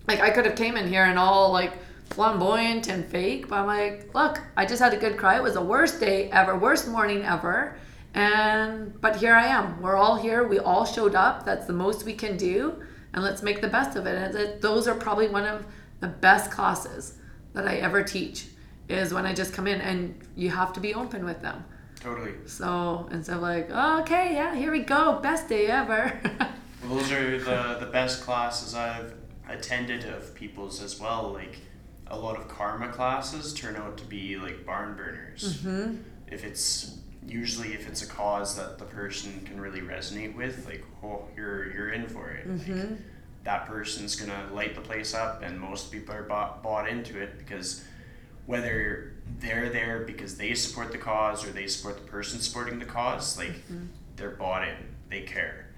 Like 0.06 0.20
I 0.20 0.30
could 0.30 0.46
have 0.46 0.56
came 0.56 0.76
in 0.76 0.88
here 0.88 1.04
and 1.04 1.18
all 1.18 1.50
like 1.52 1.72
flamboyant 2.10 2.88
and 2.88 3.04
fake, 3.04 3.48
but 3.48 3.58
I'm 3.58 3.66
like, 3.66 4.14
look, 4.14 4.40
I 4.56 4.64
just 4.64 4.80
had 4.80 4.94
a 4.94 4.96
good 4.96 5.16
cry. 5.16 5.36
It 5.36 5.42
was 5.42 5.54
the 5.54 5.62
worst 5.62 5.98
day 5.98 6.30
ever, 6.30 6.56
worst 6.56 6.86
morning 6.86 7.24
ever. 7.24 7.76
And 8.14 9.00
but 9.00 9.16
here 9.16 9.34
I 9.34 9.46
am. 9.46 9.82
We're 9.82 9.96
all 9.96 10.16
here. 10.16 10.46
We 10.46 10.58
all 10.58 10.84
showed 10.84 11.14
up. 11.14 11.44
That's 11.44 11.66
the 11.66 11.72
most 11.72 12.04
we 12.04 12.14
can 12.14 12.36
do, 12.36 12.80
and 13.12 13.24
let's 13.24 13.42
make 13.42 13.60
the 13.60 13.68
best 13.68 13.96
of 13.96 14.06
it. 14.06 14.14
And 14.16 14.34
it, 14.36 14.60
those 14.60 14.86
are 14.86 14.94
probably 14.94 15.28
one 15.28 15.44
of 15.44 15.66
the 16.00 16.08
best 16.08 16.50
classes 16.50 17.14
that 17.54 17.66
I 17.66 17.76
ever 17.76 18.02
teach. 18.02 18.46
Is 18.88 19.14
when 19.14 19.24
I 19.26 19.32
just 19.32 19.54
come 19.54 19.66
in 19.66 19.80
and 19.80 20.14
you 20.36 20.50
have 20.50 20.72
to 20.74 20.80
be 20.80 20.94
open 20.94 21.24
with 21.24 21.40
them. 21.40 21.64
Totally. 22.00 22.34
So 22.46 23.08
instead 23.10 23.36
of 23.36 23.42
like, 23.42 23.70
oh, 23.72 24.00
okay, 24.02 24.34
yeah, 24.34 24.54
here 24.54 24.70
we 24.70 24.80
go, 24.80 25.18
best 25.20 25.48
day 25.48 25.66
ever. 25.66 26.20
Well, 26.86 26.98
those 26.98 27.12
are 27.12 27.38
the, 27.38 27.78
the 27.80 27.90
best 27.90 28.22
classes 28.22 28.74
I've 28.74 29.14
attended 29.48 30.04
of 30.04 30.34
people's 30.34 30.82
as 30.82 31.00
well. 31.00 31.32
Like 31.32 31.56
a 32.08 32.18
lot 32.18 32.36
of 32.36 32.46
karma 32.46 32.88
classes 32.92 33.54
turn 33.54 33.74
out 33.76 33.96
to 33.98 34.04
be 34.04 34.36
like 34.36 34.66
barn 34.66 34.94
burners. 34.94 35.62
mm-hmm. 35.62 35.96
If 36.26 36.44
it's 36.44 36.98
usually 37.26 37.72
if 37.72 37.88
it's 37.88 38.02
a 38.02 38.06
cause 38.06 38.56
that 38.56 38.78
the 38.78 38.84
person 38.84 39.40
can 39.44 39.60
really 39.60 39.80
resonate 39.80 40.34
with, 40.34 40.66
like 40.66 40.84
oh 41.02 41.24
you're 41.36 41.72
you're 41.72 41.90
in 41.90 42.06
for 42.06 42.30
it. 42.30 42.48
Like, 42.48 42.60
mm-hmm. 42.60 42.94
that 43.44 43.66
person's 43.66 44.16
gonna 44.16 44.48
light 44.52 44.74
the 44.74 44.80
place 44.80 45.14
up, 45.14 45.42
and 45.42 45.58
most 45.58 45.90
people 45.90 46.14
are 46.14 46.22
bought, 46.22 46.62
bought 46.62 46.88
into 46.88 47.20
it 47.20 47.38
because 47.38 47.84
whether 48.46 49.14
they're 49.38 49.70
there 49.70 50.00
because 50.00 50.36
they 50.36 50.54
support 50.54 50.92
the 50.92 50.98
cause 50.98 51.46
or 51.46 51.50
they 51.50 51.66
support 51.66 51.96
the 51.96 52.10
person 52.10 52.40
supporting 52.40 52.78
the 52.78 52.84
cause, 52.84 53.38
like 53.38 53.48
mm-hmm. 53.48 53.86
they're 54.16 54.30
bought 54.30 54.68
in, 54.68 54.76
they 55.08 55.22
care. 55.22 55.70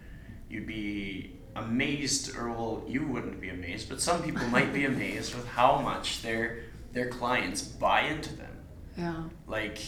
You'd 0.48 0.66
be 0.66 1.36
amazed, 1.54 2.36
or 2.36 2.50
well, 2.50 2.84
you 2.86 3.06
wouldn't 3.06 3.40
be 3.40 3.48
amazed, 3.48 3.88
but 3.88 4.00
some 4.00 4.22
people 4.22 4.46
might 4.48 4.72
be 4.72 4.84
amazed 4.92 5.34
with 5.34 5.46
how 5.48 5.80
much 5.80 6.22
their 6.22 6.64
their 6.92 7.08
clients 7.08 7.62
buy 7.62 8.02
into 8.02 8.34
them. 8.36 8.56
Yeah. 8.96 9.22
Like 9.46 9.78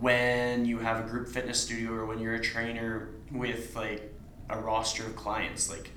when 0.00 0.64
you 0.64 0.78
have 0.78 1.04
a 1.04 1.08
group 1.08 1.28
fitness 1.28 1.60
studio 1.60 1.92
or 1.92 2.06
when 2.06 2.18
you're 2.18 2.34
a 2.34 2.40
trainer 2.40 3.10
with 3.30 3.76
like 3.76 4.12
a 4.48 4.58
roster 4.58 5.04
of 5.04 5.14
clients, 5.14 5.70
like 5.70 5.90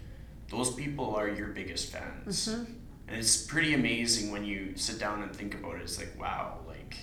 those 0.49 0.73
people 0.73 1.15
are 1.15 1.29
your 1.29 1.47
biggest 1.47 1.91
fans. 1.91 2.49
Mm-hmm. 2.49 2.71
And 3.07 3.17
it's 3.17 3.45
pretty 3.45 3.73
amazing 3.73 4.31
when 4.31 4.43
you 4.43 4.73
sit 4.75 4.99
down 4.99 5.23
and 5.23 5.35
think 5.35 5.55
about 5.55 5.75
it. 5.75 5.81
It's 5.81 5.97
like, 5.97 6.19
wow, 6.19 6.59
like 6.67 6.97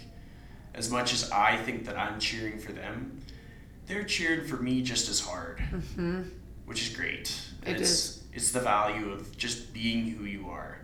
as 0.75 0.91
much 0.91 1.13
as 1.13 1.31
I 1.31 1.57
think 1.57 1.87
that 1.87 1.99
I'm 1.99 2.21
cheering 2.21 2.59
for 2.59 2.73
them, 2.73 3.21
they're 3.87 4.05
cheering 4.05 4.47
for 4.47 4.57
me 4.57 4.83
just 4.83 5.09
as 5.09 5.21
hard, 5.21 5.59
mm-hmm. 5.59 6.23
which 6.67 6.83
is 6.87 6.95
great. 6.95 7.39
And 7.65 7.77
It 7.77 7.81
it's, 7.81 7.91
is. 7.91 8.25
It's 8.33 8.53
the 8.53 8.61
value 8.61 9.11
of 9.11 9.37
just 9.37 9.73
being 9.73 10.07
who 10.07 10.25
you 10.25 10.49
are. 10.51 10.79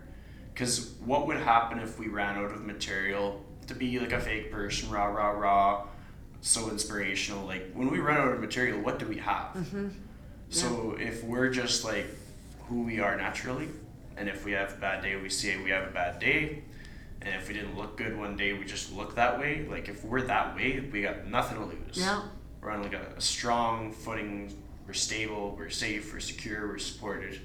Because 0.53 0.95
what 1.05 1.27
would 1.27 1.37
happen 1.37 1.79
if 1.79 1.99
we 1.99 2.07
ran 2.07 2.37
out 2.37 2.51
of 2.51 2.65
material 2.65 3.45
to 3.67 3.75
be 3.75 3.99
like 3.99 4.11
a 4.11 4.19
fake 4.19 4.51
person, 4.51 4.89
rah, 4.89 5.05
rah, 5.05 5.29
rah, 5.29 5.85
so 6.41 6.69
inspirational? 6.69 7.45
Like, 7.45 7.71
when 7.73 7.89
we 7.89 7.99
run 7.99 8.17
out 8.17 8.33
of 8.33 8.39
material, 8.39 8.79
what 8.79 8.99
do 8.99 9.05
we 9.05 9.17
have? 9.17 9.53
Mm-hmm. 9.55 9.89
So, 10.49 10.95
if 10.99 11.23
we're 11.23 11.49
just 11.49 11.83
like 11.83 12.07
who 12.67 12.83
we 12.83 12.99
are 12.99 13.15
naturally, 13.15 13.67
and 14.15 14.29
if 14.29 14.45
we 14.45 14.53
have 14.53 14.73
a 14.73 14.77
bad 14.77 15.03
day, 15.03 15.15
we 15.15 15.29
say 15.29 15.61
we 15.61 15.71
have 15.71 15.87
a 15.87 15.91
bad 15.91 16.19
day, 16.19 16.63
and 17.21 17.35
if 17.35 17.47
we 17.47 17.53
didn't 17.53 17.77
look 17.77 17.97
good 17.97 18.17
one 18.17 18.37
day, 18.37 18.53
we 18.53 18.63
just 18.65 18.93
look 18.93 19.15
that 19.15 19.39
way. 19.39 19.65
Like, 19.69 19.89
if 19.89 20.03
we're 20.03 20.21
that 20.21 20.55
way, 20.55 20.79
we 20.91 21.01
got 21.01 21.27
nothing 21.27 21.57
to 21.57 21.65
lose. 21.65 21.97
Yeah. 21.97 22.21
We're 22.61 22.71
on 22.71 22.83
like 22.83 22.93
a, 22.93 23.13
a 23.17 23.21
strong 23.21 23.91
footing. 23.91 24.55
We're 24.85 24.93
stable. 24.93 25.55
We're 25.57 25.69
safe. 25.69 26.13
We're 26.13 26.19
secure. 26.19 26.67
We're 26.67 26.77
supported. 26.77 27.41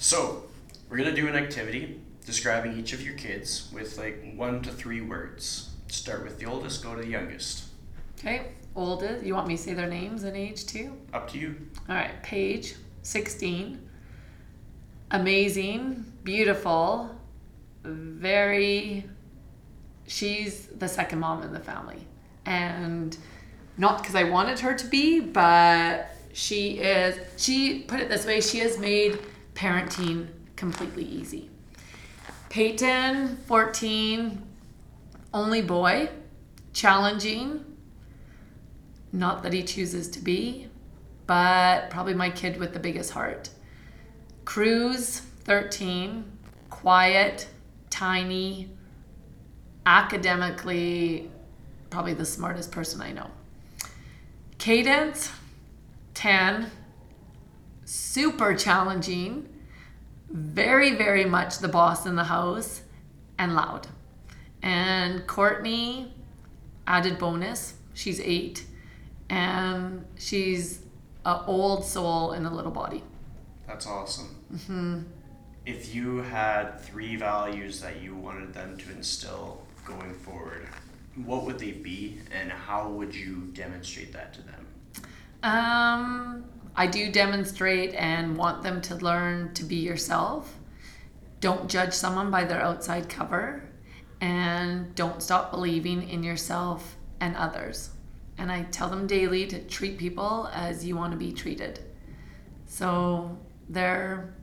So, 0.00 0.44
we're 0.88 0.98
gonna 0.98 1.14
do 1.14 1.28
an 1.28 1.34
activity 1.34 2.00
describing 2.26 2.78
each 2.78 2.92
of 2.92 3.02
your 3.02 3.14
kids 3.14 3.68
with 3.72 3.98
like 3.98 4.34
one 4.36 4.62
to 4.62 4.70
three 4.70 5.00
words. 5.00 5.70
Start 5.88 6.24
with 6.24 6.38
the 6.38 6.46
oldest. 6.46 6.82
Go 6.82 6.94
to 6.94 7.02
the 7.02 7.08
youngest. 7.08 7.64
Okay. 8.18 8.52
Oldest. 8.74 9.24
You 9.24 9.34
want 9.34 9.46
me 9.46 9.56
to 9.56 9.62
say 9.62 9.74
their 9.74 9.88
names 9.88 10.24
and 10.24 10.36
age 10.36 10.66
too? 10.66 10.96
Up 11.12 11.30
to 11.30 11.38
you. 11.38 11.56
All 11.88 11.94
right. 11.94 12.22
Paige, 12.22 12.74
16. 13.02 13.80
Amazing, 15.10 16.04
beautiful, 16.24 17.14
very. 17.84 19.08
She's 20.06 20.66
the 20.66 20.88
second 20.88 21.20
mom 21.20 21.42
in 21.42 21.52
the 21.52 21.60
family. 21.60 22.06
And 22.46 23.16
not 23.76 23.98
because 23.98 24.14
I 24.14 24.24
wanted 24.24 24.58
her 24.60 24.74
to 24.74 24.86
be, 24.86 25.20
but 25.20 26.10
she 26.32 26.78
is. 26.78 27.18
She 27.36 27.82
put 27.82 28.00
it 28.00 28.08
this 28.08 28.26
way 28.26 28.40
she 28.40 28.58
has 28.58 28.78
made 28.78 29.18
parenting 29.54 30.28
completely 30.56 31.04
easy. 31.04 31.50
Peyton, 32.48 33.36
14, 33.46 34.42
only 35.34 35.60
boy, 35.60 36.08
challenging. 36.72 37.64
Not 39.12 39.42
that 39.42 39.52
he 39.52 39.62
chooses 39.64 40.08
to 40.10 40.20
be, 40.20 40.68
but 41.26 41.90
probably 41.90 42.14
my 42.14 42.30
kid 42.30 42.58
with 42.58 42.72
the 42.72 42.78
biggest 42.78 43.10
heart. 43.10 43.50
Cruz, 44.44 45.20
13, 45.44 46.24
quiet, 46.70 47.48
tiny, 47.90 48.70
academically, 49.84 51.30
probably 51.90 52.14
the 52.14 52.24
smartest 52.24 52.72
person 52.72 53.00
I 53.02 53.12
know. 53.12 53.30
Cadence, 54.58 55.30
10, 56.14 56.70
super 57.84 58.54
challenging, 58.54 59.48
very, 60.30 60.94
very 60.94 61.24
much 61.24 61.58
the 61.58 61.68
boss 61.68 62.06
in 62.06 62.16
the 62.16 62.24
house, 62.24 62.82
and 63.38 63.54
loud. 63.54 63.88
And 64.64 65.26
Courtney, 65.26 66.10
added 66.86 67.18
bonus, 67.18 67.74
she's 67.92 68.18
eight, 68.18 68.64
and 69.28 70.06
she's 70.16 70.80
an 71.26 71.40
old 71.46 71.84
soul 71.84 72.32
in 72.32 72.46
a 72.46 72.52
little 72.52 72.72
body. 72.72 73.02
That's 73.66 73.86
awesome. 73.86 74.34
Mm-hmm. 74.54 75.00
If 75.66 75.94
you 75.94 76.22
had 76.22 76.80
three 76.80 77.16
values 77.16 77.82
that 77.82 78.00
you 78.00 78.16
wanted 78.16 78.54
them 78.54 78.78
to 78.78 78.90
instill 78.90 79.66
going 79.84 80.14
forward, 80.14 80.66
what 81.26 81.44
would 81.44 81.58
they 81.58 81.72
be, 81.72 82.20
and 82.32 82.50
how 82.50 82.88
would 82.88 83.14
you 83.14 83.50
demonstrate 83.52 84.14
that 84.14 84.32
to 84.32 84.42
them? 84.42 84.66
Um, 85.42 86.44
I 86.74 86.86
do 86.86 87.12
demonstrate 87.12 87.94
and 87.96 88.34
want 88.34 88.62
them 88.62 88.80
to 88.80 88.94
learn 88.94 89.52
to 89.52 89.64
be 89.64 89.76
yourself. 89.76 90.56
Don't 91.40 91.68
judge 91.68 91.92
someone 91.92 92.30
by 92.30 92.44
their 92.44 92.62
outside 92.62 93.10
cover, 93.10 93.63
and 94.24 94.94
don't 94.94 95.22
stop 95.22 95.50
believing 95.50 96.08
in 96.08 96.22
yourself 96.22 96.96
and 97.20 97.36
others. 97.36 97.90
And 98.38 98.50
I 98.50 98.62
tell 98.62 98.88
them 98.88 99.06
daily 99.06 99.46
to 99.48 99.60
treat 99.64 99.98
people 99.98 100.48
as 100.54 100.82
you 100.82 100.96
want 100.96 101.12
to 101.12 101.18
be 101.18 101.30
treated. 101.30 101.80
So 102.64 103.36
they're, 103.68 104.34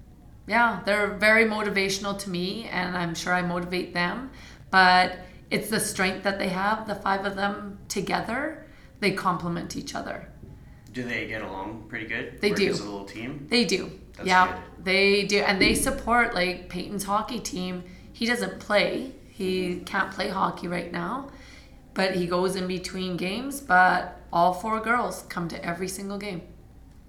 yeah, 0.46 0.82
they're 0.86 1.16
very 1.16 1.46
motivational 1.46 2.16
to 2.20 2.30
me, 2.30 2.70
and 2.72 2.96
I'm 2.96 3.16
sure 3.16 3.34
I 3.34 3.42
motivate 3.42 3.92
them. 3.92 4.30
But 4.70 5.18
it's 5.50 5.72
the 5.72 5.80
strength 5.80 6.24
that 6.26 6.38
they 6.38 6.50
have, 6.50 6.88
the 6.88 6.94
five 6.94 7.26
of 7.26 7.36
them 7.36 7.80
together, 7.88 8.68
they 9.00 9.12
complement 9.12 9.76
each 9.76 9.96
other. 9.96 10.28
Do 10.94 11.02
they 11.04 11.26
get 11.26 11.42
along 11.42 11.86
pretty 11.90 12.06
good? 12.06 12.40
They 12.40 12.50
Work 12.50 12.60
do. 12.60 12.70
As 12.70 12.80
a 12.82 12.84
little 12.84 13.06
team. 13.06 13.48
They 13.50 13.66
do. 13.66 14.00
That's 14.14 14.28
yeah, 14.28 14.54
good. 14.54 14.86
they 14.86 15.24
do. 15.26 15.40
And 15.40 15.60
they 15.60 15.74
support, 15.74 16.36
like, 16.36 16.70
Peyton's 16.70 17.06
hockey 17.06 17.40
team. 17.40 17.84
He 18.14 18.28
doesn't 18.28 18.60
play, 18.60 19.16
he 19.42 19.78
can't 19.86 20.12
play 20.12 20.30
hockey 20.30 20.68
right 20.68 20.92
now, 20.92 21.30
but 21.94 22.16
he 22.16 22.28
goes 22.28 22.56
in 22.56 22.68
between 22.68 23.18
games. 23.18 23.60
But 23.60 24.20
all 24.32 24.54
four 24.54 24.80
girls 24.80 25.24
come 25.30 25.48
to 25.50 25.66
every 25.66 25.88
single 25.88 26.18
game. 26.18 26.42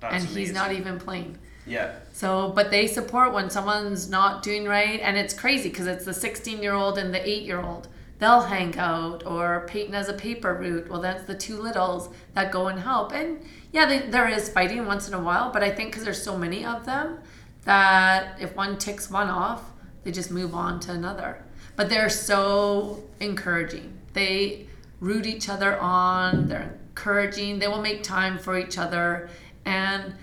That's 0.01 0.24
and 0.24 0.24
he's 0.24 0.53
not 0.53 0.72
even 0.72 0.99
playing. 0.99 1.39
Yeah. 1.66 1.93
So, 2.12 2.53
but 2.55 2.70
they 2.70 2.87
support 2.87 3.33
when 3.33 3.51
someone's 3.51 4.09
not 4.11 4.43
doing 4.43 4.64
right, 4.64 5.01
and 5.01 5.16
it's 5.16 5.35
crazy 5.35 5.68
because 5.68 5.87
it's 5.87 6.05
the 6.05 6.14
16 6.14 6.62
year 6.62 6.74
old 6.74 6.99
and 6.99 7.14
the 7.14 7.28
8 7.28 7.43
year 7.43 7.61
old. 7.61 7.89
They'll 8.18 8.43
hang 8.43 8.78
out, 8.78 9.26
or 9.26 9.66
Peyton 9.68 9.95
has 9.95 10.09
a 10.09 10.12
paper 10.12 10.55
route. 10.55 10.89
Well, 10.89 11.01
that's 11.01 11.24
the 11.24 11.35
two 11.35 11.61
littles 11.61 12.09
that 12.35 12.53
go 12.53 12.68
and 12.68 12.78
help. 12.78 13.12
And 13.12 13.41
yeah, 13.72 13.85
they, 13.87 13.99
there 13.99 14.28
is 14.28 14.49
fighting 14.49 14.87
once 14.87 15.09
in 15.09 15.14
a 15.14 15.20
while, 15.20 15.51
but 15.53 15.62
I 15.62 15.70
think 15.70 15.91
because 15.91 16.05
there's 16.05 16.22
so 16.22 16.39
many 16.39 16.64
of 16.64 16.87
them 16.87 17.18
that 17.64 18.41
if 18.41 18.55
one 18.55 18.78
ticks 18.78 19.11
one 19.11 19.28
off, 19.28 19.72
they 20.05 20.12
just 20.12 20.30
move 20.30 20.55
on 20.55 20.80
to 20.80 20.93
another. 20.93 21.45
But 21.77 21.89
they're 21.89 22.11
so 22.11 23.03
encouraging. 23.20 23.99
They 24.12 24.66
root 25.01 25.27
each 25.27 25.49
other 25.49 25.79
on, 25.81 26.49
they're 26.49 26.79
encouraging, 26.89 27.59
they 27.59 27.68
will 27.68 27.83
make 27.83 28.03
time 28.03 28.39
for 28.39 28.59
each 28.59 28.79
other. 28.79 29.29
And 29.64 30.14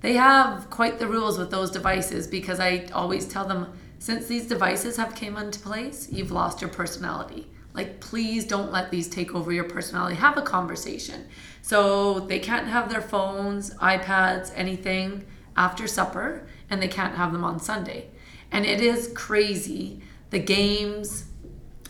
they 0.00 0.14
have 0.14 0.70
quite 0.70 0.98
the 0.98 1.06
rules 1.06 1.38
with 1.38 1.50
those 1.50 1.70
devices 1.70 2.26
because 2.26 2.60
I 2.60 2.86
always 2.92 3.26
tell 3.26 3.46
them 3.46 3.72
since 3.98 4.26
these 4.26 4.48
devices 4.48 4.96
have 4.96 5.14
came 5.14 5.36
into 5.36 5.60
place, 5.60 6.08
you've 6.10 6.32
lost 6.32 6.60
your 6.60 6.70
personality. 6.70 7.46
Like 7.72 8.00
please 8.00 8.44
don't 8.44 8.72
let 8.72 8.90
these 8.90 9.08
take 9.08 9.34
over 9.34 9.52
your 9.52 9.64
personality. 9.64 10.16
Have 10.16 10.36
a 10.36 10.42
conversation. 10.42 11.26
So 11.62 12.20
they 12.20 12.38
can't 12.38 12.66
have 12.66 12.90
their 12.90 13.00
phones, 13.00 13.74
iPads, 13.74 14.52
anything 14.56 15.24
after 15.56 15.86
supper 15.86 16.46
and 16.68 16.82
they 16.82 16.88
can't 16.88 17.14
have 17.14 17.32
them 17.32 17.44
on 17.44 17.60
Sunday. 17.60 18.08
And 18.50 18.66
it 18.66 18.80
is 18.80 19.12
crazy 19.14 20.02
the 20.32 20.38
games, 20.38 21.26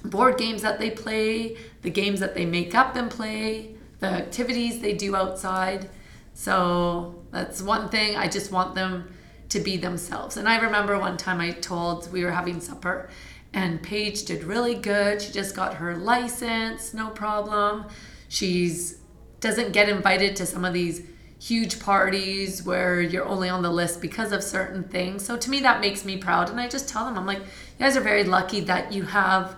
board 0.04 0.36
games 0.36 0.62
that 0.62 0.78
they 0.80 0.90
play, 0.90 1.56
the 1.82 1.90
games 1.90 2.20
that 2.20 2.34
they 2.34 2.44
make 2.44 2.74
up 2.74 2.96
and 2.96 3.08
play, 3.10 3.76
the 4.00 4.08
activities 4.08 4.80
they 4.80 4.92
do 4.92 5.14
outside. 5.14 5.88
So 6.34 7.22
that's 7.30 7.62
one 7.62 7.88
thing. 7.88 8.16
I 8.16 8.26
just 8.26 8.50
want 8.50 8.74
them 8.74 9.14
to 9.50 9.60
be 9.60 9.76
themselves. 9.76 10.36
And 10.36 10.48
I 10.48 10.58
remember 10.58 10.98
one 10.98 11.16
time 11.16 11.40
I 11.40 11.52
told 11.52 12.12
we 12.12 12.24
were 12.24 12.32
having 12.32 12.60
supper 12.60 13.08
and 13.54 13.80
Paige 13.80 14.24
did 14.24 14.42
really 14.42 14.74
good. 14.74 15.22
She 15.22 15.30
just 15.30 15.54
got 15.54 15.74
her 15.74 15.96
license, 15.96 16.92
no 16.92 17.10
problem. 17.10 17.84
She's 18.28 18.98
doesn't 19.38 19.72
get 19.72 19.88
invited 19.88 20.36
to 20.36 20.46
some 20.46 20.64
of 20.64 20.72
these 20.72 21.02
huge 21.42 21.80
parties 21.80 22.62
where 22.62 23.00
you're 23.00 23.26
only 23.26 23.48
on 23.48 23.62
the 23.62 23.70
list 23.70 24.00
because 24.00 24.30
of 24.30 24.42
certain 24.44 24.84
things. 24.84 25.24
So 25.24 25.36
to 25.36 25.50
me 25.50 25.60
that 25.60 25.80
makes 25.80 26.04
me 26.04 26.16
proud 26.16 26.48
and 26.48 26.60
I 26.60 26.68
just 26.68 26.88
tell 26.88 27.04
them 27.04 27.18
I'm 27.18 27.26
like 27.26 27.42
guys 27.82 27.96
are 27.96 28.00
very 28.00 28.22
lucky 28.22 28.60
that 28.60 28.92
you 28.92 29.02
have 29.02 29.56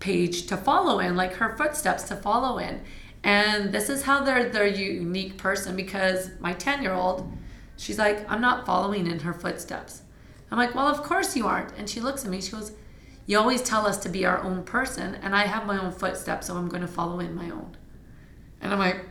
Paige 0.00 0.46
to 0.46 0.56
follow 0.56 0.98
in, 0.98 1.14
like 1.14 1.34
her 1.34 1.54
footsteps 1.58 2.04
to 2.04 2.16
follow 2.16 2.56
in. 2.56 2.80
And 3.22 3.70
this 3.70 3.90
is 3.90 4.04
how 4.04 4.24
they're 4.24 4.48
they're 4.48 4.66
unique 4.66 5.36
person 5.36 5.76
because 5.76 6.30
my 6.40 6.54
10 6.54 6.82
year 6.82 6.94
old, 6.94 7.30
she's 7.76 7.98
like, 7.98 8.30
I'm 8.30 8.40
not 8.40 8.64
following 8.64 9.06
in 9.06 9.18
her 9.20 9.34
footsteps. 9.34 10.00
I'm 10.50 10.56
like, 10.56 10.74
well, 10.74 10.86
of 10.86 11.02
course 11.02 11.36
you 11.36 11.46
aren't. 11.46 11.76
And 11.76 11.90
she 11.90 12.00
looks 12.00 12.24
at 12.24 12.30
me, 12.30 12.40
she 12.40 12.52
goes, 12.52 12.72
You 13.26 13.38
always 13.38 13.60
tell 13.62 13.86
us 13.86 13.98
to 13.98 14.08
be 14.08 14.24
our 14.24 14.42
own 14.42 14.62
person, 14.62 15.16
and 15.16 15.34
I 15.36 15.46
have 15.46 15.66
my 15.66 15.78
own 15.78 15.92
footsteps, 15.92 16.46
so 16.46 16.56
I'm 16.56 16.68
going 16.68 16.82
to 16.82 16.88
follow 16.88 17.20
in 17.20 17.34
my 17.34 17.50
own. 17.50 17.76
And 18.62 18.72
I'm 18.72 18.78
like, 18.78 19.04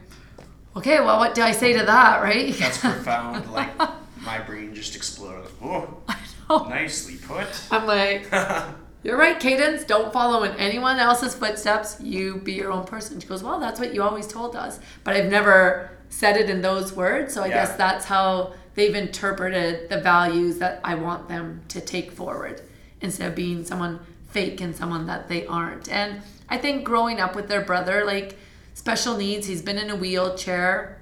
Okay, 0.75 1.01
well, 1.01 1.19
what 1.19 1.35
do 1.35 1.43
I 1.43 1.51
say 1.51 1.73
to 1.73 1.85
that, 1.85 2.23
right? 2.23 2.51
That's 2.57 2.79
profound. 2.79 3.51
like 3.51 3.77
my 4.21 4.39
brain 4.39 4.73
just 4.73 4.95
exploded. 4.95 5.51
Whoa. 5.59 6.01
Nicely 6.69 7.15
put. 7.17 7.47
I'm 7.71 7.85
like, 7.85 8.27
You're 9.03 9.17
right, 9.17 9.39
Cadence. 9.39 9.83
Don't 9.83 10.11
follow 10.11 10.43
in 10.43 10.51
anyone 10.57 10.97
else's 10.97 11.35
footsteps. 11.35 11.97
You 12.01 12.37
be 12.37 12.53
your 12.53 12.71
own 12.71 12.85
person. 12.85 13.19
She 13.19 13.27
goes, 13.27 13.43
Well, 13.43 13.59
that's 13.59 13.79
what 13.79 13.93
you 13.93 14.01
always 14.01 14.27
told 14.27 14.55
us. 14.55 14.79
But 15.03 15.15
I've 15.15 15.29
never 15.31 15.91
said 16.09 16.37
it 16.37 16.49
in 16.49 16.61
those 16.61 16.93
words. 16.93 17.33
So 17.33 17.43
I 17.43 17.47
Yeah. 17.47 17.53
guess 17.65 17.75
that's 17.75 18.05
how 18.05 18.53
they've 18.73 18.95
interpreted 18.95 19.89
the 19.89 20.01
values 20.01 20.57
that 20.57 20.79
I 20.83 20.95
want 20.95 21.27
them 21.29 21.61
to 21.69 21.81
take 21.81 22.11
forward 22.11 22.61
instead 22.99 23.27
of 23.29 23.35
being 23.35 23.63
someone 23.63 23.99
fake 24.29 24.59
and 24.59 24.75
someone 24.75 25.05
that 25.05 25.27
they 25.29 25.45
aren't. 25.45 25.87
And 25.89 26.21
I 26.49 26.57
think 26.57 26.83
growing 26.83 27.19
up 27.21 27.35
with 27.35 27.47
their 27.47 27.61
brother, 27.61 28.03
like 28.05 28.37
special 28.73 29.17
needs, 29.17 29.45
he's 29.47 29.61
been 29.61 29.77
in 29.77 29.89
a 29.91 29.95
wheelchair. 29.95 30.99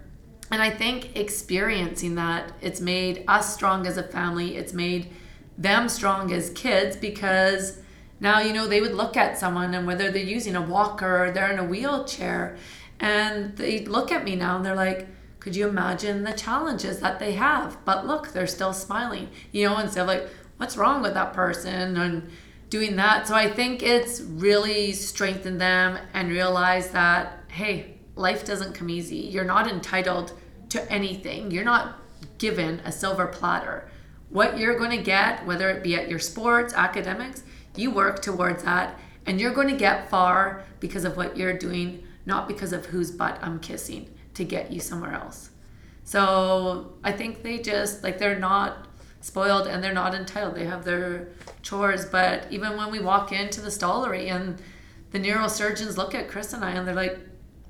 And 0.52 0.62
I 0.62 0.70
think 0.70 1.16
experiencing 1.16 2.16
that, 2.16 2.52
it's 2.62 2.82
made 2.82 3.24
us 3.30 3.54
strong 3.54 3.88
as 3.88 3.98
a 3.98 4.04
family. 4.04 4.58
It's 4.58 4.74
made 4.74 5.08
them 5.58 5.90
strong 5.90 6.32
as 6.34 6.50
kids 6.52 6.96
because 6.96 7.80
now, 8.20 8.40
you 8.40 8.54
know, 8.54 8.68
they 8.68 8.82
would 8.82 8.94
look 8.94 9.18
at 9.18 9.38
someone 9.38 9.74
and 9.74 9.86
whether 9.86 10.10
they're 10.10 10.24
using 10.24 10.56
a 10.56 10.62
walker 10.62 11.26
or 11.26 11.32
they're 11.32 11.52
in 11.52 11.60
a 11.60 11.66
wheelchair, 11.66 12.58
and 13.00 13.58
they 13.58 13.86
look 13.86 14.12
at 14.12 14.24
me 14.24 14.36
now 14.36 14.56
and 14.56 14.66
they're 14.66 14.76
like, 14.76 15.08
could 15.40 15.56
you 15.56 15.68
imagine 15.68 16.24
the 16.24 16.32
challenges 16.32 17.00
that 17.02 17.20
they 17.20 17.34
have? 17.34 17.78
But 17.84 18.08
look, 18.08 18.32
they're 18.32 18.48
still 18.48 18.72
smiling, 18.72 19.30
you 19.52 19.68
know, 19.68 19.78
instead 19.80 20.02
of 20.02 20.08
like, 20.08 20.30
what's 20.58 20.78
wrong 20.78 21.02
with 21.02 21.14
that 21.16 21.34
person? 21.34 21.98
And 21.98 22.30
doing 22.70 22.96
that. 22.96 23.28
So 23.28 23.36
I 23.36 23.52
think 23.52 23.84
it's 23.84 24.20
really 24.22 24.94
strengthened 24.94 25.62
them 25.62 26.00
and 26.14 26.30
realized 26.30 26.94
that, 26.94 27.44
hey, 27.50 27.98
life 28.16 28.46
doesn't 28.46 28.74
come 28.74 28.90
easy. 28.90 29.18
You're 29.18 29.44
not 29.44 29.68
entitled 29.68 30.34
to 30.70 30.92
anything. 30.92 31.52
You're 31.52 31.66
not 31.66 32.00
given 32.40 32.82
a 32.84 32.92
silver 32.92 33.28
platter. 33.28 33.92
What 34.34 34.58
you're 34.58 34.78
going 34.80 34.90
to 34.90 35.04
get, 35.04 35.46
whether 35.46 35.70
it 35.70 35.84
be 35.84 35.94
at 35.94 36.10
your 36.10 36.18
sports, 36.18 36.74
academics, 36.74 37.44
you 37.76 37.92
work 37.92 38.20
towards 38.20 38.64
that 38.64 39.00
and 39.28 39.40
you're 39.40 39.54
going 39.54 39.68
to 39.68 39.78
get 39.78 40.10
far 40.10 40.64
because 40.80 41.06
of 41.06 41.16
what 41.16 41.38
you're 41.38 41.56
doing, 41.56 42.04
not 42.26 42.48
because 42.48 42.74
of 42.74 42.88
whose 42.88 43.12
butt 43.12 43.38
I'm 43.44 43.60
kissing 43.60 44.10
to 44.34 44.44
get 44.44 44.72
you 44.72 44.80
somewhere 44.80 45.14
else. 45.14 45.52
So 46.04 46.94
I 47.04 47.12
think 47.12 47.44
they 47.44 47.60
just 47.60 48.02
like 48.02 48.18
they're 48.18 48.40
not 48.40 48.88
spoiled 49.22 49.68
and 49.68 49.84
they're 49.84 49.94
not 49.94 50.16
entitled. 50.16 50.56
They 50.56 50.66
have 50.66 50.84
their 50.84 51.28
chores, 51.62 52.06
but 52.06 52.48
even 52.50 52.76
when 52.76 52.90
we 52.90 53.00
walk 53.00 53.32
into 53.32 53.62
the 53.62 53.70
stollery 53.70 54.32
and 54.32 54.60
the 55.12 55.20
neurosurgeons 55.20 55.96
look 55.96 56.16
at 56.16 56.28
Chris 56.28 56.54
and 56.54 56.66
I 56.66 56.72
and 56.72 56.88
they're 56.88 56.96
like, 56.96 57.20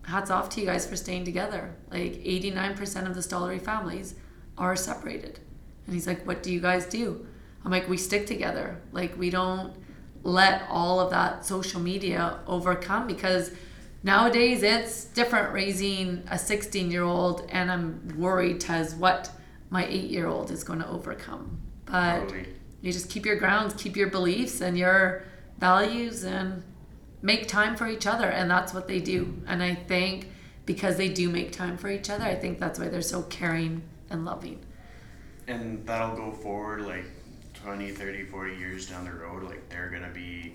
hats 0.04 0.32
off 0.32 0.48
to 0.52 0.62
you 0.62 0.66
guys 0.66 0.88
for 0.88 0.96
staying 0.96 1.26
together. 1.26 1.76
Like 1.92 2.14
89% 2.14 3.06
of 3.06 3.16
the 3.16 3.22
stollery 3.22 3.62
families 3.62 4.16
are 4.58 4.78
separated. 4.78 5.42
And 5.86 5.94
he's 5.94 6.08
like, 6.08 6.26
what 6.26 6.44
do 6.44 6.52
you 6.52 6.60
guys 6.60 6.86
do? 6.86 7.26
I'm 7.66 7.72
like, 7.72 7.88
we 7.88 7.98
stick 7.98 8.26
together. 8.26 8.82
Like 8.92 9.18
we 9.18 9.30
don't 9.30 9.74
let 10.24 10.64
all 10.70 11.00
of 11.00 11.12
that 11.12 11.46
social 11.46 11.82
media 11.82 12.40
overcome 12.48 13.08
because 13.08 13.52
nowadays 14.04 14.64
it's 14.64 15.06
different 15.06 15.54
raising 15.54 16.24
a 16.32 16.40
16 16.40 16.90
year 16.90 17.04
old 17.04 17.46
and 17.50 17.70
i'm 17.70 18.08
worried 18.18 18.64
as 18.70 18.96
what 18.96 19.30
my 19.70 19.86
eight 19.86 20.10
year 20.10 20.28
old 20.28 20.50
is 20.50 20.64
going 20.64 20.80
to 20.80 20.88
overcome 20.88 21.60
but 21.86 22.32
you 22.84 22.92
just 22.92 23.10
keep 23.10 23.26
your 23.26 23.38
grounds, 23.38 23.74
keep 23.76 23.96
your 23.96 24.10
beliefs 24.10 24.60
and 24.60 24.78
your 24.78 25.24
values, 25.58 26.26
and 26.26 26.64
make 27.22 27.48
time 27.48 27.78
for 27.78 27.88
each 27.88 28.06
other. 28.06 28.28
And 28.30 28.52
that's 28.52 28.74
what 28.74 28.90
they 28.90 29.00
do. 29.00 29.42
And 29.48 29.64
I 29.64 29.74
think 29.74 30.30
because 30.66 30.98
they 30.98 31.08
do 31.08 31.30
make 31.30 31.54
time 31.54 31.78
for 31.78 31.90
each 31.90 32.10
other, 32.10 32.26
I 32.26 32.36
think 32.36 32.60
that's 32.60 32.78
why 32.78 32.90
they're 32.90 33.02
so 33.02 33.22
caring 33.24 33.84
and 34.10 34.26
loving. 34.26 34.66
And 35.48 35.86
that'll 35.86 36.16
go 36.16 36.32
forward 36.32 36.82
like 36.82 37.06
20, 37.56 37.92
30, 37.92 38.26
40 38.26 38.56
years 38.56 38.90
down 38.90 39.06
the 39.06 39.12
road. 39.12 39.44
Like 39.44 39.68
they're 39.70 39.90
to 39.90 40.10
be 40.14 40.54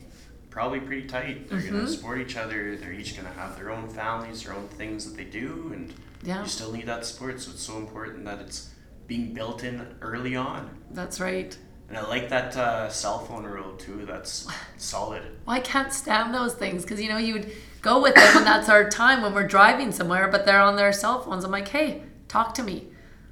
probably 0.50 0.80
pretty 0.80 1.06
tight. 1.06 1.48
They're 1.48 1.58
Mm-hmm. 1.60 1.80
to 1.80 1.88
support 1.88 2.20
each 2.20 2.36
other. 2.36 2.76
They're 2.76 2.92
each 2.92 3.14
to 3.14 3.22
have 3.22 3.56
their 3.56 3.70
own 3.70 3.88
families, 3.88 4.44
their 4.44 4.54
own 4.54 4.68
things 4.68 5.04
that 5.04 5.16
they 5.16 5.24
do. 5.24 5.70
And 5.74 5.92
Yeah. 6.22 6.42
you 6.42 6.48
still 6.48 6.72
need 6.72 6.86
that 6.86 7.04
support. 7.04 7.40
So 7.40 7.50
it's 7.52 7.62
so 7.62 7.76
important 7.78 8.24
that 8.24 8.40
it's 8.40 8.70
being 9.06 9.32
built 9.34 9.62
in 9.64 9.86
early 10.00 10.36
on. 10.36 10.70
That's 10.90 11.20
right. 11.20 11.56
And 11.88 11.96
I 11.96 12.06
like 12.06 12.28
that 12.28 12.54
uh, 12.56 12.90
cell 12.90 13.20
phone 13.20 13.44
rule 13.44 13.72
too. 13.76 14.04
That's 14.06 14.46
solid. 14.76 15.22
Well, 15.46 15.56
I 15.56 15.60
can't 15.60 15.92
stand 15.92 16.34
those 16.34 16.54
things 16.54 16.82
because 16.82 17.00
you 17.00 17.08
know 17.08 17.16
you 17.18 17.34
would 17.34 17.52
go 17.80 18.02
with 18.02 18.14
them 18.14 18.38
and 18.38 18.46
that's 18.46 18.68
our 18.68 18.90
time 18.90 19.22
when 19.22 19.32
we're 19.34 19.46
driving 19.46 19.92
somewhere, 19.92 20.28
but 20.28 20.44
they're 20.44 20.60
on 20.60 20.76
their 20.76 20.92
cell 20.92 21.22
phones. 21.22 21.44
I'm 21.44 21.50
like, 21.50 21.68
hey, 21.68 22.02
talk 22.26 22.52
to 22.54 22.62
me. 22.62 22.88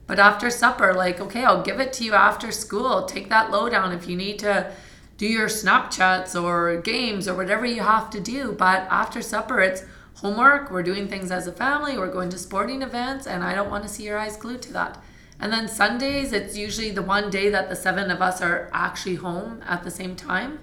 But 0.07 0.18
after 0.18 0.50
supper, 0.50 0.94
like, 0.94 1.20
okay, 1.20 1.44
I'll 1.44 1.62
give 1.62 1.80
it 1.80 1.92
to 1.94 2.04
you 2.04 2.14
after 2.14 2.52
school. 2.52 3.04
Take 3.04 3.28
that 3.28 3.50
lowdown 3.50 3.92
if 3.92 4.09
you 4.09 4.16
need 4.16 4.38
to 4.40 4.72
do 5.16 5.26
your 5.26 5.48
Snapchats 5.48 6.40
or 6.40 6.80
games 6.80 7.26
or 7.26 7.34
whatever 7.34 7.66
you 7.66 7.82
have 7.82 8.11
to 8.11 8.20
do. 8.20 8.52
But 8.52 8.82
after 8.90 9.20
supper, 9.20 9.61
it's 9.61 9.82
homework. 10.14 10.70
We're 10.70 10.82
doing 10.82 11.09
things 11.09 11.30
as 11.30 11.46
a 11.46 11.52
family. 11.52 11.98
We're 11.98 12.12
going 12.12 12.30
to 12.30 12.38
sporting 12.38 12.82
events, 12.82 13.26
and 13.26 13.42
I 13.42 13.54
don't 13.54 13.70
want 13.70 13.82
to 13.84 13.88
see 13.88 14.04
your 14.04 14.18
eyes 14.18 14.36
glued 14.36 14.62
to 14.62 14.72
that. 14.74 15.02
And 15.40 15.52
then 15.52 15.68
Sundays, 15.68 16.32
it's 16.32 16.57
usually 16.57 16.90
the 16.90 17.02
one 17.02 17.28
day 17.28 17.50
that 17.50 17.68
the 17.68 17.76
seven 17.76 18.11
of 18.11 18.22
us 18.22 18.40
are 18.40 18.70
actually 18.72 19.16
home 19.16 19.62
at 19.66 19.82
the 19.84 19.90
same 19.90 20.16
time. 20.16 20.61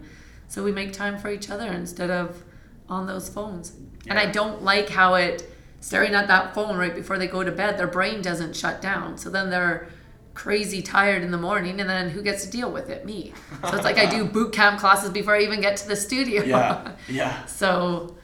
So 0.47 0.63
we 0.63 0.71
make 0.71 0.93
time 0.93 1.17
for 1.17 1.29
each 1.29 1.49
other 1.49 1.71
instead 1.71 2.09
of 2.09 2.43
on 2.89 3.07
those 3.07 3.29
phones. 3.29 3.73
And 4.07 4.17
I 4.17 4.31
don't 4.31 4.63
like 4.63 4.89
how 4.89 5.15
it 5.15 5.52
staring 5.84 6.15
at 6.15 6.29
that 6.29 6.53
phone 6.53 6.77
right 6.77 6.95
before 6.95 7.17
they 7.17 7.27
go 7.27 7.43
to 7.43 7.51
bed, 7.51 7.77
their 7.77 7.88
brain 7.88 8.21
doesn't 8.21 8.55
shut 8.55 8.81
down. 8.81 9.17
So 9.17 9.29
then 9.29 9.49
they're 9.49 9.89
crazy 10.34 10.81
tired 10.81 11.21
in 11.21 11.29
the 11.29 11.38
morning 11.38 11.81
and 11.81 11.89
then 11.89 12.09
who 12.09 12.21
gets 12.21 12.45
to 12.45 12.49
deal 12.49 12.71
with 12.71 12.89
it? 12.89 13.05
Me. 13.05 13.34
So 13.69 13.75
it's 13.75 13.84
like 13.84 13.97
I 13.97 14.05
do 14.05 14.23
boot 14.36 14.53
camp 14.53 14.79
classes 14.79 15.09
before 15.09 15.36
I 15.36 15.41
even 15.41 15.59
get 15.59 15.75
to 15.77 15.88
the 15.89 15.97
studio. 15.97 16.41
Yeah. 16.43 16.93
Yeah. 17.09 17.45
So, 17.47 18.15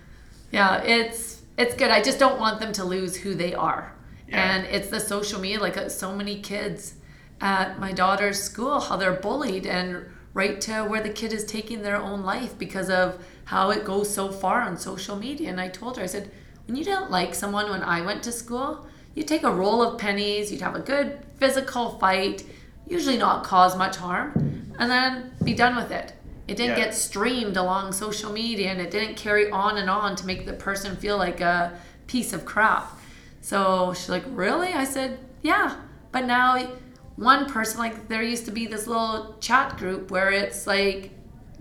yeah, 0.51 0.81
it's 0.83 1.41
it's 1.57 1.75
good. 1.75 1.91
I 1.91 2.01
just 2.01 2.17
don't 2.17 2.39
want 2.39 2.61
them 2.61 2.71
to 2.71 2.85
lose 2.85 3.17
who 3.17 3.35
they 3.35 3.53
are. 3.53 3.93
Yeah. 4.29 4.55
And 4.55 4.65
it's 4.67 4.87
the 4.87 5.01
social 5.01 5.41
media, 5.41 5.59
like 5.59 5.75
uh, 5.75 5.89
so 5.89 6.15
many 6.15 6.39
kids 6.39 6.95
at 7.41 7.77
my 7.77 7.91
daughter's 7.91 8.41
school, 8.41 8.79
how 8.79 8.95
they're 8.95 9.11
bullied 9.11 9.65
and 9.65 10.05
right 10.33 10.61
to 10.61 10.83
where 10.83 11.03
the 11.03 11.09
kid 11.09 11.33
is 11.33 11.43
taking 11.43 11.81
their 11.81 11.97
own 11.97 12.23
life 12.23 12.57
because 12.57 12.89
of 12.89 13.21
how 13.43 13.69
it 13.71 13.83
goes 13.83 14.13
so 14.13 14.31
far 14.31 14.61
on 14.61 14.77
social 14.77 15.17
media. 15.17 15.49
And 15.49 15.59
I 15.59 15.67
told 15.67 15.97
her, 15.97 16.03
I 16.03 16.05
said, 16.05 16.31
when 16.69 16.75
you 16.77 16.83
didn't 16.83 17.09
like 17.09 17.33
someone 17.33 17.71
when 17.71 17.81
I 17.81 18.01
went 18.01 18.21
to 18.23 18.31
school, 18.31 18.85
you'd 19.15 19.27
take 19.27 19.41
a 19.41 19.51
roll 19.51 19.81
of 19.81 19.97
pennies, 19.97 20.51
you'd 20.51 20.61
have 20.61 20.75
a 20.75 20.79
good 20.79 21.17
physical 21.39 21.97
fight, 21.97 22.43
usually 22.87 23.17
not 23.17 23.43
cause 23.43 23.75
much 23.75 23.95
harm, 23.95 24.71
and 24.77 24.91
then 24.91 25.31
be 25.43 25.55
done 25.55 25.75
with 25.75 25.89
it. 25.91 26.13
It 26.47 26.57
didn't 26.57 26.77
Yeah. 26.77 26.85
get 26.85 26.93
streamed 26.93 27.57
along 27.57 27.93
social 27.93 28.31
media 28.31 28.69
and 28.69 28.79
it 28.79 28.91
didn't 28.91 29.15
carry 29.15 29.49
on 29.49 29.77
and 29.77 29.89
on 29.89 30.15
to 30.17 30.27
make 30.27 30.45
the 30.45 30.53
person 30.53 30.95
feel 30.95 31.17
like 31.17 31.41
a 31.41 31.73
piece 32.05 32.33
of 32.33 32.45
crap. 32.45 32.99
So 33.41 33.93
she's 33.95 34.09
like, 34.09 34.25
Really? 34.27 34.71
I 34.71 34.83
said, 34.83 35.17
Yeah. 35.41 35.75
But 36.11 36.25
now, 36.25 36.67
one 37.15 37.47
person, 37.47 37.79
like, 37.79 38.09
there 38.09 38.21
used 38.21 38.45
to 38.45 38.51
be 38.51 38.67
this 38.67 38.85
little 38.85 39.37
chat 39.39 39.77
group 39.77 40.11
where 40.11 40.31
it's 40.31 40.67
like 40.67 41.11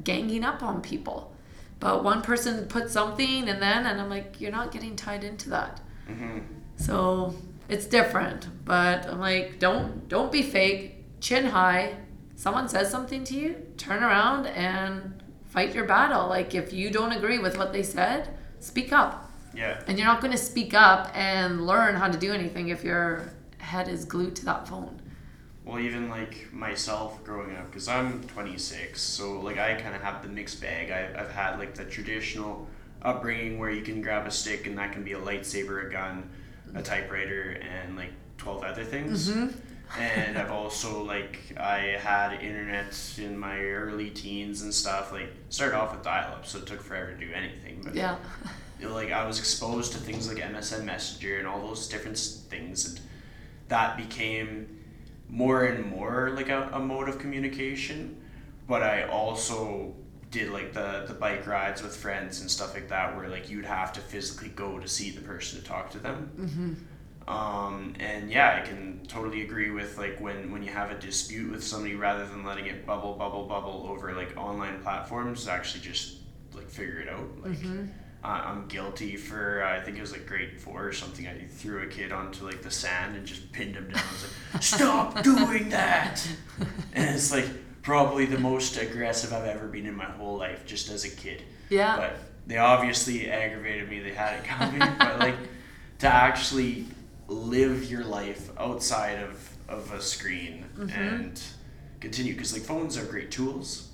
ganging 0.04 0.44
up 0.44 0.62
on 0.62 0.82
people. 0.82 1.32
But 1.80 2.02
one 2.02 2.22
person 2.22 2.66
put 2.66 2.90
something 2.90 3.48
and 3.48 3.62
then, 3.62 3.86
and 3.86 4.00
I'm 4.00 4.10
like, 4.10 4.40
You're 4.40 4.52
not 4.52 4.72
getting 4.72 4.96
tied 4.96 5.24
into 5.24 5.50
that. 5.50 5.80
hmm 6.06 6.38
So 6.76 7.34
it's 7.68 7.86
different. 7.86 8.48
But 8.64 9.06
I'm 9.06 9.20
like, 9.20 9.58
Don't, 9.58 10.08
don't 10.08 10.32
be 10.32 10.42
fake, 10.42 11.04
chin 11.20 11.46
high. 11.46 11.96
Someone 12.34 12.68
says 12.68 12.90
something 12.90 13.24
to 13.24 13.34
you, 13.34 13.56
turn 13.76 14.02
around 14.02 14.46
and 14.46 15.22
fight 15.46 15.74
your 15.74 15.84
battle. 15.84 16.28
Like, 16.28 16.54
if 16.54 16.72
you 16.72 16.90
don't 16.90 17.12
agree 17.12 17.38
with 17.38 17.58
what 17.58 17.72
they 17.72 17.82
said, 17.82 18.28
speak 18.60 18.92
up. 18.92 19.28
Yeah. 19.54 19.80
And 19.88 19.98
you're 19.98 20.06
not 20.06 20.20
going 20.20 20.30
to 20.32 20.38
speak 20.38 20.72
up 20.72 21.10
and 21.16 21.66
learn 21.66 21.96
how 21.96 22.08
to 22.08 22.16
do 22.18 22.32
anything 22.32 22.68
if 22.68 22.84
your 22.84 23.32
head 23.58 23.88
is 23.88 24.04
glued 24.04 24.36
to 24.36 24.44
that 24.44 24.68
phone. 24.68 24.97
Well, 25.68 25.80
even 25.80 26.08
like 26.08 26.50
myself 26.50 27.22
growing 27.24 27.54
up, 27.54 27.66
because 27.66 27.88
I'm 27.88 28.22
26, 28.24 28.98
so 28.98 29.38
like 29.40 29.58
I 29.58 29.74
kind 29.74 29.94
of 29.94 30.00
have 30.00 30.22
the 30.22 30.28
mixed 30.28 30.62
bag. 30.62 30.90
I, 30.90 31.20
I've 31.20 31.30
had 31.30 31.58
like 31.58 31.74
the 31.74 31.84
traditional 31.84 32.66
upbringing 33.02 33.58
where 33.58 33.70
you 33.70 33.82
can 33.82 34.00
grab 34.00 34.26
a 34.26 34.30
stick 34.30 34.66
and 34.66 34.78
that 34.78 34.92
can 34.92 35.04
be 35.04 35.12
a 35.12 35.18
lightsaber, 35.18 35.86
a 35.86 35.90
gun, 35.92 36.30
a 36.74 36.80
typewriter, 36.80 37.60
and 37.60 37.96
like 37.96 38.12
12 38.38 38.64
other 38.64 38.82
things. 38.82 39.28
Mm-hmm. 39.28 40.00
and 40.00 40.38
I've 40.38 40.50
also 40.50 41.02
like 41.02 41.38
I 41.60 41.98
had 42.00 42.40
internet 42.40 42.98
in 43.18 43.36
my 43.38 43.60
early 43.60 44.08
teens 44.08 44.62
and 44.62 44.72
stuff. 44.72 45.12
Like 45.12 45.28
started 45.50 45.76
off 45.76 45.92
with 45.92 46.02
dial-up, 46.02 46.46
so 46.46 46.60
it 46.60 46.66
took 46.66 46.80
forever 46.80 47.12
to 47.12 47.18
do 47.18 47.30
anything. 47.34 47.82
But 47.84 47.94
Yeah. 47.94 48.16
like 48.80 49.12
I 49.12 49.26
was 49.26 49.38
exposed 49.38 49.92
to 49.92 49.98
things 49.98 50.32
like 50.32 50.42
MSN 50.42 50.84
Messenger 50.84 51.40
and 51.40 51.46
all 51.46 51.60
those 51.60 51.88
different 51.88 52.16
things, 52.16 52.86
and 52.86 53.00
that 53.68 53.98
became 53.98 54.77
more 55.28 55.64
and 55.64 55.84
more 55.84 56.30
like 56.30 56.48
a, 56.48 56.70
a 56.72 56.80
mode 56.80 57.08
of 57.08 57.18
communication. 57.18 58.20
But 58.66 58.82
I 58.82 59.04
also 59.04 59.94
did 60.30 60.50
like 60.50 60.72
the 60.72 61.04
the 61.06 61.14
bike 61.14 61.46
rides 61.46 61.82
with 61.82 61.96
friends 61.96 62.40
and 62.40 62.50
stuff 62.50 62.74
like 62.74 62.88
that, 62.88 63.16
where 63.16 63.28
like 63.28 63.50
you'd 63.50 63.64
have 63.64 63.92
to 63.94 64.00
physically 64.00 64.48
go 64.48 64.78
to 64.78 64.88
see 64.88 65.10
the 65.10 65.22
person 65.22 65.60
to 65.60 65.64
talk 65.64 65.90
to 65.90 65.98
them. 65.98 66.30
Mm-hmm. 66.38 66.74
Um, 67.28 67.94
and 68.00 68.30
yeah, 68.30 68.58
I 68.62 68.66
can 68.66 69.02
totally 69.06 69.42
agree 69.42 69.70
with 69.70 69.98
like 69.98 70.18
when 70.18 70.50
when 70.50 70.62
you 70.62 70.70
have 70.70 70.90
a 70.90 70.98
dispute 70.98 71.50
with 71.50 71.62
somebody, 71.62 71.94
rather 71.94 72.26
than 72.26 72.44
letting 72.44 72.66
it 72.66 72.86
bubble, 72.86 73.14
bubble, 73.14 73.44
bubble 73.44 73.86
over 73.88 74.14
like 74.14 74.36
online 74.36 74.80
platforms, 74.80 75.46
actually 75.46 75.82
just 75.82 76.16
like 76.54 76.68
figure 76.68 77.00
it 77.00 77.08
out. 77.08 77.28
Like 77.42 77.58
uh, 78.24 78.26
I'm 78.26 78.66
guilty 78.66 79.16
for 79.16 79.62
uh, 79.62 79.76
I 79.76 79.80
think 79.80 79.98
it 79.98 80.00
was 80.00 80.12
like 80.12 80.26
grade 80.26 80.60
four 80.60 80.86
or 80.86 80.92
something. 80.92 81.26
I 81.26 81.46
threw 81.48 81.82
a 81.82 81.86
kid 81.86 82.12
onto 82.12 82.46
like 82.46 82.62
the 82.62 82.70
sand 82.70 83.14
and 83.14 83.26
just 83.26 83.52
pinned 83.52 83.76
him 83.76 83.90
down. 83.90 84.02
I 84.52 84.56
was 84.56 84.72
like, 84.72 84.80
"Stop 84.80 85.22
doing 85.22 85.68
that!" 85.70 86.26
And 86.92 87.14
it's 87.14 87.32
like 87.32 87.46
probably 87.82 88.26
the 88.26 88.38
most 88.38 88.76
aggressive 88.76 89.32
I've 89.32 89.46
ever 89.46 89.68
been 89.68 89.86
in 89.86 89.94
my 89.94 90.04
whole 90.04 90.36
life, 90.36 90.66
just 90.66 90.90
as 90.90 91.04
a 91.04 91.10
kid. 91.10 91.42
Yeah. 91.68 91.96
But 91.96 92.16
they 92.46 92.58
obviously 92.58 93.30
aggravated 93.30 93.88
me. 93.88 94.00
They 94.00 94.12
had 94.12 94.38
it 94.38 94.44
coming, 94.44 94.80
but 94.98 95.18
like 95.18 95.36
to 95.98 96.06
actually 96.06 96.86
live 97.28 97.90
your 97.90 98.04
life 98.04 98.50
outside 98.58 99.18
of, 99.18 99.50
of 99.68 99.92
a 99.92 100.00
screen 100.00 100.64
mm-hmm. 100.76 100.90
and 100.90 101.42
continue 102.00 102.32
because 102.32 102.52
like 102.52 102.62
phones 102.62 102.96
are 102.96 103.04
great 103.04 103.30
tools 103.30 103.88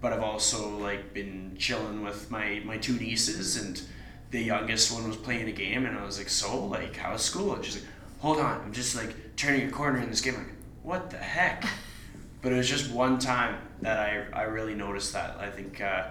but 0.00 0.12
i've 0.12 0.22
also 0.22 0.76
like 0.78 1.12
been 1.12 1.56
chilling 1.58 2.04
with 2.04 2.30
my 2.30 2.62
my 2.64 2.76
two 2.76 2.92
nieces 2.94 3.56
and 3.56 3.82
the 4.30 4.40
youngest 4.40 4.92
one 4.92 5.08
was 5.08 5.16
playing 5.16 5.48
a 5.48 5.52
game 5.52 5.86
and 5.86 5.98
i 5.98 6.04
was 6.04 6.18
like 6.18 6.28
so 6.28 6.64
like 6.66 6.94
how's 6.96 7.22
school 7.22 7.54
and 7.54 7.64
she's 7.64 7.76
like 7.76 7.90
hold 8.20 8.38
on 8.38 8.60
i'm 8.60 8.72
just 8.72 8.94
like 8.94 9.14
turning 9.38 9.66
a 9.68 9.70
corner 9.70 9.98
in 10.02 10.10
this 10.10 10.20
game 10.20 10.34
like 10.34 10.46
what 10.82 11.10
the 11.10 11.16
heck 11.16 11.64
but 12.42 12.52
it 12.52 12.56
was 12.56 12.68
just 12.68 12.90
one 12.90 13.18
time 13.18 13.56
that 13.82 13.98
i 13.98 14.24
i 14.32 14.42
really 14.42 14.74
noticed 14.74 15.12
that 15.14 15.36
i 15.40 15.48
think 15.48 15.80
uh 15.80 16.04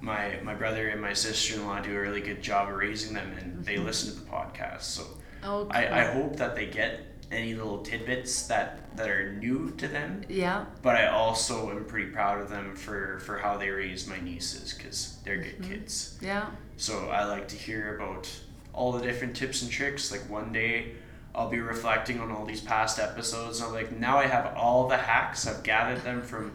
my 0.00 0.38
my 0.42 0.54
brother 0.54 0.88
and 0.88 1.00
my 1.00 1.12
sister-in-law 1.12 1.80
do 1.80 1.96
a 1.96 2.00
really 2.00 2.20
good 2.20 2.42
job 2.42 2.68
of 2.68 2.74
raising 2.74 3.14
them 3.14 3.32
and 3.40 3.64
they 3.64 3.76
listen 3.78 4.12
to 4.14 4.20
the 4.20 4.26
podcast 4.30 4.82
so 4.82 5.04
Oh, 5.44 5.66
I, 5.72 6.02
I 6.02 6.04
hope 6.12 6.36
that 6.36 6.54
they 6.54 6.66
get 6.66 7.00
any 7.32 7.54
little 7.54 7.78
tidbits 7.82 8.46
that 8.46 8.96
that 8.96 9.08
are 9.08 9.32
new 9.32 9.72
to 9.78 9.88
them 9.88 10.22
Yeah. 10.28 10.66
but 10.82 10.94
I 10.96 11.06
also 11.08 11.70
am 11.70 11.84
pretty 11.84 12.10
proud 12.10 12.40
of 12.40 12.48
them 12.48 12.76
for 12.76 13.18
for 13.20 13.38
how 13.38 13.56
they 13.56 13.70
raised 13.70 14.06
my 14.08 14.20
nieces 14.20 14.72
because 14.74 15.18
they're 15.24 15.38
good 15.38 15.58
Mm-hmm. 15.60 15.72
kids 15.72 16.18
Yeah. 16.20 16.46
so 16.76 17.08
I 17.10 17.24
like 17.24 17.48
to 17.48 17.56
hear 17.56 17.96
about 17.96 18.28
all 18.72 18.92
the 18.92 19.02
different 19.02 19.34
tips 19.36 19.62
and 19.62 19.70
tricks 19.70 20.12
like 20.12 20.28
one 20.30 20.52
day 20.52 20.92
I'll 21.34 21.48
be 21.48 21.60
reflecting 21.60 22.20
on 22.20 22.30
all 22.30 22.44
these 22.44 22.60
past 22.60 22.98
episodes 22.98 23.60
I'm 23.62 23.72
like 23.72 23.92
now 23.98 24.18
I 24.18 24.26
have 24.26 24.54
all 24.56 24.88
the 24.88 24.96
hacks 24.98 25.46
I've 25.46 25.62
gathered 25.62 26.02
them 26.02 26.22
from 26.22 26.52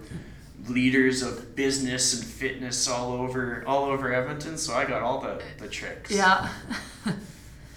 leaders 0.67 1.21
of 1.21 1.55
business 1.55 2.13
and 2.19 2.23
fitness 2.29 2.87
all 2.87 3.13
over 3.13 3.63
all 3.65 3.85
over 3.85 4.13
Edmonton 4.13 4.57
so 4.57 4.73
I 4.73 4.85
got 4.85 5.01
all 5.01 5.21
the 5.21 5.41
the 5.57 5.67
tricks 5.67 6.11
Yeah. 6.11 6.49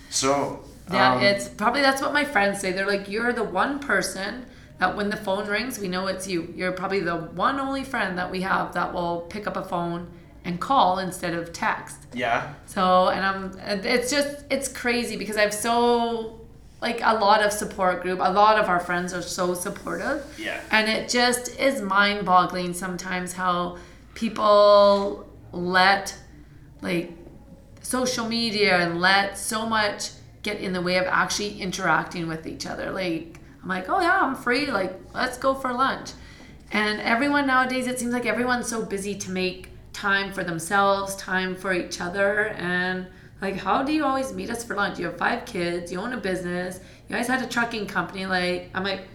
so 0.08 0.64
Yeah, 0.92 1.14
um, 1.14 1.22
it's 1.22 1.48
probably 1.48 1.82
that's 1.82 2.02
what 2.02 2.12
my 2.12 2.24
friends 2.24 2.60
say. 2.60 2.72
They're 2.72 2.86
like, 2.86 3.08
you're 3.08 3.32
the 3.32 3.44
one 3.44 3.78
person 3.78 4.46
that 4.78 4.96
when 4.96 5.08
the 5.10 5.16
phone 5.16 5.46
rings, 5.46 5.78
we 5.78 5.88
know 5.88 6.06
it's 6.08 6.26
you. 6.26 6.52
You're 6.56 6.72
probably 6.72 7.00
the 7.00 7.16
one 7.16 7.60
only 7.60 7.84
friend 7.84 8.18
that 8.18 8.30
we 8.30 8.40
have 8.40 8.74
that 8.74 8.92
will 8.92 9.20
pick 9.30 9.46
up 9.46 9.56
a 9.56 9.62
phone 9.62 10.08
and 10.44 10.58
call 10.58 10.98
instead 10.98 11.34
of 11.34 11.52
text. 11.52 11.96
yeah 12.12 12.54
So, 12.66 13.08
and 13.08 13.24
I'm, 13.24 13.58
and 13.60 13.84
it's 13.84 14.10
just, 14.10 14.44
it's 14.50 14.68
crazy 14.68 15.16
because 15.16 15.36
I've 15.36 15.54
so 15.54 16.39
like 16.80 17.00
a 17.02 17.14
lot 17.14 17.42
of 17.42 17.52
support 17.52 18.02
group. 18.02 18.18
A 18.20 18.32
lot 18.32 18.58
of 18.58 18.68
our 18.68 18.80
friends 18.80 19.12
are 19.12 19.22
so 19.22 19.54
supportive. 19.54 20.24
Yeah. 20.38 20.60
And 20.70 20.88
it 20.88 21.08
just 21.08 21.58
is 21.58 21.82
mind 21.82 22.24
boggling 22.24 22.72
sometimes 22.72 23.34
how 23.34 23.78
people 24.14 25.28
let 25.52 26.16
like 26.82 27.12
social 27.82 28.28
media 28.28 28.78
and 28.78 29.00
let 29.00 29.36
so 29.36 29.66
much 29.66 30.10
get 30.42 30.60
in 30.60 30.72
the 30.72 30.80
way 30.80 30.96
of 30.96 31.06
actually 31.06 31.60
interacting 31.60 32.26
with 32.28 32.46
each 32.46 32.66
other. 32.66 32.90
Like 32.90 33.38
I'm 33.62 33.68
like, 33.68 33.88
oh 33.88 34.00
yeah, 34.00 34.20
I'm 34.22 34.34
free. 34.34 34.66
Like 34.66 34.98
let's 35.14 35.36
go 35.36 35.54
for 35.54 35.72
lunch. 35.72 36.12
And 36.72 37.00
everyone 37.00 37.46
nowadays, 37.46 37.86
it 37.88 37.98
seems 37.98 38.12
like 38.12 38.26
everyone's 38.26 38.68
so 38.68 38.84
busy 38.84 39.16
to 39.16 39.30
make 39.30 39.70
time 39.92 40.32
for 40.32 40.44
themselves, 40.44 41.16
time 41.16 41.56
for 41.56 41.72
each 41.72 42.00
other, 42.00 42.48
and 42.50 43.08
like, 43.40 43.56
how 43.56 43.82
do 43.82 43.92
you 43.92 44.04
always 44.04 44.32
meet 44.32 44.50
us 44.50 44.64
for 44.64 44.74
lunch? 44.74 44.98
You 44.98 45.06
have 45.06 45.18
five 45.18 45.44
kids, 45.46 45.90
you 45.90 46.00
own 46.00 46.12
a 46.12 46.18
business, 46.18 46.80
you 47.08 47.16
guys 47.16 47.26
had 47.26 47.42
a 47.42 47.46
trucking 47.46 47.86
company. 47.86 48.26
Like, 48.26 48.70
I'm 48.74 48.84
like, 48.84 49.08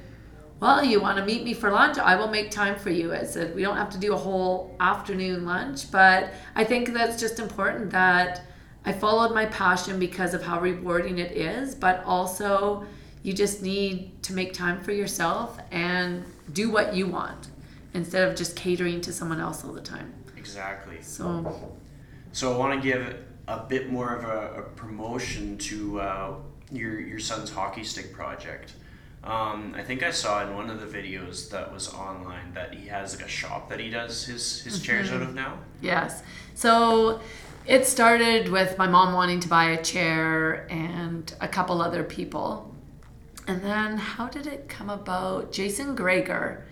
well, 0.59 0.83
you 0.83 1.01
want 1.01 1.17
to 1.17 1.25
meet 1.25 1.43
me 1.43 1.53
for 1.53 1.71
lunch? 1.71 1.97
I 1.97 2.15
will 2.15 2.29
make 2.29 2.49
time 2.49 2.75
for 2.75 2.89
you. 2.89 3.13
I 3.13 3.23
said, 3.23 3.53
we 3.55 3.61
don't 3.61 3.77
have 3.77 3.89
to 3.91 3.97
do 3.97 4.13
a 4.13 4.17
whole 4.17 4.75
afternoon 4.79 5.45
lunch, 5.45 5.91
but 5.91 6.33
I 6.55 6.63
think 6.63 6.93
that's 6.93 7.19
just 7.19 7.39
important 7.39 7.91
that 7.91 8.45
I 8.85 8.93
followed 8.93 9.33
my 9.33 9.45
passion 9.47 9.99
because 9.99 10.33
of 10.33 10.43
how 10.43 10.59
rewarding 10.59 11.19
it 11.19 11.31
is, 11.33 11.75
but 11.75 12.03
also 12.05 12.85
you 13.21 13.33
just 13.33 13.61
need 13.61 14.21
to 14.23 14.33
make 14.33 14.53
time 14.53 14.81
for 14.81 14.91
yourself 14.91 15.59
and 15.71 16.23
do 16.53 16.69
what 16.69 16.95
you 16.95 17.07
want 17.07 17.47
instead 17.93 18.27
of 18.27 18.35
just 18.35 18.55
catering 18.55 19.01
to 19.01 19.11
someone 19.11 19.39
else 19.39 19.65
all 19.65 19.73
the 19.73 19.81
time. 19.81 20.13
Exactly. 20.37 21.01
So, 21.01 21.77
So 22.31 22.53
I 22.53 22.57
want 22.57 22.81
to 22.81 22.87
give 22.87 23.15
a 23.47 23.59
bit 23.59 23.89
more 23.89 24.15
of 24.15 24.23
a, 24.23 24.61
a 24.61 24.63
promotion 24.63 25.57
to 25.57 26.01
uh, 26.01 26.33
your 26.71 26.99
your 26.99 27.19
son's 27.19 27.49
hockey 27.51 27.83
stick 27.83 28.13
project. 28.13 28.73
Um, 29.23 29.73
I 29.75 29.81
think 29.81 30.03
I 30.03 30.11
saw 30.11 30.45
in 30.45 30.53
one 30.53 30.69
of 30.69 30.79
the 30.79 30.85
videos 30.85 31.49
that 31.49 31.73
was 31.73 31.91
online 31.93 32.53
that 32.53 32.75
he 32.75 32.87
has 32.87 33.15
like 33.17 33.25
a 33.25 33.29
shop 33.29 33.69
that 33.69 33.79
he 33.79 33.89
does 33.89 34.25
his 34.25 34.61
his 34.61 34.79
chairs 34.81 35.11
out 35.11 35.21
of 35.21 35.33
now. 35.33 35.59
yes. 35.81 36.21
So, 36.53 37.19
it 37.65 37.85
started 37.85 38.49
with 38.49 38.77
my 38.77 38.87
mom 38.87 39.13
wanting 39.13 39.39
to 39.41 39.49
buy 39.49 39.71
a 39.71 39.83
chair 39.83 40.67
and 40.71 41.33
a 41.41 41.47
couple 41.47 41.81
other 41.81 42.03
people. 42.03 42.71
And 43.47 43.61
then 43.61 43.97
how 43.97 44.27
did 44.27 44.47
it 44.47 44.69
come 44.69 44.89
about? 44.89 45.51
Jason 45.51 45.95
Gregor 45.95 46.65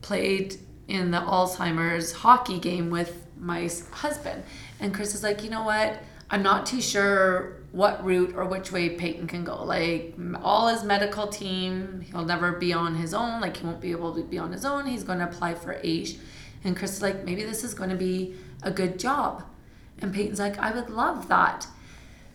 played 0.00 0.56
in 0.88 1.10
the 1.10 1.18
Alzheimer's 1.18 2.12
hockey 2.12 2.58
game 2.58 2.90
with 2.90 3.26
my 3.38 3.68
husband. 3.90 4.44
And 4.80 4.94
Chris 4.94 5.14
is 5.14 5.22
like, 5.22 5.42
you 5.42 5.50
know 5.50 5.64
what? 5.64 6.00
I'm 6.30 6.42
not 6.42 6.66
too 6.66 6.80
sure 6.80 7.62
what 7.72 8.04
route 8.04 8.34
or 8.36 8.46
which 8.46 8.72
way 8.72 8.90
Peyton 8.90 9.26
can 9.26 9.44
go. 9.44 9.62
Like 9.62 10.14
all 10.42 10.68
his 10.68 10.82
medical 10.82 11.28
team, 11.28 12.00
he'll 12.00 12.24
never 12.24 12.52
be 12.52 12.72
on 12.72 12.96
his 12.96 13.14
own. 13.14 13.40
Like 13.40 13.58
he 13.58 13.66
won't 13.66 13.80
be 13.80 13.90
able 13.90 14.14
to 14.14 14.22
be 14.24 14.38
on 14.38 14.52
his 14.52 14.64
own. 14.64 14.86
He's 14.86 15.04
going 15.04 15.18
to 15.18 15.26
apply 15.26 15.54
for 15.54 15.78
AISH. 15.82 16.16
And 16.64 16.76
Chris 16.76 16.96
is 16.96 17.02
like, 17.02 17.24
maybe 17.24 17.44
this 17.44 17.62
is 17.62 17.74
going 17.74 17.90
to 17.90 17.96
be 17.96 18.34
a 18.62 18.70
good 18.70 18.98
job. 18.98 19.44
And 20.00 20.12
Peyton's 20.12 20.40
like, 20.40 20.58
I 20.58 20.72
would 20.72 20.90
love 20.90 21.28
that. 21.28 21.66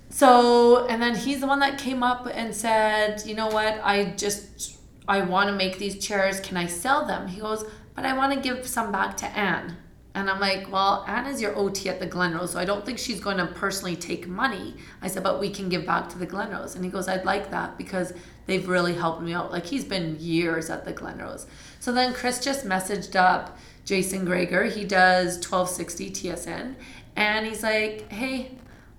So, 0.09 0.85
and 0.87 1.01
then 1.01 1.15
he's 1.15 1.39
the 1.39 1.47
one 1.47 1.59
that 1.59 1.77
came 1.77 2.03
up 2.03 2.27
and 2.31 2.53
said, 2.53 3.23
you 3.25 3.33
know 3.33 3.47
what, 3.47 3.79
I 3.83 4.13
just, 4.17 4.77
I 5.07 5.21
want 5.21 5.49
to 5.49 5.55
make 5.55 5.77
these 5.77 5.97
chairs. 5.97 6.39
Can 6.39 6.57
I 6.57 6.65
sell 6.65 7.05
them? 7.05 7.27
He 7.27 7.39
goes, 7.41 7.65
but 7.95 8.05
I 8.05 8.15
want 8.15 8.33
to 8.33 8.39
give 8.39 8.67
some 8.67 8.91
back 8.91 9.17
to 9.17 9.25
Anne. 9.25 9.77
And 10.13 10.29
I'm 10.29 10.39
like, 10.41 10.69
well, 10.71 11.05
Anne 11.07 11.27
is 11.27 11.41
your 11.41 11.55
OT 11.55 11.87
at 11.87 11.99
the 11.99 12.07
Glenrose, 12.07 12.49
so 12.49 12.59
I 12.59 12.65
don't 12.65 12.85
think 12.85 12.99
she's 12.99 13.21
going 13.21 13.37
to 13.37 13.47
personally 13.47 13.95
take 13.95 14.27
money. 14.27 14.75
I 15.01 15.07
said, 15.07 15.23
but 15.23 15.39
we 15.39 15.49
can 15.49 15.69
give 15.69 15.85
back 15.85 16.09
to 16.09 16.17
the 16.17 16.27
Glenrose. 16.27 16.75
And 16.75 16.83
he 16.83 16.91
goes, 16.91 17.07
I'd 17.07 17.23
like 17.23 17.49
that 17.51 17.77
because 17.77 18.11
they've 18.45 18.67
really 18.67 18.93
helped 18.93 19.21
me 19.21 19.33
out. 19.33 19.51
Like 19.51 19.65
he's 19.65 19.85
been 19.85 20.17
years 20.19 20.69
at 20.69 20.83
the 20.83 20.91
Glenrose. 20.91 21.45
So 21.79 21.93
then 21.93 22.13
Chris 22.13 22.43
just 22.43 22.65
messaged 22.65 23.15
up 23.15 23.57
Jason 23.85 24.25
Gregor. 24.25 24.65
He 24.65 24.83
does 24.83 25.35
1260 25.35 26.11
TSN. 26.11 26.75
And 27.15 27.45
he's 27.45 27.63
like, 27.63 28.11
hey, 28.11 28.51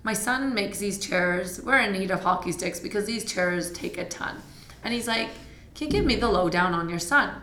my 0.03 0.13
son 0.13 0.53
makes 0.53 0.79
these 0.79 0.99
chairs. 0.99 1.61
We're 1.61 1.79
in 1.79 1.93
need 1.93 2.11
of 2.11 2.21
hockey 2.21 2.51
sticks 2.51 2.79
because 2.79 3.05
these 3.05 3.23
chairs 3.23 3.71
take 3.71 3.97
a 3.97 4.05
ton. 4.05 4.41
And 4.83 4.93
he's 4.93 5.07
like, 5.07 5.29
Can 5.75 5.87
you 5.87 5.91
give 5.91 6.05
me 6.05 6.15
the 6.15 6.29
lowdown 6.29 6.73
on 6.73 6.89
your 6.89 6.99
son? 6.99 7.41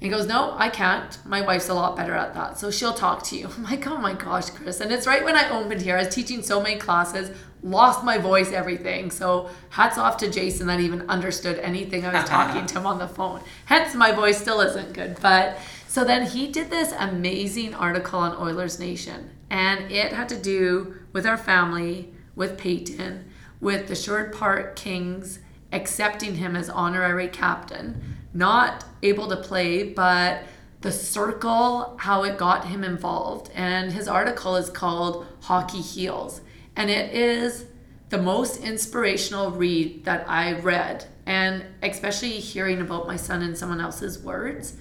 He 0.00 0.08
goes, 0.08 0.26
No, 0.26 0.54
I 0.56 0.70
can't. 0.70 1.18
My 1.26 1.42
wife's 1.42 1.68
a 1.68 1.74
lot 1.74 1.96
better 1.96 2.14
at 2.14 2.34
that. 2.34 2.58
So 2.58 2.70
she'll 2.70 2.94
talk 2.94 3.22
to 3.24 3.36
you. 3.36 3.48
I'm 3.56 3.64
like, 3.64 3.86
Oh 3.86 3.98
my 3.98 4.14
gosh, 4.14 4.50
Chris. 4.50 4.80
And 4.80 4.90
it's 4.90 5.06
right 5.06 5.24
when 5.24 5.36
I 5.36 5.50
opened 5.50 5.82
here. 5.82 5.96
I 5.96 6.04
was 6.04 6.14
teaching 6.14 6.42
so 6.42 6.60
many 6.60 6.76
classes, 6.76 7.30
lost 7.62 8.02
my 8.02 8.18
voice, 8.18 8.50
everything. 8.52 9.10
So 9.10 9.50
hats 9.68 9.98
off 9.98 10.16
to 10.18 10.30
Jason 10.30 10.66
that 10.68 10.80
even 10.80 11.08
understood 11.08 11.58
anything 11.58 12.04
I 12.04 12.20
was 12.20 12.24
talking 12.28 12.66
to 12.66 12.78
him 12.78 12.86
on 12.86 12.98
the 12.98 13.08
phone. 13.08 13.42
Hence, 13.66 13.94
my 13.94 14.12
voice 14.12 14.40
still 14.40 14.60
isn't 14.62 14.94
good. 14.94 15.18
But 15.20 15.58
so 15.86 16.04
then 16.04 16.26
he 16.26 16.48
did 16.48 16.70
this 16.70 16.92
amazing 16.98 17.74
article 17.74 18.20
on 18.20 18.36
Oilers 18.36 18.78
Nation. 18.78 19.30
And 19.50 19.90
it 19.90 20.12
had 20.12 20.28
to 20.30 20.40
do 20.40 20.94
with 21.12 21.26
our 21.26 21.36
family, 21.36 22.14
with 22.34 22.56
Peyton, 22.56 23.28
with 23.60 23.88
the 23.88 23.96
Sherwood 23.96 24.32
Park 24.32 24.76
Kings 24.76 25.40
accepting 25.72 26.36
him 26.36 26.56
as 26.56 26.68
honorary 26.68 27.28
captain, 27.28 28.02
not 28.32 28.84
able 29.02 29.28
to 29.28 29.36
play, 29.36 29.84
but 29.84 30.44
the 30.80 30.92
circle, 30.92 31.96
how 32.00 32.22
it 32.24 32.38
got 32.38 32.66
him 32.66 32.84
involved. 32.84 33.50
And 33.54 33.92
his 33.92 34.08
article 34.08 34.56
is 34.56 34.70
called 34.70 35.26
Hockey 35.42 35.80
Heals. 35.80 36.40
And 36.76 36.90
it 36.90 37.14
is 37.14 37.66
the 38.08 38.18
most 38.18 38.62
inspirational 38.62 39.50
read 39.50 40.04
that 40.04 40.28
I 40.28 40.52
read. 40.52 41.06
And 41.26 41.64
especially 41.82 42.30
hearing 42.30 42.80
about 42.80 43.06
my 43.06 43.16
son 43.16 43.42
in 43.42 43.54
someone 43.54 43.80
else's 43.80 44.18
words. 44.18 44.76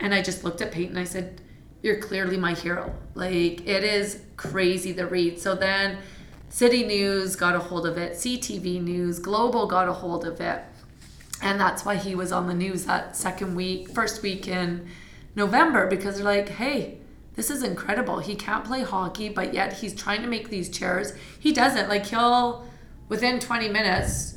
And 0.00 0.14
I 0.14 0.22
just 0.22 0.42
looked 0.42 0.60
at 0.60 0.72
Peyton 0.72 0.96
and 0.96 0.98
I 0.98 1.04
said, 1.04 1.40
You're 1.82 2.00
clearly 2.00 2.36
my 2.36 2.54
hero. 2.54 2.94
Like, 3.14 3.66
it 3.66 3.84
is 3.84 4.22
crazy 4.36 4.94
to 4.94 5.06
read. 5.06 5.38
So 5.38 5.54
then 5.54 5.98
City 6.48 6.84
News 6.84 7.36
got 7.36 7.54
a 7.54 7.58
hold 7.58 7.86
of 7.86 7.96
it, 7.96 8.12
CTV 8.12 8.82
News, 8.82 9.18
Global 9.18 9.66
got 9.66 9.88
a 9.88 9.92
hold 9.92 10.26
of 10.26 10.40
it. 10.40 10.62
And 11.42 11.60
that's 11.60 11.84
why 11.84 11.96
he 11.96 12.14
was 12.14 12.30
on 12.30 12.46
the 12.46 12.54
news 12.54 12.84
that 12.84 13.16
second 13.16 13.56
week, 13.56 13.90
first 13.90 14.22
week 14.22 14.46
in 14.46 14.88
November, 15.34 15.88
because 15.88 16.16
they're 16.16 16.24
like, 16.24 16.48
hey, 16.48 16.98
this 17.34 17.50
is 17.50 17.62
incredible. 17.62 18.20
He 18.20 18.36
can't 18.36 18.64
play 18.64 18.82
hockey, 18.82 19.28
but 19.28 19.52
yet 19.52 19.72
he's 19.74 19.94
trying 19.94 20.22
to 20.22 20.28
make 20.28 20.50
these 20.50 20.68
chairs. 20.68 21.12
He 21.38 21.52
doesn't. 21.52 21.88
Like, 21.88 22.06
he'll, 22.06 22.68
within 23.08 23.40
20 23.40 23.68
minutes, 23.68 24.36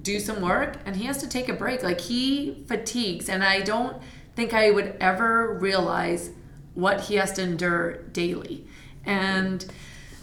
do 0.00 0.18
some 0.18 0.40
work 0.40 0.76
and 0.84 0.96
he 0.96 1.04
has 1.06 1.18
to 1.18 1.28
take 1.28 1.48
a 1.48 1.52
break. 1.52 1.82
Like, 1.82 2.00
he 2.00 2.64
fatigues. 2.66 3.28
And 3.28 3.44
I 3.44 3.60
don't 3.60 4.00
think 4.34 4.54
I 4.54 4.70
would 4.70 4.96
ever 5.00 5.58
realize 5.58 6.30
what 6.74 7.02
he 7.02 7.16
has 7.16 7.32
to 7.32 7.42
endure 7.42 8.02
daily. 8.12 8.66
And 9.04 9.64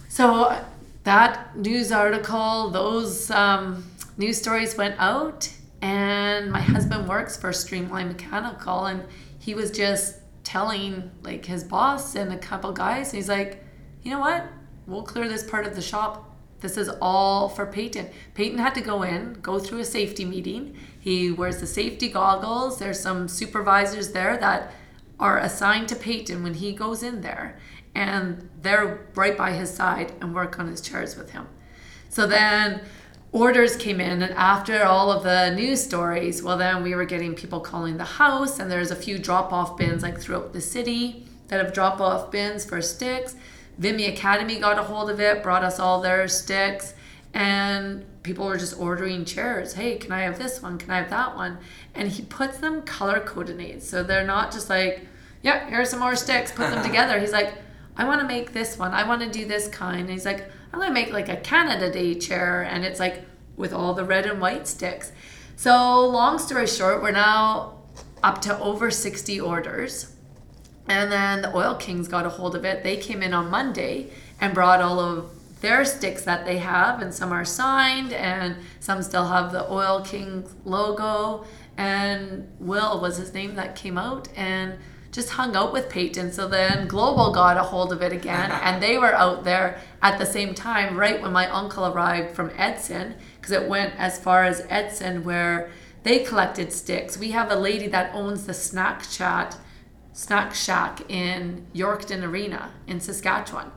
so 0.07 0.63
that 1.03 1.57
news 1.57 1.91
article, 1.91 2.69
those 2.69 3.29
um, 3.29 3.83
news 4.17 4.39
stories 4.39 4.77
went 4.77 4.95
out, 4.99 5.49
and 5.83 6.49
my 6.49 6.61
husband 6.61 7.09
works 7.09 7.35
for 7.35 7.51
Streamline 7.51 8.07
Mechanical, 8.07 8.85
and 8.85 9.03
he 9.37 9.53
was 9.53 9.69
just 9.69 10.15
telling 10.45 11.11
like 11.23 11.45
his 11.45 11.65
boss 11.65 12.15
and 12.15 12.31
a 12.31 12.37
couple 12.37 12.71
guys, 12.71 13.11
he's 13.11 13.27
like, 13.27 13.61
you 14.01 14.09
know 14.09 14.19
what? 14.21 14.45
We'll 14.87 15.03
clear 15.03 15.27
this 15.27 15.43
part 15.43 15.67
of 15.67 15.75
the 15.75 15.81
shop. 15.81 16.37
This 16.61 16.77
is 16.77 16.89
all 17.01 17.49
for 17.49 17.65
Peyton. 17.65 18.07
Peyton 18.33 18.59
had 18.59 18.73
to 18.75 18.81
go 18.81 19.03
in, 19.03 19.33
go 19.41 19.59
through 19.59 19.79
a 19.79 19.85
safety 19.85 20.23
meeting. 20.23 20.77
He 21.01 21.31
wears 21.31 21.59
the 21.59 21.67
safety 21.67 22.07
goggles. 22.07 22.79
There's 22.79 23.01
some 23.01 23.27
supervisors 23.27 24.13
there 24.13 24.37
that 24.37 24.71
are 25.19 25.37
assigned 25.37 25.89
to 25.89 25.97
Peyton 25.97 26.43
when 26.43 26.53
he 26.53 26.71
goes 26.71 27.03
in 27.03 27.19
there, 27.19 27.59
and 27.93 28.49
they're 28.61 29.05
right 29.15 29.37
by 29.37 29.51
his 29.51 29.69
side 29.69 30.13
and 30.21 30.33
work 30.33 30.57
on 30.59 30.67
his 30.67 30.79
chairs 30.79 31.17
with 31.17 31.31
him. 31.31 31.49
So 32.07 32.25
then 32.25 32.83
orders 33.33 33.75
came 33.75 33.99
in, 33.99 34.21
and 34.21 34.33
after 34.35 34.83
all 34.83 35.11
of 35.11 35.23
the 35.23 35.53
news 35.53 35.83
stories, 35.83 36.41
well, 36.41 36.57
then 36.57 36.83
we 36.83 36.95
were 36.95 37.03
getting 37.03 37.33
people 37.33 37.59
calling 37.59 37.97
the 37.97 38.03
house, 38.05 38.59
and 38.59 38.71
there's 38.71 38.91
a 38.91 38.95
few 38.95 39.17
drop 39.17 39.51
off 39.51 39.75
bins 39.75 40.03
like 40.03 40.19
throughout 40.19 40.53
the 40.53 40.61
city 40.61 41.25
that 41.47 41.63
have 41.63 41.73
drop 41.73 41.99
off 41.99 42.31
bins 42.31 42.63
for 42.63 42.81
sticks. 42.81 43.35
Vimy 43.79 44.05
Academy 44.05 44.59
got 44.59 44.77
a 44.77 44.83
hold 44.83 45.09
of 45.09 45.19
it, 45.19 45.41
brought 45.41 45.63
us 45.63 45.79
all 45.79 45.99
their 45.99 46.27
sticks, 46.27 46.93
and 47.33 48.05
people 48.21 48.45
were 48.45 48.57
just 48.57 48.79
ordering 48.79 49.25
chairs. 49.25 49.73
Hey, 49.73 49.97
can 49.97 50.11
I 50.11 50.21
have 50.21 50.37
this 50.37 50.61
one? 50.61 50.77
Can 50.77 50.91
I 50.91 50.97
have 50.97 51.09
that 51.09 51.35
one? 51.35 51.57
And 51.95 52.09
he 52.09 52.21
puts 52.21 52.57
them 52.57 52.83
color 52.83 53.19
coordinated. 53.19 53.81
So 53.81 54.03
they're 54.03 54.25
not 54.25 54.51
just 54.51 54.69
like, 54.69 55.07
yeah, 55.41 55.67
here's 55.67 55.89
some 55.89 55.99
more 55.99 56.15
sticks, 56.15 56.51
put 56.51 56.69
them 56.69 56.83
together. 56.85 57.19
He's 57.19 57.31
like, 57.31 57.55
I 57.97 58.05
want 58.05 58.21
to 58.21 58.27
make 58.27 58.53
this 58.53 58.77
one. 58.77 58.91
I 58.91 59.07
want 59.07 59.21
to 59.21 59.29
do 59.29 59.45
this 59.45 59.67
kind. 59.67 60.01
And 60.01 60.09
he's 60.11 60.25
like, 60.25 60.47
I'm 60.73 60.79
going 60.79 60.89
to 60.89 60.93
make 60.93 61.13
like 61.13 61.29
a 61.29 61.37
Canada 61.37 61.91
Day 61.91 62.15
chair. 62.15 62.63
And 62.63 62.83
it's 62.83 62.99
like 62.99 63.23
with 63.55 63.73
all 63.73 63.93
the 63.93 64.03
red 64.03 64.25
and 64.25 64.41
white 64.41 64.67
sticks. 64.67 65.11
So, 65.55 66.07
long 66.07 66.39
story 66.39 66.65
short, 66.65 67.03
we're 67.03 67.11
now 67.11 67.77
up 68.23 68.41
to 68.41 68.57
over 68.59 68.89
60 68.89 69.39
orders. 69.39 70.15
And 70.87 71.11
then 71.11 71.43
the 71.43 71.55
Oil 71.55 71.75
Kings 71.75 72.07
got 72.07 72.25
a 72.25 72.29
hold 72.29 72.55
of 72.55 72.65
it. 72.65 72.83
They 72.83 72.97
came 72.97 73.21
in 73.21 73.33
on 73.33 73.51
Monday 73.51 74.09
and 74.41 74.53
brought 74.53 74.81
all 74.81 74.99
of 74.99 75.29
their 75.61 75.85
sticks 75.85 76.23
that 76.23 76.45
they 76.45 76.57
have, 76.57 77.01
and 77.01 77.13
some 77.13 77.31
are 77.31 77.45
signed, 77.45 78.11
and 78.11 78.57
some 78.81 79.01
still 79.01 79.27
have 79.27 79.53
the 79.53 79.71
Oil 79.71 80.01
King 80.01 80.43
logo. 80.65 81.45
And 81.77 82.49
Will 82.59 82.99
was 82.99 83.15
his 83.15 83.33
name 83.33 83.55
that 83.55 83.75
came 83.75 83.97
out 83.97 84.27
and 84.35 84.77
just 85.13 85.29
hung 85.29 85.55
out 85.55 85.71
with 85.71 85.89
Peyton. 85.89 86.33
So 86.33 86.47
then 86.49 86.87
Global 86.87 87.31
got 87.31 87.55
a 87.55 87.63
hold 87.63 87.93
of 87.93 88.01
it 88.01 88.11
again, 88.11 88.51
and 88.63 88.83
they 88.83 88.97
were 88.97 89.13
out 89.13 89.45
there 89.45 89.79
at 90.01 90.19
the 90.19 90.25
same 90.25 90.53
time, 90.53 90.97
right 90.97 91.21
when 91.21 91.31
my 91.31 91.49
uncle 91.49 91.85
arrived 91.85 92.35
from 92.35 92.51
Edson, 92.57 93.15
because 93.35 93.53
it 93.53 93.69
went 93.69 93.93
as 93.97 94.19
far 94.19 94.43
as 94.43 94.65
Edson, 94.69 95.23
where 95.23 95.69
they 96.01 96.19
collected 96.19 96.73
sticks. 96.73 97.17
We 97.17 97.31
have 97.31 97.49
a 97.49 97.55
lady 97.55 97.87
that 97.87 98.13
owns 98.13 98.45
the 98.45 98.53
Snack 98.53 99.09
Chat, 99.09 99.55
Snack 100.11 100.53
Shack 100.53 101.09
in 101.09 101.67
Yorkton 101.73 102.23
Arena 102.23 102.71
in 102.87 102.99
Saskatchewan. 102.99 103.71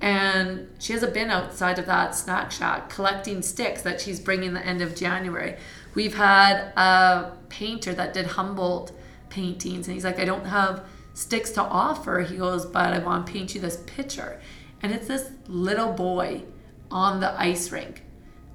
And 0.00 0.68
she 0.80 0.92
has 0.94 1.02
a 1.04 1.08
bin 1.08 1.30
outside 1.30 1.78
of 1.78 1.86
that 1.86 2.16
snack 2.16 2.50
shack 2.50 2.90
collecting 2.90 3.40
sticks 3.40 3.82
that 3.82 4.00
she's 4.00 4.18
bringing 4.18 4.52
the 4.52 4.66
end 4.66 4.82
of 4.82 4.96
January. 4.96 5.56
We've 5.94 6.14
had 6.14 6.72
a 6.76 7.36
painter 7.48 7.94
that 7.94 8.12
did 8.12 8.26
Humboldt 8.26 8.90
paintings, 9.32 9.88
and 9.88 9.94
he's 9.94 10.04
like, 10.04 10.20
I 10.20 10.24
don't 10.24 10.46
have 10.46 10.84
sticks 11.14 11.50
to 11.52 11.62
offer. 11.62 12.20
He 12.20 12.36
goes, 12.36 12.66
but 12.66 12.92
I 12.92 12.98
want 12.98 13.26
to 13.26 13.32
paint 13.32 13.54
you 13.54 13.60
this 13.60 13.82
picture. 13.86 14.40
And 14.82 14.92
it's 14.92 15.08
this 15.08 15.30
little 15.48 15.92
boy 15.92 16.42
on 16.90 17.20
the 17.20 17.38
ice 17.40 17.72
rink 17.72 18.02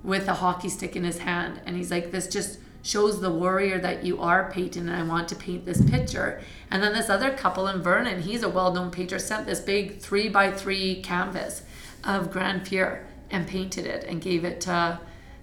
with 0.04 0.28
a 0.28 0.36
hockey 0.36 0.70
stick 0.70 0.96
in 0.96 1.04
his 1.04 1.20
hand. 1.20 1.62
And 1.66 1.76
he's 1.76 1.92
like, 1.92 2.12
this 2.12 2.28
just 2.28 2.60
shows 2.84 3.20
the 3.20 3.32
warrior 3.32 3.80
that 3.80 4.06
you 4.06 4.22
are, 4.22 4.52
Peyton, 4.52 4.88
and 4.88 4.98
I 4.98 5.04
want 5.04 5.28
to 5.30 5.36
paint 5.36 5.66
this 5.66 5.82
picture. 5.90 6.42
And 6.72 6.82
then 6.82 6.94
this 6.94 7.10
other 7.10 7.32
couple 7.32 7.68
in 7.68 7.82
Vernon, 7.82 8.22
he's 8.22 8.44
a 8.44 8.50
well-known 8.50 8.92
painter, 8.92 9.20
sent 9.20 9.46
this 9.46 9.60
big 9.60 10.00
three 10.00 10.30
by 10.30 10.52
three 10.52 11.02
canvas 11.02 11.64
of 12.04 12.32
Grand 12.32 12.68
Fear 12.68 13.06
and 13.30 13.48
painted 13.48 13.86
it 13.86 14.06
and 14.06 14.22
gave 14.22 14.46
it 14.46 14.62
to 14.62 15.00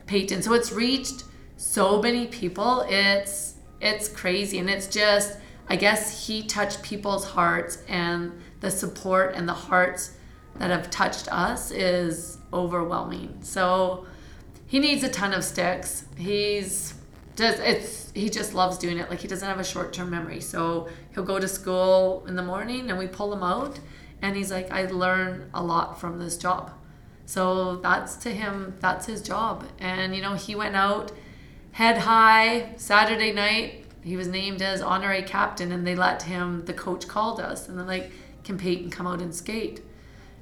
Peyton. 0.07 0.43
So 0.43 0.55
it's 0.55 0.72
reached 0.72 1.24
so 1.57 2.01
many 2.01 2.26
people. 2.26 2.87
It's 2.89 3.53
it's 3.85 4.09
crazy, 4.09 4.59
and 4.59 4.68
it's 4.70 4.87
just 4.87 5.39
I 5.68 5.76
guess 5.76 6.26
he 6.26 6.43
touched 6.43 6.82
people's 6.82 7.24
hearts, 7.24 7.82
and 7.89 8.32
the 8.61 8.70
support 8.70 9.35
and 9.35 9.49
the 9.49 9.55
hearts 9.55 10.12
that 10.57 10.70
have 10.70 10.91
touched 10.91 11.28
us 11.32 11.70
is 11.70 12.39
overwhelming. 12.53 13.39
So 13.43 14.07
he 14.66 14.78
needs 14.78 15.03
a 15.05 15.09
ton 15.09 15.32
of 15.32 15.45
sticks. 15.45 16.05
He's 16.16 16.95
just 17.37 17.59
it's 17.61 18.12
he 18.14 18.30
just 18.30 18.55
loves 18.55 18.78
doing 18.78 18.99
it. 18.99 19.11
Like 19.11 19.20
he 19.20 19.28
doesn't 19.28 19.47
have 19.47 19.61
a 19.61 19.64
short 19.64 19.93
term 19.93 20.11
memory, 20.11 20.41
so 20.41 20.89
he'll 21.12 21.24
go 21.24 21.39
to 21.39 21.49
school 21.49 22.24
in 22.26 22.37
the 22.37 22.43
morning 22.43 22.91
and 22.91 22.99
we 22.99 23.07
pull 23.07 23.32
him 23.32 23.43
out, 23.43 23.80
and 24.22 24.37
he's 24.37 24.51
like, 24.51 24.70
I 24.72 24.87
learn 24.87 25.51
a 25.53 25.62
lot 25.62 26.01
from 26.01 26.18
this 26.18 26.37
job. 26.37 26.72
So 27.26 27.76
that's 27.76 28.16
to 28.16 28.30
him, 28.30 28.76
that's 28.80 29.07
his 29.07 29.22
job. 29.22 29.66
And 29.78 30.14
you 30.14 30.22
know, 30.22 30.35
he 30.35 30.55
went 30.55 30.76
out 30.76 31.12
head 31.74 31.98
high 31.98 32.72
Saturday 32.76 33.32
night. 33.32 33.84
He 34.02 34.16
was 34.16 34.28
named 34.28 34.62
as 34.62 34.80
honorary 34.80 35.22
captain, 35.22 35.72
and 35.72 35.86
they 35.86 35.96
let 35.96 36.22
him. 36.22 36.64
The 36.66 36.72
coach 36.72 37.08
called 37.08 37.40
us, 37.40 37.68
and 37.68 37.76
they're 37.76 37.86
like, 37.86 38.10
"Can 38.44 38.58
Peyton 38.58 38.90
come 38.90 39.06
out 39.06 39.20
and 39.20 39.34
skate?" 39.34 39.82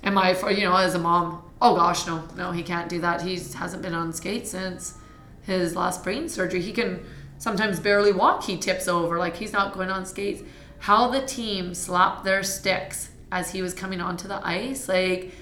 And 0.02 0.14
my, 0.14 0.38
you 0.50 0.64
know, 0.64 0.76
as 0.76 0.94
a 0.94 0.98
mom, 0.98 1.42
oh 1.60 1.74
gosh, 1.74 2.06
no, 2.06 2.24
no, 2.36 2.52
he 2.52 2.62
can't 2.62 2.88
do 2.88 3.00
that. 3.00 3.22
He 3.22 3.34
hasn't 3.54 3.82
been 3.82 3.94
on 3.94 4.12
skate 4.12 4.46
since 4.46 4.94
his 5.42 5.74
last 5.74 6.04
brain 6.04 6.28
surgery. 6.28 6.60
He 6.60 6.72
can 6.72 7.00
sometimes 7.38 7.80
barely 7.80 8.12
walk. 8.12 8.44
He 8.44 8.58
tips 8.58 8.86
over, 8.86 9.18
like 9.18 9.36
he's 9.36 9.52
not 9.52 9.72
going 9.72 9.90
on 9.90 10.04
skates. 10.04 10.42
How 10.80 11.08
the 11.08 11.22
team 11.22 11.74
slapped 11.74 12.24
their 12.24 12.42
sticks 12.42 13.10
as 13.30 13.52
he 13.52 13.62
was 13.62 13.72
coming 13.72 14.00
onto 14.02 14.28
the 14.28 14.46
ice, 14.46 14.88
like 14.88 15.32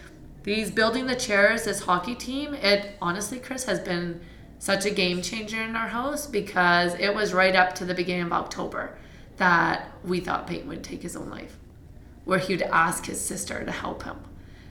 these 0.45 0.71
building 0.71 1.07
the 1.07 1.17
chairs, 1.17 1.65
this 1.65 1.81
hockey 1.81 2.15
team. 2.15 2.55
It 2.55 2.97
honestly, 3.03 3.41
Chris 3.41 3.65
has 3.65 3.81
been 3.81 4.21
such 4.61 4.85
a 4.85 4.91
game 4.91 5.23
changer 5.23 5.61
in 5.63 5.75
our 5.75 5.89
house 5.89 6.27
because 6.27 6.95
it 7.01 7.15
was 7.15 7.33
right 7.33 7.57
up 7.57 7.75
to 7.75 7.85
the 7.87 7.95
beginning 7.95 8.27
of 8.27 8.33
October 8.33 8.95
that 9.39 9.91
we 10.05 10.21
thought 10.21 10.47
Peyton 10.47 10.69
would 10.69 10.85
take 10.85 11.03
his 11.03 11.17
own 11.17 11.31
life, 11.31 11.57
where 12.27 12.39
he 12.39 12.53
would 12.55 12.63
ask 12.63 13.07
his 13.07 13.19
sister 13.19 13.65
to 13.65 13.73
help 13.73 14.03
him. 14.03 14.19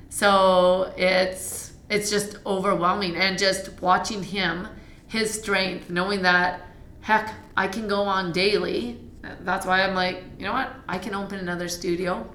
So 0.09 0.93
it's 0.95 1.73
it's 1.89 2.11
just 2.11 2.37
overwhelming, 2.45 3.15
and 3.15 3.37
just 3.37 3.81
watching 3.81 4.21
him, 4.21 4.67
his 5.07 5.33
strength, 5.33 5.89
knowing 5.89 6.21
that 6.21 6.61
heck, 7.01 7.33
I 7.57 7.67
can 7.67 7.87
go 7.87 8.03
on 8.03 8.31
daily. 8.31 8.99
That's 9.41 9.65
why 9.65 9.81
I'm 9.81 9.95
like, 9.95 10.23
you 10.37 10.45
know 10.45 10.53
what? 10.53 10.71
I 10.87 10.99
can 10.99 11.15
open 11.15 11.39
another 11.39 11.67
studio. 11.67 12.31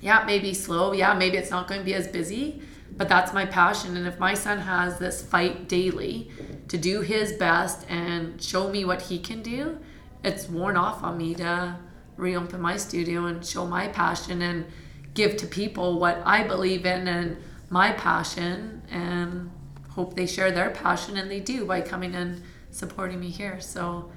Yeah, 0.00 0.24
maybe 0.26 0.52
slow. 0.52 0.92
Yeah, 0.92 1.14
maybe 1.14 1.36
it's 1.36 1.50
not 1.50 1.68
going 1.68 1.80
to 1.80 1.84
be 1.84 1.94
as 1.94 2.08
busy, 2.08 2.60
but 2.98 3.08
that's 3.08 3.32
my 3.32 3.46
passion. 3.46 3.96
And 3.96 4.06
if 4.06 4.18
my 4.18 4.34
son 4.34 4.58
has 4.58 4.98
this 4.98 5.22
fight 5.22 5.68
daily 5.68 6.30
to 6.66 6.76
do 6.76 7.00
his 7.00 7.32
best 7.32 7.88
and 7.88 8.42
show 8.42 8.68
me 8.68 8.84
what 8.84 9.02
he 9.02 9.20
can 9.20 9.40
do, 9.40 9.78
it's 10.24 10.48
worn 10.48 10.76
off 10.76 11.02
on 11.04 11.16
me 11.16 11.34
to 11.36 11.76
reopen 12.16 12.60
my 12.60 12.76
studio 12.76 13.26
and 13.26 13.46
show 13.46 13.64
my 13.64 13.86
passion 13.86 14.42
and 14.42 14.66
give 15.14 15.36
to 15.36 15.46
people 15.46 16.00
what 16.00 16.20
I 16.26 16.42
believe 16.42 16.84
in 16.84 17.06
and 17.06 17.36
my 17.70 17.92
passion 17.92 18.82
and 18.90 19.50
hope 19.90 20.14
they 20.14 20.26
share 20.26 20.50
their 20.50 20.70
passion 20.70 21.16
and 21.16 21.30
they 21.30 21.40
do 21.40 21.64
by 21.64 21.80
coming 21.80 22.16
and 22.16 22.42
supporting 22.70 23.20
me 23.20 23.30
here. 23.30 23.60
So 23.60 24.10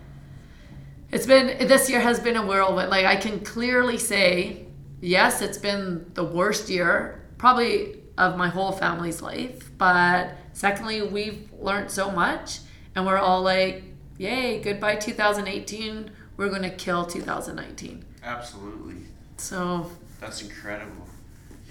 it's 1.12 1.28
been 1.28 1.68
this 1.68 1.88
year 1.88 2.00
has 2.00 2.20
been 2.20 2.36
a 2.36 2.46
whirlwind. 2.46 2.90
Like 2.90 3.06
I 3.06 3.16
can 3.16 3.42
clearly 3.42 4.00
say, 4.00 4.66
yes, 5.02 5.44
it's 5.44 5.60
been 5.60 6.10
the 6.16 6.24
worst 6.24 6.68
year 6.68 7.20
probably 7.38 8.01
of 8.22 8.38
my 8.38 8.48
whole 8.50 8.72
family's 8.72 9.22
life, 9.22 9.72
but 9.78 10.36
secondly, 10.54 11.02
we've 11.02 11.50
learned 11.60 11.90
so 11.90 12.12
much 12.12 12.60
and 12.96 13.06
we're 13.06 13.18
all 13.18 13.42
like, 13.42 13.84
yay, 14.18 14.62
goodbye 14.62 14.96
2018. 14.96 16.12
We're 16.38 16.50
going 16.50 16.62
to 16.62 16.70
kill 16.70 17.06
2019. 17.06 18.06
Absolutely. 18.24 18.96
So 19.38 19.90
That's 20.20 20.42
incredible. 20.44 21.08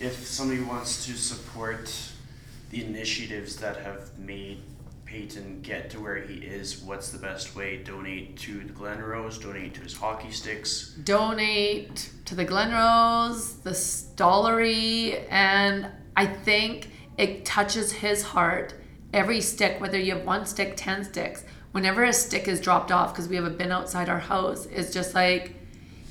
If 0.01 0.27
somebody 0.27 0.61
wants 0.63 1.07
to 1.07 1.13
support 1.13 1.91
the 2.71 2.85
initiatives 2.85 3.57
that 3.57 3.77
have 3.79 4.19
made 4.19 4.63
Peyton 5.05 5.61
get 5.63 5.91
to 5.91 6.01
where 6.01 6.19
he 6.19 6.37
is, 6.39 6.81
what's 6.83 7.11
the 7.11 7.19
best 7.19 7.55
way? 7.57 7.79
Donate 7.79 8.37
to 8.39 8.61
the 8.61 8.73
Glenrose, 8.73 9.41
donate 9.41 9.75
to 9.75 9.81
his 9.83 9.95
hockey 9.97 10.31
sticks. 10.31 10.95
donate 11.05 12.11
to 12.25 12.35
the 12.35 12.45
Glenrose, 12.47 13.61
the 13.63 13.71
Stollery, 13.71 15.25
and 15.31 15.89
I 16.21 16.27
think 16.27 16.91
it 17.17 17.47
touches 17.47 17.93
his 17.93 18.23
heart. 18.23 18.75
Every 19.11 19.41
stick, 19.41 19.81
whether 19.81 19.99
you 19.99 20.15
have 20.15 20.27
one 20.27 20.45
stick, 20.45 20.75
10 20.77 21.05
sticks, 21.05 21.45
whenever 21.73 22.05
a 22.05 22.13
stick 22.13 22.47
is 22.47 22.61
dropped 22.61 22.93
off, 22.93 23.15
because 23.15 23.27
we 23.27 23.37
have 23.37 23.47
a 23.47 23.51
bin 23.51 23.73
outside 23.73 24.11
our 24.11 24.19
house, 24.19 24.67
it's 24.67 24.93
just 24.93 25.15
like 25.15 25.55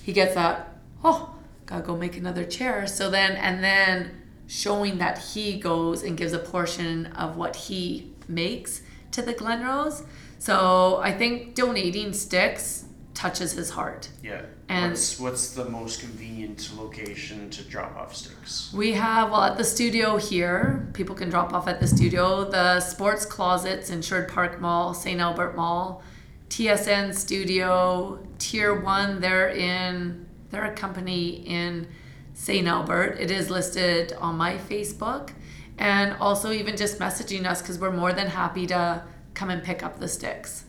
he 0.02 0.12
gets 0.12 0.34
that, 0.34 0.80
oh, 1.04 1.36
gotta 1.68 1.84
go 1.84 1.96
make 1.96 2.18
another 2.18 2.44
chair. 2.44 2.88
So 2.88 3.12
then, 3.12 3.34
and 3.34 3.64
then 3.64 4.20
showing 4.48 4.98
that 4.98 5.20
he 5.20 5.60
goes 5.60 6.02
and 6.02 6.18
gives 6.18 6.34
a 6.34 6.40
portion 6.40 7.06
of 7.06 7.38
what 7.38 7.56
he 7.56 8.12
makes 8.28 8.82
to 9.12 9.22
the 9.22 9.36
Glenrose. 9.36 10.04
So 10.40 10.98
I 11.04 11.12
think 11.12 11.54
donating 11.54 12.14
sticks 12.14 12.86
touches 13.14 13.52
his 13.52 13.70
heart. 13.70 14.10
Yeah. 14.24 14.42
And- 14.70 14.92
what's 14.92 15.20
what's 15.20 15.50
the 15.52 15.66
most 15.66 16.00
convenient 16.00 16.70
location 16.78 17.50
to 17.50 17.64
drop 17.64 17.96
off 17.98 18.16
sticks? 18.16 18.72
We 18.74 18.94
have, 18.94 19.32
well, 19.32 19.42
at 19.42 19.58
the 19.58 19.64
studio 19.64 20.18
here, 20.18 20.88
people 20.94 21.16
can 21.16 21.30
drop 21.30 21.54
off 21.54 21.68
at 21.68 21.80
the 21.80 21.88
studio. 21.88 22.50
The 22.50 22.80
sports 22.80 23.26
closets 23.26 23.90
in 23.90 24.02
Sherwood 24.04 24.30
Park 24.30 24.62
Mall, 24.62 24.94
St. 24.94 25.20
Albert 25.20 25.56
Mall, 25.56 26.04
TSN 26.50 27.14
Studio, 27.16 28.20
Tier 28.38 28.80
1, 28.80 29.22
they're 29.22 29.50
in, 29.50 30.28
they're 30.52 30.66
a 30.66 30.74
company 30.74 31.48
in 31.48 31.88
St. 32.34 32.68
Albert. 32.68 33.18
It 33.20 33.32
is 33.32 33.50
listed 33.50 34.14
on 34.14 34.36
my 34.36 34.58
Facebook. 34.58 35.32
And 35.78 36.14
also, 36.20 36.52
even 36.52 36.78
just 36.78 37.00
messaging 37.00 37.46
us 37.46 37.62
because 37.62 37.80
we're 37.80 37.92
more 37.92 38.14
than 38.14 38.28
happy 38.28 38.68
to 38.68 39.04
come 39.34 39.50
and 39.50 39.64
pick 39.64 39.82
up 39.82 40.00
the 40.00 40.08
sticks. 40.08 40.66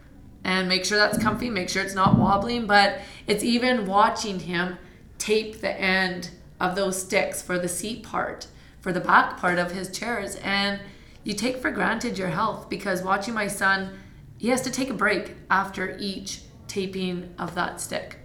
and 0.44 0.68
make 0.68 0.86
sure 0.86 0.98
that's 0.98 1.22
comfy, 1.22 1.50
make 1.50 1.70
sure 1.70 1.84
it's 1.84 1.96
not 1.96 2.18
wobbling. 2.18 2.66
But 2.66 3.00
it's 3.28 3.44
even 3.44 3.86
watching 3.86 4.40
him 4.40 4.78
tape 5.18 5.62
the 5.62 5.80
end 5.80 6.30
of 6.60 6.76
those 6.76 7.02
sticks 7.02 7.42
for 7.42 7.58
the 7.60 7.68
seat 7.68 8.04
part, 8.04 8.48
for 8.80 8.94
the 8.94 9.00
back 9.00 9.38
part 9.38 9.60
of 9.60 9.72
his 9.72 9.90
chairs. 9.90 10.38
And 10.38 10.80
you 11.24 11.34
take 11.34 11.58
for 11.58 11.72
granted 11.72 12.18
your 12.18 12.30
health 12.30 12.70
because 12.70 13.02
watching 13.02 13.34
my 13.34 13.48
son, 13.48 13.98
he 14.38 14.50
has 14.50 14.62
to 14.62 14.72
take 14.72 14.90
a 14.90 14.94
break 14.94 15.36
after 15.50 15.98
each 16.00 16.42
taping 16.68 17.34
of 17.38 17.56
that 17.56 17.80
stick. 17.80 18.18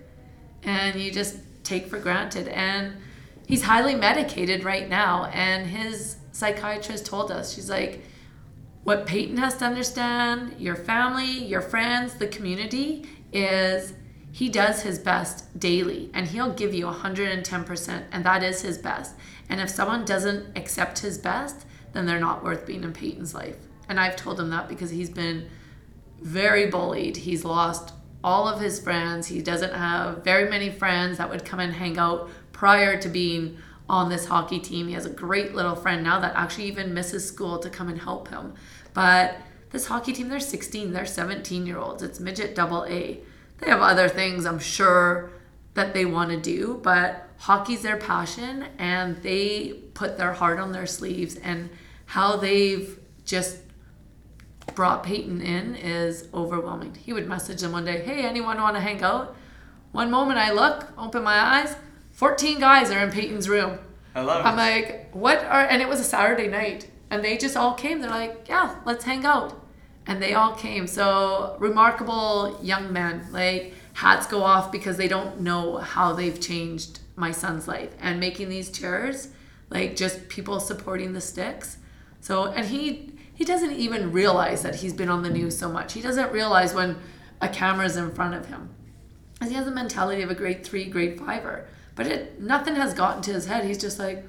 And 0.62 1.00
you 1.00 1.12
just 1.12 1.38
take 1.62 1.86
for 1.86 1.98
granted. 1.98 2.48
And 2.48 2.96
he's 3.48 3.62
highly 3.62 3.96
medicated 3.96 4.62
right 4.62 4.88
now. 4.88 5.24
And 5.32 5.66
his 5.66 6.18
psychiatrist 6.30 7.06
told 7.06 7.32
us, 7.32 7.52
she's 7.52 7.68
like, 7.68 8.04
what 8.84 9.06
Peyton 9.06 9.38
has 9.38 9.56
to 9.56 9.64
understand, 9.64 10.54
your 10.58 10.76
family, 10.76 11.44
your 11.44 11.60
friends, 11.60 12.14
the 12.14 12.28
community, 12.28 13.06
is 13.32 13.94
he 14.30 14.48
does 14.48 14.82
his 14.82 14.98
best 14.98 15.58
daily 15.58 16.10
and 16.14 16.26
he'll 16.26 16.52
give 16.52 16.72
you 16.72 16.86
110%, 16.86 18.04
and 18.12 18.24
that 18.24 18.42
is 18.42 18.62
his 18.62 18.78
best. 18.78 19.14
And 19.48 19.60
if 19.60 19.68
someone 19.70 20.04
doesn't 20.04 20.56
accept 20.56 21.00
his 21.00 21.18
best, 21.18 21.66
then 21.92 22.06
they're 22.06 22.20
not 22.20 22.44
worth 22.44 22.66
being 22.66 22.84
in 22.84 22.92
Peyton's 22.92 23.34
life. 23.34 23.56
And 23.88 23.98
I've 23.98 24.16
told 24.16 24.38
him 24.38 24.50
that 24.50 24.68
because 24.68 24.90
he's 24.90 25.10
been 25.10 25.48
very 26.20 26.66
bullied. 26.66 27.16
He's 27.16 27.44
lost 27.44 27.94
all 28.22 28.46
of 28.46 28.60
his 28.60 28.78
friends. 28.80 29.26
He 29.26 29.40
doesn't 29.40 29.72
have 29.72 30.22
very 30.24 30.50
many 30.50 30.70
friends 30.70 31.18
that 31.18 31.30
would 31.30 31.44
come 31.44 31.60
and 31.60 31.72
hang 31.72 31.98
out 31.98 32.28
prior 32.58 33.00
to 33.00 33.08
being 33.08 33.56
on 33.88 34.08
this 34.08 34.26
hockey 34.26 34.58
team. 34.58 34.88
He 34.88 34.94
has 34.94 35.06
a 35.06 35.10
great 35.10 35.54
little 35.54 35.76
friend 35.76 36.02
now 36.02 36.18
that 36.18 36.34
actually 36.34 36.64
even 36.64 36.92
misses 36.92 37.24
school 37.24 37.60
to 37.60 37.70
come 37.70 37.88
and 37.88 38.00
help 38.00 38.26
him. 38.26 38.54
But 38.94 39.36
this 39.70 39.86
hockey 39.86 40.12
team, 40.12 40.28
they're 40.28 40.40
16, 40.40 40.92
they're 40.92 41.06
17 41.06 41.66
year 41.66 41.78
olds. 41.78 42.02
It's 42.02 42.18
midget 42.18 42.56
double 42.56 42.84
A. 42.86 43.20
They 43.58 43.70
have 43.70 43.80
other 43.80 44.08
things, 44.08 44.44
I'm 44.44 44.58
sure, 44.58 45.30
that 45.74 45.94
they 45.94 46.04
want 46.04 46.30
to 46.30 46.36
do, 46.36 46.80
but 46.82 47.28
hockey's 47.38 47.82
their 47.82 47.96
passion 47.96 48.64
and 48.76 49.22
they 49.22 49.74
put 49.94 50.18
their 50.18 50.32
heart 50.32 50.58
on 50.58 50.72
their 50.72 50.86
sleeves. 50.86 51.36
And 51.36 51.70
how 52.06 52.38
they've 52.38 52.98
just 53.24 53.58
brought 54.74 55.04
Peyton 55.04 55.40
in 55.40 55.76
is 55.76 56.28
overwhelming. 56.34 56.96
He 56.96 57.12
would 57.12 57.28
message 57.28 57.60
them 57.60 57.70
one 57.70 57.84
day, 57.84 58.00
Hey, 58.00 58.24
anyone 58.24 58.60
want 58.60 58.74
to 58.74 58.80
hang 58.80 59.00
out? 59.04 59.36
One 59.92 60.10
moment 60.10 60.40
I 60.40 60.50
look, 60.50 60.88
open 60.98 61.22
my 61.22 61.38
eyes, 61.38 61.76
14 62.18 62.58
guys 62.58 62.90
are 62.90 62.98
in 62.98 63.12
Peyton's 63.12 63.48
room. 63.48 63.78
I 64.12 64.22
love 64.22 64.40
it. 64.40 64.48
I'm 64.48 64.56
like, 64.56 65.08
what 65.12 65.38
are, 65.44 65.60
and 65.60 65.80
it 65.80 65.88
was 65.88 66.00
a 66.00 66.04
Saturday 66.04 66.48
night, 66.48 66.90
and 67.10 67.22
they 67.24 67.38
just 67.38 67.56
all 67.56 67.74
came. 67.74 68.00
They're 68.00 68.10
like, 68.10 68.48
yeah, 68.48 68.74
let's 68.84 69.04
hang 69.04 69.24
out. 69.24 69.64
And 70.04 70.20
they 70.20 70.34
all 70.34 70.52
came. 70.52 70.88
So, 70.88 71.54
remarkable 71.60 72.58
young 72.60 72.92
men. 72.92 73.28
Like, 73.30 73.72
hats 73.92 74.26
go 74.26 74.42
off 74.42 74.72
because 74.72 74.96
they 74.96 75.06
don't 75.06 75.42
know 75.42 75.76
how 75.76 76.12
they've 76.12 76.40
changed 76.40 76.98
my 77.14 77.30
son's 77.30 77.68
life. 77.68 77.94
And 78.00 78.18
making 78.18 78.48
these 78.48 78.72
chairs, 78.72 79.28
like, 79.70 79.94
just 79.94 80.28
people 80.28 80.58
supporting 80.58 81.12
the 81.12 81.20
sticks. 81.20 81.78
So, 82.20 82.46
and 82.46 82.66
he, 82.66 83.12
he 83.32 83.44
doesn't 83.44 83.74
even 83.74 84.10
realize 84.10 84.62
that 84.62 84.74
he's 84.74 84.92
been 84.92 85.08
on 85.08 85.22
the 85.22 85.30
news 85.30 85.56
so 85.56 85.68
much. 85.68 85.92
He 85.92 86.00
doesn't 86.00 86.32
realize 86.32 86.74
when 86.74 86.96
a 87.40 87.48
camera's 87.48 87.96
in 87.96 88.10
front 88.10 88.34
of 88.34 88.46
him. 88.46 88.70
And 89.40 89.50
he 89.50 89.56
has 89.56 89.66
the 89.66 89.70
mentality 89.70 90.22
of 90.22 90.32
a 90.32 90.34
grade 90.34 90.64
three, 90.64 90.86
grade 90.86 91.16
fiver. 91.16 91.68
But 91.98 92.06
it 92.06 92.40
nothing 92.40 92.76
has 92.76 92.94
gotten 92.94 93.22
to 93.22 93.32
his 93.32 93.46
head. 93.46 93.64
He's 93.64 93.76
just 93.76 93.98
like, 93.98 94.24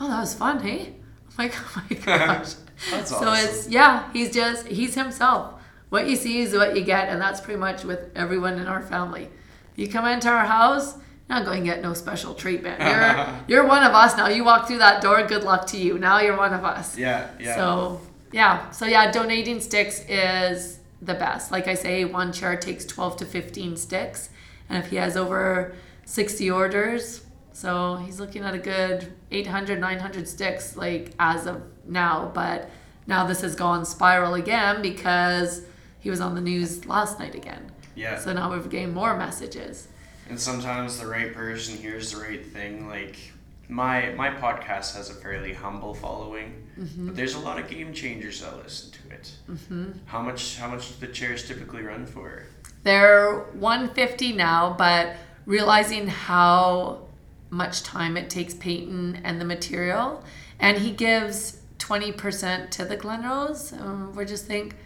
oh, 0.00 0.06
that 0.06 0.20
was 0.20 0.34
fun, 0.34 0.60
hey? 0.60 0.94
I'm 1.36 1.36
like, 1.48 1.54
oh 1.56 1.82
my 1.90 1.96
gosh. 2.06 2.54
That's 2.92 3.10
so 3.10 3.16
awesome. 3.16 3.34
it's 3.34 3.68
yeah, 3.68 4.10
he's 4.12 4.32
just 4.32 4.68
he's 4.68 4.94
himself. 4.94 5.60
What 5.88 6.08
you 6.08 6.14
see 6.14 6.38
is 6.42 6.54
what 6.54 6.76
you 6.76 6.84
get, 6.84 7.08
and 7.08 7.20
that's 7.20 7.40
pretty 7.40 7.58
much 7.58 7.82
with 7.82 8.12
everyone 8.14 8.60
in 8.60 8.68
our 8.68 8.80
family. 8.82 9.28
You 9.74 9.88
come 9.88 10.06
into 10.06 10.28
our 10.28 10.46
house, 10.46 10.94
you're 10.94 11.38
not 11.40 11.44
going 11.44 11.64
to 11.64 11.66
get 11.66 11.82
no 11.82 11.92
special 11.92 12.34
treatment. 12.34 12.80
You're 12.80 13.26
you're 13.48 13.66
one 13.66 13.82
of 13.82 13.94
us 13.94 14.16
now. 14.16 14.28
You 14.28 14.44
walk 14.44 14.68
through 14.68 14.78
that 14.78 15.02
door, 15.02 15.26
good 15.26 15.42
luck 15.42 15.66
to 15.68 15.76
you. 15.76 15.98
Now 15.98 16.20
you're 16.20 16.36
one 16.36 16.54
of 16.54 16.64
us. 16.64 16.96
yeah, 16.96 17.30
yeah. 17.40 17.56
So 17.56 18.00
yeah, 18.30 18.70
so 18.70 18.86
yeah, 18.86 19.10
donating 19.10 19.60
sticks 19.60 20.04
is 20.08 20.78
the 21.02 21.14
best. 21.14 21.50
Like 21.50 21.66
I 21.66 21.74
say, 21.74 22.04
one 22.04 22.32
chair 22.32 22.56
takes 22.56 22.84
12 22.84 23.16
to 23.16 23.24
15 23.24 23.76
sticks, 23.76 24.30
and 24.68 24.84
if 24.84 24.90
he 24.90 24.96
has 24.96 25.16
over 25.16 25.74
60 26.08 26.50
orders, 26.50 27.22
so 27.52 27.96
he's 27.96 28.18
looking 28.18 28.42
at 28.42 28.54
a 28.54 28.58
good 28.58 29.12
800, 29.30 29.78
900 29.78 30.26
sticks 30.26 30.74
like 30.74 31.12
as 31.18 31.46
of 31.46 31.62
now. 31.84 32.30
But 32.34 32.70
now 33.06 33.26
this 33.26 33.42
has 33.42 33.54
gone 33.54 33.84
spiral 33.84 34.32
again 34.34 34.80
because 34.80 35.62
he 36.00 36.08
was 36.08 36.20
on 36.22 36.34
the 36.34 36.40
news 36.40 36.86
last 36.86 37.18
night 37.18 37.34
again. 37.34 37.70
yeah. 37.94 38.18
So 38.18 38.32
now 38.32 38.50
we've 38.52 38.70
gained 38.70 38.94
more 38.94 39.16
messages. 39.18 39.88
And 40.30 40.40
sometimes 40.40 40.98
the 40.98 41.06
right 41.06 41.34
person 41.34 41.76
hears 41.76 42.12
the 42.12 42.20
right 42.22 42.44
thing. 42.44 42.88
Like 42.88 43.16
my 43.68 44.10
my 44.12 44.30
podcast 44.30 44.96
has 44.96 45.10
a 45.10 45.14
fairly 45.14 45.52
humble 45.52 45.92
following, 45.92 46.66
but 46.96 47.16
there's 47.16 47.34
a 47.34 47.38
lot 47.38 47.58
of 47.58 47.68
game 47.68 47.92
changers 47.92 48.40
that 48.40 48.56
listen 48.56 48.92
to 48.92 49.14
it. 49.14 49.32
Mm-hmm. 49.50 49.90
How 50.06 50.22
much 50.22 50.56
how 50.56 50.68
much 50.68 50.88
do 50.98 51.06
the 51.06 51.12
chairs 51.12 51.46
typically 51.46 51.82
run 51.82 52.06
for? 52.06 52.44
They're 52.82 53.40
150 53.54 54.32
now, 54.32 54.74
but 54.78 55.16
realizing 55.48 56.06
how 56.06 57.00
much 57.48 57.82
time 57.82 58.18
it 58.18 58.28
takes 58.28 58.52
Peyton 58.52 59.18
and 59.24 59.40
the 59.40 59.46
material, 59.46 60.22
and 60.60 60.76
he 60.76 60.92
gives 60.92 61.62
20% 61.78 62.70
to 62.70 62.84
the 62.84 62.96
Glenrose. 62.96 63.72
Um, 63.80 64.14
we 64.14 64.26
just 64.26 64.44
think 64.44 64.76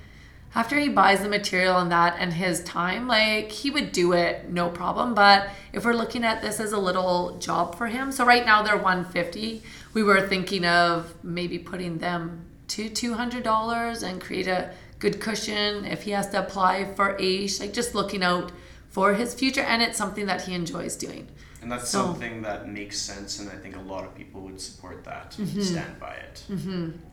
after 0.54 0.78
he 0.78 0.88
buys 0.88 1.20
the 1.20 1.28
material 1.28 1.78
and 1.78 1.90
that 1.90 2.14
and 2.20 2.32
his 2.32 2.62
time, 2.62 3.08
like 3.08 3.50
he 3.50 3.72
would 3.72 3.90
do 3.90 4.12
it 4.12 4.50
no 4.50 4.68
problem. 4.68 5.14
But 5.14 5.50
if 5.72 5.84
we're 5.84 5.94
looking 5.94 6.22
at 6.22 6.42
this 6.42 6.60
as 6.60 6.70
a 6.70 6.78
little 6.78 7.38
job 7.38 7.74
for 7.76 7.88
him, 7.88 8.12
so 8.12 8.24
right 8.24 8.46
now 8.46 8.62
they're 8.62 8.76
150. 8.76 9.64
We 9.94 10.02
were 10.04 10.28
thinking 10.28 10.64
of 10.64 11.12
maybe 11.24 11.58
putting 11.58 11.98
them 11.98 12.44
to 12.68 12.88
$200 12.88 14.02
and 14.02 14.20
create 14.20 14.46
a 14.46 14.72
good 15.00 15.20
cushion 15.20 15.84
if 15.86 16.02
he 16.02 16.12
has 16.12 16.28
to 16.28 16.38
apply 16.38 16.94
for 16.94 17.16
AISH, 17.18 17.58
like 17.58 17.72
just 17.72 17.96
looking 17.96 18.22
out 18.22 18.52
for 18.92 19.14
his 19.14 19.34
future. 19.34 19.62
And 19.72 19.82
it's 19.82 19.98
something 19.98 20.26
that 20.26 20.42
he 20.42 20.54
enjoys 20.54 20.94
doing. 20.96 21.26
And 21.62 21.70
that's 21.72 21.88
So- 21.90 22.02
something 22.04 22.42
that 22.42 22.68
makes 22.68 22.98
sense, 22.98 23.38
and 23.40 23.48
I 23.48 23.56
think 23.62 23.74
a 23.76 23.80
lot 23.80 24.04
of 24.04 24.14
people 24.14 24.40
would 24.42 24.60
support 24.60 25.04
that, 25.04 25.32
Mm-hmm. 25.32 25.58
and 25.58 25.64
stand 25.66 26.00
by 26.00 26.14
it. 26.28 26.36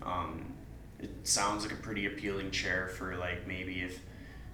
Um, 0.04 0.54
it 1.00 1.12
sounds 1.28 1.64
like 1.64 1.72
a 1.74 1.82
pretty 1.88 2.06
appealing 2.06 2.52
chair 2.52 2.90
for 2.98 3.16
like 3.16 3.48
maybe 3.48 3.82
if 3.82 4.00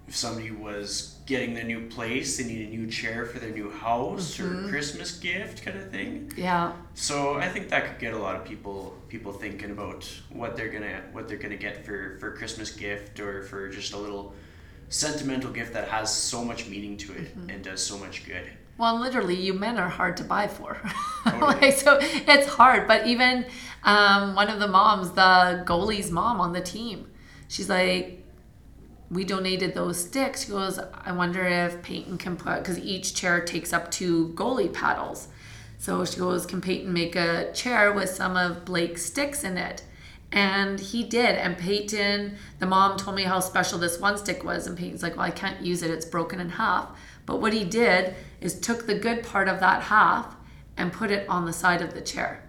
if 0.08 0.14
somebody 0.14 0.52
was 0.52 1.16
getting 1.26 1.52
their 1.54 1.64
new 1.64 1.88
place, 1.88 2.36
they 2.36 2.44
need 2.44 2.68
a 2.68 2.70
new 2.70 2.86
chair 2.86 3.26
for 3.26 3.40
their 3.40 3.50
new 3.50 3.68
house 3.70 4.36
Mm-hmm. 4.38 4.66
or 4.66 4.68
Christmas 4.68 5.10
gift 5.18 5.64
kind 5.64 5.76
of 5.76 5.90
thing. 5.90 6.30
Yeah. 6.36 6.74
So 6.94 7.34
I 7.34 7.48
think 7.48 7.70
that 7.70 7.82
could 7.88 7.98
get 7.98 8.14
a 8.14 8.18
lot 8.26 8.36
of 8.36 8.44
people 8.44 8.78
people 9.08 9.32
thinking 9.32 9.72
about 9.72 10.02
what 10.30 10.56
they're 10.56 10.68
gonna 10.76 11.00
what 11.14 11.26
they're 11.26 11.42
gonna 11.46 11.56
get 11.68 11.84
for 11.84 12.16
for 12.20 12.28
Christmas 12.36 12.70
gift 12.70 13.18
or 13.18 13.42
for 13.42 13.68
just 13.68 13.94
a 13.94 13.98
little 13.98 14.32
sentimental 14.88 15.50
gift 15.50 15.72
that 15.74 15.88
has 15.88 16.14
so 16.14 16.44
much 16.44 16.66
meaning 16.68 16.96
to 16.98 17.12
it 17.12 17.36
Mm-hmm. 17.38 17.50
and 17.50 17.64
does 17.64 17.84
so 17.84 17.98
much 17.98 18.24
good. 18.26 18.44
Well, 18.78 18.98
literally, 19.00 19.34
you 19.36 19.54
men 19.54 19.78
are 19.78 19.88
hard 19.88 20.16
to 20.18 20.24
buy 20.24 20.48
for. 20.48 20.76
Totally. 21.24 21.40
like, 21.60 21.72
so 21.74 21.98
it's 22.00 22.46
hard. 22.46 22.86
But 22.86 23.06
even 23.06 23.46
um, 23.84 24.34
one 24.34 24.48
of 24.48 24.58
the 24.60 24.68
moms, 24.68 25.12
the 25.12 25.64
goalie's 25.66 26.10
mom 26.10 26.40
on 26.40 26.52
the 26.52 26.60
team, 26.60 27.10
she's 27.48 27.70
like, 27.70 28.22
we 29.10 29.24
donated 29.24 29.74
those 29.74 29.98
sticks. 30.04 30.44
She 30.44 30.50
goes, 30.50 30.78
I 30.78 31.12
wonder 31.12 31.42
if 31.46 31.80
Peyton 31.82 32.18
can 32.18 32.36
put, 32.36 32.58
because 32.58 32.78
each 32.78 33.14
chair 33.14 33.40
takes 33.44 33.72
up 33.72 33.90
two 33.90 34.28
goalie 34.34 34.72
paddles. 34.72 35.28
So 35.78 36.04
she 36.04 36.18
goes, 36.18 36.44
Can 36.46 36.60
Peyton 36.60 36.92
make 36.92 37.16
a 37.16 37.52
chair 37.52 37.92
with 37.92 38.10
some 38.10 38.36
of 38.36 38.64
Blake's 38.64 39.04
sticks 39.06 39.42
in 39.44 39.56
it? 39.56 39.82
And 40.32 40.78
he 40.80 41.04
did. 41.04 41.36
And 41.36 41.56
Peyton, 41.56 42.36
the 42.58 42.66
mom 42.66 42.98
told 42.98 43.16
me 43.16 43.22
how 43.22 43.40
special 43.40 43.78
this 43.78 44.00
one 44.00 44.18
stick 44.18 44.44
was. 44.44 44.66
And 44.66 44.76
Peyton's 44.76 45.02
like, 45.02 45.16
Well, 45.16 45.24
I 45.24 45.30
can't 45.30 45.60
use 45.60 45.82
it. 45.82 45.90
It's 45.90 46.04
broken 46.04 46.40
in 46.40 46.50
half. 46.50 46.90
But 47.26 47.40
what 47.40 47.52
he 47.52 47.64
did 47.64 48.14
is 48.40 48.58
took 48.58 48.86
the 48.86 48.98
good 48.98 49.22
part 49.22 49.48
of 49.48 49.60
that 49.60 49.82
half 49.82 50.36
and 50.76 50.92
put 50.92 51.10
it 51.10 51.28
on 51.28 51.44
the 51.44 51.52
side 51.52 51.82
of 51.82 51.94
the 51.94 52.00
chair. 52.00 52.42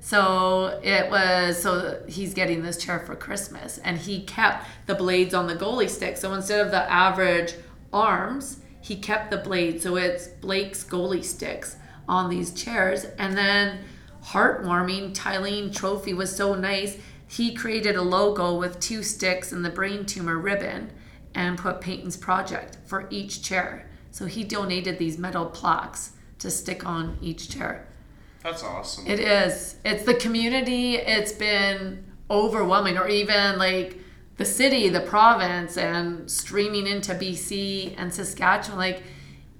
So 0.00 0.80
it 0.84 1.10
was 1.10 1.60
so 1.60 2.02
he's 2.06 2.32
getting 2.32 2.62
this 2.62 2.76
chair 2.76 3.00
for 3.00 3.16
Christmas 3.16 3.78
and 3.78 3.98
he 3.98 4.22
kept 4.22 4.66
the 4.86 4.94
blades 4.94 5.34
on 5.34 5.46
the 5.46 5.56
goalie 5.56 5.90
stick. 5.90 6.16
So 6.16 6.32
instead 6.32 6.64
of 6.64 6.70
the 6.70 6.90
average 6.90 7.54
arms, 7.92 8.60
he 8.80 8.96
kept 8.96 9.30
the 9.30 9.38
blade. 9.38 9.82
So 9.82 9.96
it's 9.96 10.28
Blake's 10.28 10.84
goalie 10.84 11.24
sticks 11.24 11.76
on 12.08 12.30
these 12.30 12.52
chairs. 12.52 13.04
And 13.18 13.36
then 13.36 13.80
heartwarming, 14.26 15.12
Tylene 15.12 15.74
Trophy 15.74 16.14
was 16.14 16.34
so 16.34 16.54
nice. 16.54 16.96
He 17.26 17.54
created 17.54 17.96
a 17.96 18.02
logo 18.02 18.56
with 18.56 18.80
two 18.80 19.02
sticks 19.02 19.52
and 19.52 19.64
the 19.64 19.70
brain 19.70 20.06
tumor 20.06 20.38
ribbon 20.38 20.92
and 21.34 21.58
put 21.58 21.80
Peyton's 21.80 22.16
project 22.16 22.78
for 22.86 23.06
each 23.10 23.42
chair. 23.42 23.88
So 24.10 24.26
he 24.26 24.44
donated 24.44 24.98
these 24.98 25.18
metal 25.18 25.46
plaques 25.46 26.12
to 26.38 26.50
stick 26.50 26.86
on 26.86 27.18
each 27.20 27.50
chair. 27.50 27.86
That's 28.42 28.62
awesome. 28.62 29.06
It 29.06 29.20
is. 29.20 29.76
It's 29.84 30.04
the 30.04 30.14
community. 30.14 30.96
It's 30.96 31.32
been 31.32 32.04
overwhelming, 32.30 32.96
or 32.96 33.08
even 33.08 33.58
like 33.58 33.98
the 34.36 34.44
city, 34.44 34.88
the 34.88 35.00
province, 35.00 35.76
and 35.76 36.30
streaming 36.30 36.86
into 36.86 37.12
BC 37.12 37.94
and 37.98 38.12
Saskatchewan. 38.12 38.78
Like, 38.78 39.02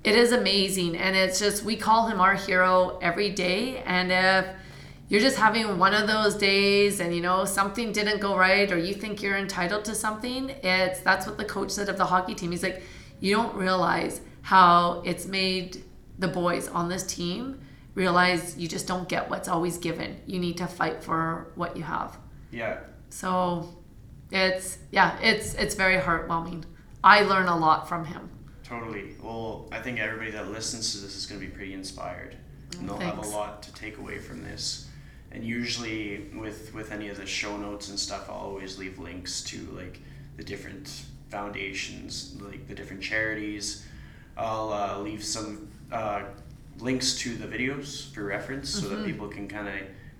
it 0.04 0.14
is 0.14 0.32
amazing. 0.32 0.96
And 0.96 1.16
it's 1.16 1.40
just, 1.40 1.64
we 1.64 1.76
call 1.76 2.06
him 2.06 2.20
our 2.20 2.34
hero 2.34 2.98
every 3.02 3.30
day. 3.30 3.82
And 3.84 4.12
if 4.12 4.46
you're 5.08 5.20
just 5.20 5.36
having 5.36 5.78
one 5.78 5.94
of 5.94 6.06
those 6.08 6.34
days 6.34 7.00
and 7.00 7.14
you 7.14 7.20
know 7.20 7.44
something 7.44 7.92
didn't 7.92 8.20
go 8.20 8.36
right 8.36 8.70
or 8.72 8.78
you 8.78 8.94
think 8.94 9.22
you're 9.22 9.36
entitled 9.36 9.84
to 9.84 9.94
something 9.94 10.50
it's 10.62 11.00
that's 11.00 11.26
what 11.26 11.36
the 11.38 11.44
coach 11.44 11.70
said 11.70 11.88
of 11.88 11.96
the 11.96 12.04
hockey 12.04 12.34
team 12.34 12.50
he's 12.50 12.62
like 12.62 12.82
you 13.20 13.34
don't 13.34 13.54
realize 13.54 14.20
how 14.42 15.02
it's 15.04 15.26
made 15.26 15.82
the 16.18 16.28
boys 16.28 16.68
on 16.68 16.88
this 16.88 17.02
team 17.04 17.60
realize 17.94 18.56
you 18.58 18.68
just 18.68 18.86
don't 18.86 19.08
get 19.08 19.30
what's 19.30 19.48
always 19.48 19.78
given 19.78 20.20
you 20.26 20.38
need 20.38 20.56
to 20.56 20.66
fight 20.66 21.02
for 21.02 21.52
what 21.54 21.76
you 21.76 21.82
have 21.82 22.18
yeah. 22.50 22.78
so 23.08 23.74
it's 24.30 24.78
yeah 24.90 25.18
it's 25.20 25.54
it's 25.54 25.74
very 25.74 25.98
heartwarming 25.98 26.64
i 27.04 27.20
learn 27.20 27.46
a 27.46 27.56
lot 27.56 27.88
from 27.88 28.04
him 28.04 28.30
Totally. 28.66 29.14
Well, 29.22 29.68
I 29.70 29.78
think 29.78 30.00
everybody 30.00 30.32
that 30.32 30.50
listens 30.50 30.92
to 30.92 30.98
this 30.98 31.16
is 31.16 31.26
going 31.26 31.40
to 31.40 31.46
be 31.46 31.52
pretty 31.52 31.72
inspired. 31.72 32.36
Oh, 32.74 32.78
and 32.80 32.88
they'll 32.88 32.98
have 32.98 33.18
a 33.18 33.28
lot 33.28 33.62
to 33.62 33.72
take 33.74 33.98
away 33.98 34.18
from 34.18 34.42
this. 34.42 34.85
And 35.32 35.44
usually 35.44 36.28
with 36.34 36.72
with 36.74 36.92
any 36.92 37.08
of 37.08 37.16
the 37.18 37.26
show 37.26 37.56
notes 37.56 37.88
and 37.88 37.98
stuff, 37.98 38.28
I'll 38.30 38.36
always 38.36 38.78
leave 38.78 38.98
links 38.98 39.42
to 39.44 39.58
like 39.76 40.00
the 40.36 40.44
different 40.44 41.04
foundations, 41.30 42.36
like 42.40 42.66
the 42.68 42.74
different 42.74 43.02
charities. 43.02 43.84
I'll 44.36 44.72
uh, 44.72 44.98
leave 45.00 45.24
some 45.24 45.68
uh, 45.90 46.22
links 46.78 47.14
to 47.18 47.34
the 47.36 47.46
videos 47.46 48.12
for 48.12 48.24
reference 48.24 48.68
so 48.70 48.88
that 48.88 49.04
people 49.04 49.28
can 49.28 49.48
kind 49.48 49.68
of 49.68 49.74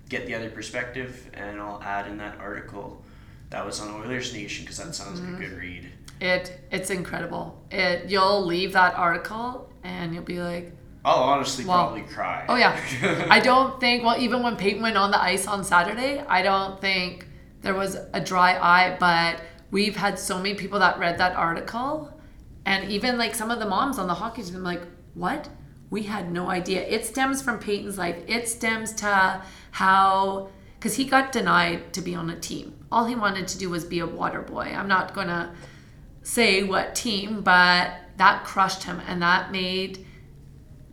get 0.09 0.25
the 0.25 0.33
other 0.35 0.49
perspective. 0.49 1.29
And 1.33 1.59
I'll 1.59 1.81
add 1.83 2.07
in 2.07 2.17
that 2.17 2.39
article 2.39 3.01
that 3.49 3.65
was 3.65 3.79
on 3.79 3.93
Oilers 4.01 4.33
Nation 4.33 4.65
because 4.65 4.77
that 4.77 4.93
sounds 4.95 5.21
like 5.21 5.33
a 5.33 5.37
good 5.37 5.57
read. 5.57 5.89
it 6.19 6.59
it's 6.71 6.89
incredible 6.89 7.55
it 7.69 8.09
you'll 8.09 8.43
leave 8.43 8.73
that 8.73 8.95
article 8.95 9.69
and 9.83 10.13
you'll 10.15 10.23
be 10.23 10.39
like 10.41 10.71
I'll 11.07 11.23
honestly 11.23 11.63
Well, 11.63 11.85
probably 11.85 12.01
cry. 12.01 12.45
Oh 12.49 12.57
yeah. 12.57 12.77
I 13.29 13.39
don't 13.39 13.79
think 13.79 14.03
well 14.03 14.19
even 14.19 14.43
when 14.43 14.57
Peyton 14.57 14.81
went 14.81 14.97
on 14.97 15.09
the 15.09 15.21
ice 15.21 15.47
on 15.47 15.63
Saturday, 15.63 16.19
I 16.19 16.41
don't 16.41 16.81
think 16.81 17.25
there 17.61 17.73
was 17.73 17.95
a 18.13 18.19
dry 18.19 18.57
eye, 18.57 18.97
but 18.99 19.41
we've 19.71 19.95
had 19.95 20.19
so 20.19 20.37
many 20.37 20.53
people 20.55 20.79
that 20.79 20.99
read 20.99 21.17
that 21.19 21.33
article 21.35 22.13
and 22.65 22.91
even 22.91 23.17
like 23.17 23.35
some 23.35 23.49
of 23.49 23.59
the 23.59 23.65
moms 23.65 23.97
on 23.97 24.07
the 24.07 24.15
hockey 24.15 24.43
team 24.43 24.63
like, 24.63 24.81
"What? 25.13 25.47
We 25.89 26.03
had 26.03 26.29
no 26.29 26.49
idea." 26.49 26.81
It 26.81 27.05
stems 27.05 27.41
from 27.41 27.57
Peyton's 27.59 27.97
life. 27.97 28.17
It 28.27 28.49
stems 28.49 28.91
to 28.95 29.41
how 29.71 30.49
cuz 30.81 30.95
he 30.95 31.05
got 31.05 31.31
denied 31.31 31.93
to 31.93 32.01
be 32.01 32.15
on 32.15 32.29
a 32.29 32.37
team. 32.37 32.73
All 32.91 33.05
he 33.05 33.15
wanted 33.15 33.47
to 33.47 33.57
do 33.57 33.69
was 33.69 33.85
be 33.85 33.99
a 33.99 34.05
water 34.05 34.41
boy. 34.41 34.73
I'm 34.77 34.89
not 34.89 35.13
going 35.13 35.27
to 35.27 35.51
say 36.21 36.63
what 36.63 36.95
team, 36.95 37.41
but 37.41 37.91
that 38.17 38.43
crushed 38.43 38.83
him 38.83 39.01
and 39.07 39.21
that 39.21 39.51
made 39.51 40.05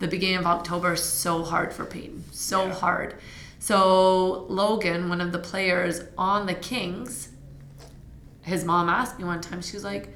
the 0.05 0.11
beginning 0.11 0.37
of 0.37 0.45
October 0.47 0.97
so 0.97 1.43
hard 1.43 1.73
for 1.73 1.87
Peyton. 1.87 2.25
So 2.31 2.67
Yeah. 2.67 2.75
hard. 2.75 3.15
So 3.59 4.45
Logan, 4.51 5.09
one 5.09 5.23
of 5.23 5.33
the 5.33 5.39
players 5.39 6.03
on 6.19 6.45
the 6.45 6.53
Kings, 6.53 7.31
his 8.43 8.67
mom 8.67 8.91
asked 8.91 9.19
me 9.19 9.25
one 9.25 9.41
time, 9.41 9.63
she 9.63 9.75
was 9.75 9.85
like, 9.85 10.11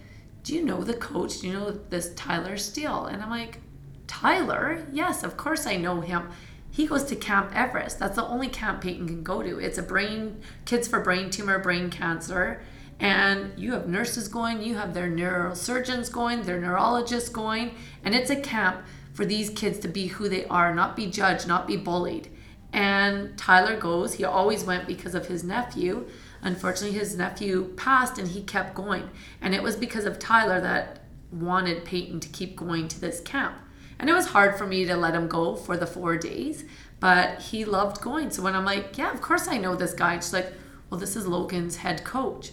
Do 0.45 0.55
you 0.55 0.63
know 0.65 0.83
the 0.83 0.95
coach? 0.95 1.41
Do 1.41 1.47
you 1.47 1.53
know 1.55 1.71
this 1.91 2.13
Tyler 2.15 2.57
Steele? 2.59 3.07
And 3.07 3.23
I'm 3.23 3.31
like, 3.31 3.61
Tyler? 4.07 4.87
Yes, 4.93 5.23
of 5.23 5.37
course 5.37 5.67
I 5.67 5.77
know 5.77 6.01
him. 6.01 6.29
He 6.71 6.87
goes 6.87 7.05
to 7.05 7.17
Camp 7.17 7.51
Everest. 7.55 7.99
That's 7.99 8.17
the 8.17 8.27
only 8.27 8.49
camp 8.49 8.83
Peyton 8.83 9.07
can 9.07 9.23
go 9.23 9.43
to. 9.43 9.59
It's 9.59 9.79
a 9.79 9.83
brain 9.83 10.41
kids 10.65 10.87
for 10.87 11.01
brain 11.01 11.31
tumor, 11.31 11.59
brain 11.59 11.91
cancer. 11.91 12.63
And 13.01 13.59
you 13.59 13.73
have 13.73 13.89
nurses 13.89 14.29
going, 14.29 14.63
you 14.63 14.77
have 14.77 14.93
their 14.93 15.09
neurosurgeons 15.09 16.11
going, 16.13 16.43
their 16.43 16.61
neurologists 16.61 17.29
going, 17.29 17.75
and 18.05 18.15
it's 18.15 18.31
a 18.31 18.37
camp 18.37 18.83
for 19.19 19.27
these 19.27 19.51
kids 19.51 19.81
to 19.81 19.89
be 19.89 20.07
who 20.07 20.29
they 20.29 20.45
are, 20.45 20.73
not 20.73 20.95
be 20.95 21.11
judged, 21.11 21.49
not 21.49 21.67
be 21.67 21.77
bullied. 21.77 22.29
And 22.73 23.37
Tyler 23.37 23.77
goes, 23.77 24.15
he 24.15 24.23
always 24.23 24.63
went 24.63 24.87
because 24.87 25.13
of 25.13 25.27
his 25.27 25.43
nephew. 25.43 26.07
Unfortunately, 26.41 26.97
his 26.97 27.17
nephew 27.17 27.73
passed 27.77 28.17
and 28.19 28.29
he 28.29 28.43
kept 28.43 28.77
going. 28.77 29.11
And 29.41 29.57
it 29.57 29.63
was 29.65 29.75
because 29.75 30.05
of 30.05 30.21
Tyler 30.21 30.61
that 30.61 31.01
wanted 31.33 31.85
Peyton 31.85 32.21
to 32.21 32.29
keep 32.29 32.55
going 32.55 32.87
to 32.87 33.01
this 33.01 33.21
camp. 33.21 33.57
And 33.99 34.09
it 34.09 34.13
was 34.13 34.27
hard 34.27 34.57
for 34.57 34.69
me 34.69 34.85
to 34.85 34.97
let 34.97 35.17
him 35.17 35.27
go 35.27 35.57
for 35.57 35.77
the 35.77 35.85
four 35.85 36.17
days, 36.17 36.65
but 37.01 37.43
he 37.43 37.65
loved 37.65 38.01
going. 38.01 38.31
So 38.31 38.45
when 38.45 38.55
I'm 38.55 38.65
like, 38.65 38.97
yeah, 38.97 39.13
of 39.13 39.21
course 39.21 39.49
I 39.49 39.59
know 39.59 39.75
this 39.75 39.95
guy, 39.95 40.15
she's 40.15 40.33
like, 40.33 40.53
well, 40.91 41.01
this 41.01 41.17
is 41.17 41.27
Logan's 41.27 41.79
head 41.79 42.05
coach. 42.05 42.53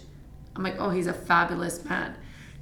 I'm 0.56 0.64
like, 0.64 0.80
oh, 0.80 0.90
he's 0.90 1.06
a 1.06 1.12
fabulous 1.12 1.84
man. 1.84 2.16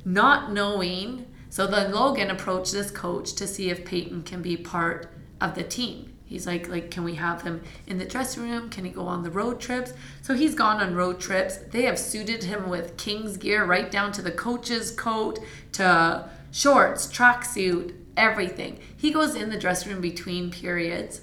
Not 0.05 0.53
knowing, 0.53 1.25
so 1.55 1.69
then 1.69 1.93
Logan 1.93 2.33
approached 2.33 2.73
this 2.73 2.91
coach 2.91 3.35
to 3.35 3.47
see 3.47 3.71
if 3.71 3.85
Peyton 3.85 4.25
can 4.25 4.43
be 4.43 4.57
part 4.57 5.09
of 5.41 5.55
the 5.55 5.63
team. 5.63 6.13
He's 6.25 6.49
like, 6.49 6.69
like, 6.69 6.91
can 6.91 7.05
we 7.05 7.15
have 7.15 7.43
him 7.43 7.63
in 7.87 7.99
the 7.99 8.05
dressing 8.05 8.43
room? 8.43 8.71
Can 8.71 8.85
he 8.85 8.91
go 8.91 9.07
on 9.07 9.23
the 9.23 9.31
road 9.31 9.61
trips? 9.61 9.93
So 10.21 10.35
he's 10.35 10.57
gone 10.57 10.83
on 10.83 10.97
road 10.97 11.21
trips. 11.21 11.59
They 11.59 11.83
have 11.83 11.97
suited 11.97 12.43
him 12.43 12.69
with 12.69 12.97
King's 12.97 13.37
gear, 13.37 13.65
right 13.65 13.89
down 13.89 14.11
to 14.15 14.23
the 14.23 14.33
coach's 14.33 14.91
coat, 14.91 15.39
to 15.73 16.29
shorts, 16.51 17.07
tracksuit, 17.07 17.95
everything. 18.17 18.81
He 18.97 19.13
goes 19.13 19.37
in 19.37 19.51
the 19.51 19.59
dressing 19.59 19.93
room 19.93 20.01
between 20.01 20.51
periods 20.51 21.21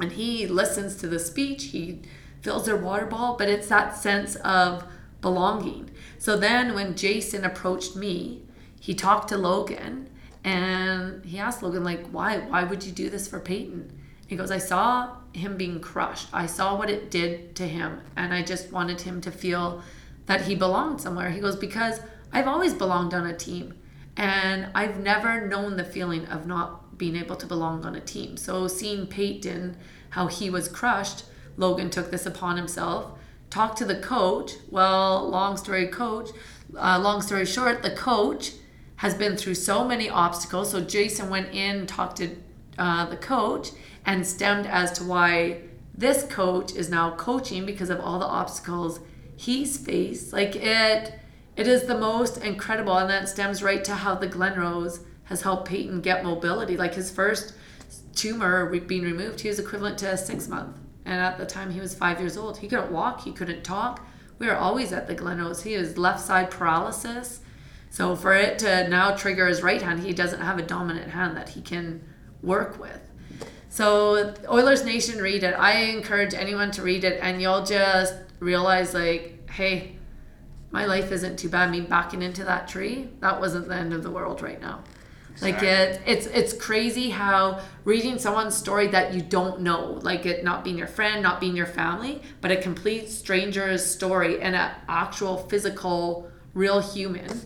and 0.00 0.12
he 0.12 0.46
listens 0.46 0.96
to 0.96 1.06
the 1.06 1.18
speech 1.18 1.64
he 1.64 2.00
fills 2.40 2.64
their 2.64 2.76
water 2.78 3.04
ball 3.04 3.36
but 3.36 3.50
it's 3.50 3.68
that 3.68 3.94
sense 3.94 4.36
of 4.36 4.84
belonging 5.20 5.90
so 6.18 6.36
then 6.36 6.74
when 6.74 6.96
jason 6.96 7.44
approached 7.44 7.94
me 7.94 8.42
he 8.80 8.94
talked 8.94 9.28
to 9.28 9.36
logan 9.36 10.10
and 10.42 11.24
he 11.24 11.38
asked 11.38 11.62
logan 11.62 11.84
like 11.84 12.04
why 12.08 12.38
why 12.38 12.64
would 12.64 12.84
you 12.84 12.90
do 12.90 13.08
this 13.08 13.28
for 13.28 13.38
peyton 13.38 13.96
he 14.26 14.34
goes 14.34 14.50
i 14.50 14.58
saw 14.58 15.16
him 15.32 15.56
being 15.56 15.80
crushed 15.80 16.26
i 16.32 16.46
saw 16.46 16.76
what 16.76 16.90
it 16.90 17.10
did 17.10 17.54
to 17.54 17.68
him 17.68 18.00
and 18.16 18.34
i 18.34 18.42
just 18.42 18.72
wanted 18.72 19.00
him 19.02 19.20
to 19.20 19.30
feel 19.30 19.80
that 20.26 20.42
he 20.42 20.54
belonged 20.56 21.00
somewhere 21.00 21.30
he 21.30 21.40
goes 21.40 21.56
because 21.56 22.00
i've 22.32 22.48
always 22.48 22.74
belonged 22.74 23.14
on 23.14 23.26
a 23.26 23.36
team 23.36 23.74
and 24.16 24.68
I've 24.74 25.00
never 25.00 25.46
known 25.46 25.78
the 25.78 25.84
feeling 25.84 26.26
of 26.26 26.46
not 26.46 26.98
being 26.98 27.16
able 27.16 27.36
to 27.36 27.46
belong 27.46 27.86
on 27.86 27.94
a 27.94 28.00
team. 28.00 28.36
So 28.36 28.68
seeing 28.68 29.06
Peyton, 29.06 29.78
how 30.10 30.26
he 30.26 30.50
was 30.50 30.68
crushed, 30.68 31.24
Logan 31.56 31.88
took 31.88 32.10
this 32.10 32.26
upon 32.26 32.58
himself. 32.58 33.18
Talked 33.48 33.78
to 33.78 33.86
the 33.86 33.98
coach. 33.98 34.52
Well, 34.68 35.26
long 35.28 35.56
story 35.56 35.86
coach. 35.88 36.28
Uh, 36.76 37.00
long 37.00 37.22
story 37.22 37.46
short, 37.46 37.82
the 37.82 37.90
coach 37.90 38.52
has 39.00 39.14
been 39.14 39.34
through 39.34 39.54
so 39.54 39.82
many 39.82 40.10
obstacles. 40.10 40.72
So 40.72 40.82
Jason 40.82 41.30
went 41.30 41.54
in, 41.54 41.86
talked 41.86 42.18
to 42.18 42.36
uh, 42.76 43.06
the 43.06 43.16
coach, 43.16 43.70
and 44.04 44.26
stemmed 44.26 44.66
as 44.66 44.92
to 44.92 45.04
why 45.04 45.62
this 45.96 46.24
coach 46.24 46.74
is 46.74 46.90
now 46.90 47.16
coaching 47.16 47.64
because 47.64 47.88
of 47.88 47.98
all 47.98 48.18
the 48.18 48.26
obstacles 48.26 49.00
he's 49.34 49.78
faced. 49.78 50.34
Like 50.34 50.54
it 50.54 51.14
it 51.56 51.66
is 51.66 51.84
the 51.84 51.96
most 51.96 52.44
incredible, 52.44 52.94
and 52.98 53.08
that 53.08 53.30
stems 53.30 53.62
right 53.62 53.82
to 53.84 53.94
how 53.94 54.16
the 54.16 54.28
Glenrose 54.28 55.00
has 55.24 55.40
helped 55.40 55.66
Peyton 55.66 56.02
get 56.02 56.22
mobility. 56.22 56.76
Like 56.76 56.92
his 56.92 57.10
first 57.10 57.54
tumor 58.14 58.66
being 58.80 59.02
removed, 59.02 59.40
he 59.40 59.48
was 59.48 59.58
equivalent 59.58 59.96
to 60.00 60.12
a 60.12 60.16
six 60.18 60.46
month, 60.46 60.76
and 61.06 61.18
at 61.22 61.38
the 61.38 61.46
time 61.46 61.70
he 61.70 61.80
was 61.80 61.94
five 61.94 62.20
years 62.20 62.36
old. 62.36 62.58
He 62.58 62.68
couldn't 62.68 62.92
walk, 62.92 63.22
he 63.22 63.32
couldn't 63.32 63.64
talk. 63.64 64.06
We 64.38 64.46
were 64.46 64.56
always 64.56 64.92
at 64.92 65.06
the 65.06 65.14
Glenrose. 65.14 65.62
He 65.62 65.72
has 65.72 65.96
left 65.96 66.20
side 66.20 66.50
paralysis, 66.50 67.40
so 67.90 68.16
for 68.16 68.34
it 68.34 68.58
to 68.60 68.88
now 68.88 69.14
trigger 69.14 69.46
his 69.46 69.62
right 69.62 69.82
hand, 69.82 70.00
he 70.00 70.12
doesn't 70.12 70.40
have 70.40 70.58
a 70.58 70.62
dominant 70.62 71.10
hand 71.10 71.36
that 71.36 71.50
he 71.50 71.60
can 71.60 72.02
work 72.42 72.80
with. 72.80 73.00
So 73.68 74.34
Oilers 74.48 74.84
Nation, 74.84 75.20
read 75.20 75.44
it. 75.44 75.52
I 75.52 75.82
encourage 75.82 76.34
anyone 76.34 76.70
to 76.72 76.82
read 76.82 77.04
it, 77.04 77.20
and 77.22 77.40
you'll 77.40 77.64
just 77.64 78.14
realize 78.40 78.94
like, 78.94 79.50
hey 79.50 79.96
my 80.70 80.86
life 80.86 81.10
isn't 81.10 81.38
too 81.38 81.48
bad. 81.48 81.70
Me 81.70 81.80
backing 81.80 82.22
into 82.22 82.44
that 82.44 82.68
tree, 82.68 83.08
that 83.20 83.40
wasn't 83.40 83.68
the 83.68 83.74
end 83.74 83.92
of 83.92 84.02
the 84.02 84.10
world 84.10 84.42
right 84.42 84.60
now. 84.60 84.82
Like 85.40 85.62
it, 85.62 86.02
it's 86.06 86.26
it's 86.26 86.52
crazy 86.52 87.08
how 87.08 87.60
reading 87.84 88.18
someone's 88.18 88.54
story 88.54 88.88
that 88.88 89.14
you 89.14 89.22
don't 89.22 89.62
know, 89.62 89.98
like 90.02 90.26
it 90.26 90.44
not 90.44 90.64
being 90.64 90.76
your 90.76 90.86
friend, 90.86 91.22
not 91.22 91.40
being 91.40 91.56
your 91.56 91.66
family, 91.66 92.20
but 92.42 92.50
a 92.50 92.56
complete 92.56 93.08
stranger's 93.08 93.84
story 93.84 94.42
and 94.42 94.54
an 94.54 94.70
actual 94.86 95.38
physical, 95.38 96.30
real 96.52 96.80
human, 96.80 97.40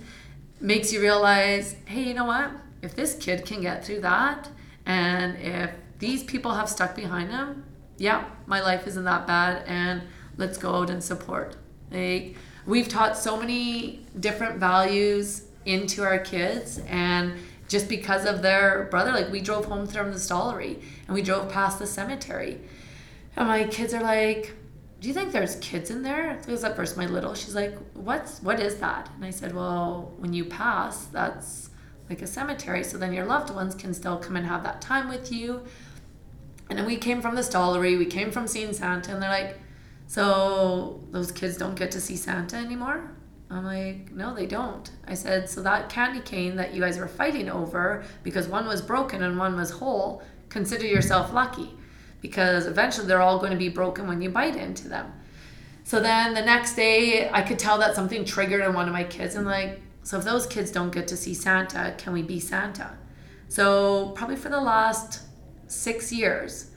makes 0.61 0.93
you 0.93 1.01
realize, 1.01 1.77
hey, 1.85 2.03
you 2.03 2.15
know 2.15 2.25
what? 2.25 2.51
If 2.83 2.95
this 2.95 3.17
kid 3.17 3.45
can 3.45 3.61
get 3.61 3.85
through 3.85 4.01
that, 4.01 4.49
and 4.87 5.37
if 5.39 5.71
these 5.99 6.23
people 6.23 6.53
have 6.53 6.69
stuck 6.69 6.95
behind 6.95 7.31
them, 7.31 7.65
yeah, 7.97 8.25
my 8.47 8.61
life 8.61 8.87
isn't 8.87 9.05
that 9.05 9.27
bad, 9.27 9.65
and 9.67 10.03
let's 10.37 10.59
go 10.59 10.75
out 10.75 10.91
and 10.91 11.03
support. 11.03 11.57
Like 11.91 12.37
we've 12.67 12.89
taught 12.89 13.17
so 13.17 13.37
many 13.37 14.05
different 14.19 14.59
values 14.59 15.45
into 15.65 16.03
our 16.03 16.19
kids, 16.19 16.81
and 16.89 17.35
just 17.69 17.89
because 17.89 18.27
of 18.27 18.43
their 18.43 18.89
brother, 18.91 19.13
like 19.13 19.31
we 19.31 19.41
drove 19.41 19.65
home 19.65 19.87
from 19.87 20.13
the 20.13 20.19
Stollery 20.19 20.83
and 21.07 21.15
we 21.15 21.23
drove 21.23 21.51
past 21.51 21.79
the 21.79 21.87
cemetery, 21.87 22.61
and 23.37 23.49
my 23.49 23.65
kids 23.65 23.95
are 23.95 24.03
like, 24.03 24.55
"Do 25.05 25.09
you 25.09 25.15
think 25.15 25.33
there's 25.33 25.57
kids 25.57 25.91
in 25.91 26.03
there?" 26.03 26.39
Because 26.41 26.65
at 26.65 26.77
first 26.77 26.97
my 26.97 27.05
little, 27.07 27.35
she's 27.35 27.55
like, 27.55 27.77
"What's 27.93 28.43
what 28.43 28.59
is 28.59 28.77
that?" 28.77 29.11
And 29.15 29.23
I 29.25 29.31
said, 29.31 29.55
"Well, 29.55 30.15
when 30.17 30.33
you 30.33 30.47
pass, 30.47 31.05
that's." 31.07 31.71
like 32.11 32.21
a 32.21 32.27
cemetery 32.27 32.85
so 32.85 32.99
then 32.99 33.15
your 33.15 33.25
loved 33.25 33.49
ones 33.49 33.75
can 33.75 33.95
still 33.95 34.19
come 34.19 34.37
and 34.37 34.47
have 34.47 34.63
that 34.63 34.79
time 34.83 35.09
with 35.09 35.33
you 35.33 35.63
and 36.71 36.79
then 36.79 36.87
we 36.87 36.97
came 36.97 37.21
from 37.21 37.35
the 37.35 37.43
Stollery, 37.43 37.99
we 37.99 38.07
came 38.07 38.31
from 38.31 38.47
seeing 38.47 38.73
Santa, 38.73 39.13
and 39.13 39.23
they're 39.23 39.31
like, 39.31 39.59
so 40.07 41.01
those 41.11 41.31
kids 41.31 41.57
don't 41.57 41.75
get 41.75 41.91
to 41.93 42.01
see 42.01 42.17
Santa 42.17 42.57
anymore? 42.57 43.11
I'm 43.51 43.65
like, 43.65 44.11
no, 44.13 44.35
they 44.35 44.47
don't. 44.47 44.91
I 45.07 45.15
said, 45.15 45.49
so 45.49 45.63
that 45.63 45.89
candy 45.89 46.21
cane 46.21 46.57
that 46.57 46.75
you 46.75 46.81
guys 46.81 46.99
were 46.99 47.07
fighting 47.07 47.51
over 47.51 48.05
because 48.23 48.49
one 48.49 48.67
was 48.67 48.81
broken 48.81 49.23
and 49.23 49.39
one 49.39 49.57
was 49.57 49.71
whole, 49.71 50.23
consider 50.49 50.87
yourself 50.87 51.33
lucky 51.33 51.77
because 52.25 52.67
eventually 52.67 53.07
they're 53.07 53.21
all 53.21 53.39
going 53.39 53.53
to 53.53 53.59
be 53.59 53.69
broken 53.69 54.09
when 54.09 54.23
you 54.23 54.31
bite 54.31 54.57
into 54.57 54.89
them. 54.89 55.13
So 55.83 56.01
then 56.01 56.33
the 56.33 56.41
next 56.41 56.75
day, 56.75 57.29
I 57.31 57.43
could 57.43 57.59
tell 57.59 57.77
that 57.81 57.95
something 57.95 58.25
triggered 58.25 58.65
in 58.65 58.73
one 58.73 58.87
of 58.87 58.95
my 58.95 59.05
kids, 59.05 59.35
and 59.35 59.45
like, 59.45 59.83
so 60.05 60.17
if 60.17 60.25
those 60.25 60.47
kids 60.47 60.71
don't 60.71 60.89
get 60.89 61.07
to 61.09 61.19
see 61.19 61.35
Santa, 61.35 61.95
can 61.99 62.15
we 62.15 62.23
be 62.23 62.41
Santa? 62.41 62.97
So 63.49 64.13
probably 64.17 64.37
for 64.37 64.49
the 64.49 64.59
last 64.59 65.21
six 65.67 66.11
years, 66.11 66.71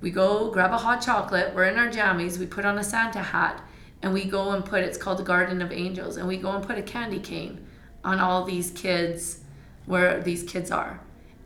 we 0.00 0.12
go 0.12 0.52
grab 0.52 0.70
a 0.70 0.78
hot 0.78 1.02
chocolate, 1.02 1.52
we're 1.52 1.64
in 1.64 1.80
our 1.80 1.88
jammies, 1.88 2.38
we 2.38 2.46
put 2.46 2.64
on 2.64 2.78
a 2.78 2.84
Santa 2.84 3.22
hat, 3.22 3.60
and 4.02 4.14
we 4.14 4.24
go 4.24 4.52
and 4.52 4.64
put 4.64 4.84
it's 4.84 4.96
called 4.96 5.18
the 5.18 5.24
Garden 5.24 5.60
of 5.60 5.72
Angels, 5.72 6.16
and 6.16 6.28
we 6.28 6.36
go 6.36 6.52
and 6.52 6.64
put 6.64 6.78
a 6.78 6.82
candy 6.82 7.18
cane 7.18 7.66
on 8.04 8.20
all 8.20 8.44
these 8.44 8.70
kids 8.70 9.40
where 9.84 10.22
these 10.22 10.44
kids 10.44 10.70
are. 10.70 11.00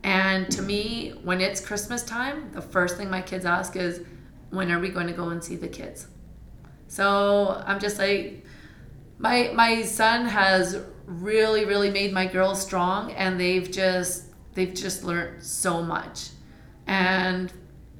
And 0.07 0.49
to 0.53 0.61
me, 0.61 1.09
when 1.25 1.41
it's 1.41 1.59
Christmas 1.59 2.01
time, 2.01 2.49
the 2.53 2.61
first 2.61 2.95
thing 2.95 3.09
my 3.09 3.21
kids 3.21 3.43
ask 3.45 3.75
is, 3.75 3.99
when 4.51 4.71
are 4.71 4.79
we 4.79 4.87
going 4.87 5.07
to 5.07 5.13
go 5.13 5.27
and 5.27 5.43
see 5.43 5.57
the 5.57 5.67
kids? 5.67 6.07
So 6.87 7.61
I'm 7.67 7.77
just 7.77 7.99
like, 7.99 8.45
my 9.17 9.51
my 9.53 9.81
son 9.81 10.25
has 10.25 10.81
really 11.05 11.65
really 11.65 11.89
made 11.89 12.13
my 12.13 12.25
girls 12.25 12.61
strong, 12.61 13.11
and 13.11 13.37
they've 13.37 13.69
just 13.69 14.27
they've 14.53 14.73
just 14.73 15.03
learned 15.03 15.43
so 15.43 15.83
much. 15.83 16.29
And 16.87 17.51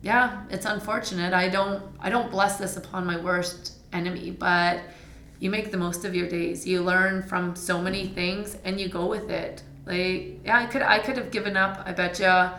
yeah 0.02 0.44
it's 0.50 0.66
unfortunate. 0.66 1.34
I 1.34 1.50
don't 1.50 1.84
i 2.00 2.10
don't 2.10 2.32
bless 2.32 2.58
this 2.58 2.78
upon 2.78 3.06
my 3.06 3.18
worst 3.18 3.74
enemy 3.92 4.32
but 4.32 4.80
you 5.40 5.50
make 5.50 5.72
the 5.72 5.78
most 5.78 6.06
of 6.06 6.16
your 6.16 6.30
days. 6.30 6.66
You 6.66 6.84
learn 6.84 7.22
from 7.24 7.56
so 7.58 7.82
many 7.82 8.08
things 8.08 8.58
and 8.64 8.80
you 8.80 8.88
go 8.88 9.08
with 9.08 9.30
it 9.30 9.64
like 9.88 10.40
yeah 10.46 10.60
i 10.60 10.66
could 10.66 10.82
i 10.82 11.00
could 11.00 11.18
have 11.18 11.32
given 11.32 11.58
up 11.58 11.82
i 11.86 11.92
bet 11.92 12.20
you 12.20 12.50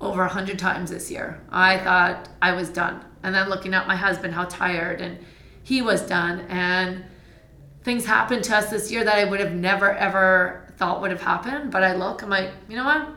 over 0.00 0.22
a 0.22 0.28
hundred 0.28 0.58
times 0.58 0.90
this 0.90 1.10
year. 1.10 1.40
I 1.50 1.78
thought 1.78 2.28
i 2.40 2.52
was 2.52 2.70
done. 2.70 3.04
And 3.22 3.34
then 3.34 3.48
looking 3.48 3.74
at 3.74 3.86
my 3.86 3.96
husband 3.96 4.34
how 4.34 4.44
tired 4.44 5.00
and 5.00 5.18
he 5.62 5.82
was 5.82 6.02
done. 6.02 6.40
And 6.48 7.04
things 7.82 8.06
happened 8.06 8.44
to 8.44 8.56
us 8.56 8.70
this 8.70 8.90
year 8.90 9.04
that 9.04 9.14
i 9.14 9.24
would 9.24 9.40
have 9.40 9.52
never 9.52 9.92
ever 9.92 10.72
thought 10.78 11.00
would 11.00 11.10
have 11.10 11.22
happened. 11.22 11.70
But 11.70 11.82
i 11.82 11.94
look 11.94 12.22
i'm 12.22 12.30
like 12.30 12.50
you 12.68 12.76
know 12.76 12.84
what? 12.84 13.08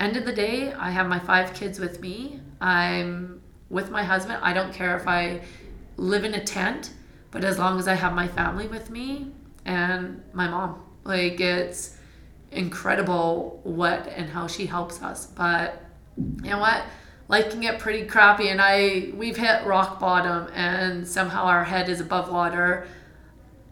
End 0.00 0.16
of 0.16 0.24
the 0.24 0.32
day, 0.32 0.72
I 0.72 0.90
have 0.90 1.06
my 1.06 1.18
five 1.18 1.54
kids 1.54 1.78
with 1.78 2.00
me. 2.00 2.40
I'm 2.60 3.40
with 3.70 3.90
my 3.90 4.02
husband. 4.02 4.38
I 4.42 4.52
don't 4.52 4.72
care 4.72 4.96
if 4.96 5.06
I 5.06 5.42
live 5.96 6.24
in 6.24 6.34
a 6.34 6.42
tent, 6.42 6.92
but 7.30 7.44
as 7.44 7.58
long 7.58 7.78
as 7.78 7.86
I 7.86 7.94
have 7.94 8.12
my 8.12 8.26
family 8.26 8.66
with 8.66 8.90
me 8.90 9.30
and 9.64 10.22
my 10.32 10.48
mom, 10.48 10.82
like 11.04 11.40
it's 11.40 11.96
incredible 12.54 13.60
what 13.64 14.06
and 14.08 14.28
how 14.30 14.46
she 14.46 14.66
helps 14.66 15.02
us. 15.02 15.26
But 15.26 15.82
you 16.16 16.50
know 16.50 16.58
what? 16.58 16.84
Life 17.28 17.50
can 17.50 17.60
get 17.60 17.78
pretty 17.78 18.06
crappy, 18.06 18.48
and 18.48 18.60
I 18.60 19.10
we've 19.14 19.36
hit 19.36 19.64
rock 19.64 19.98
bottom, 19.98 20.48
and 20.54 21.06
somehow 21.06 21.44
our 21.44 21.64
head 21.64 21.88
is 21.88 22.00
above 22.00 22.30
water. 22.30 22.86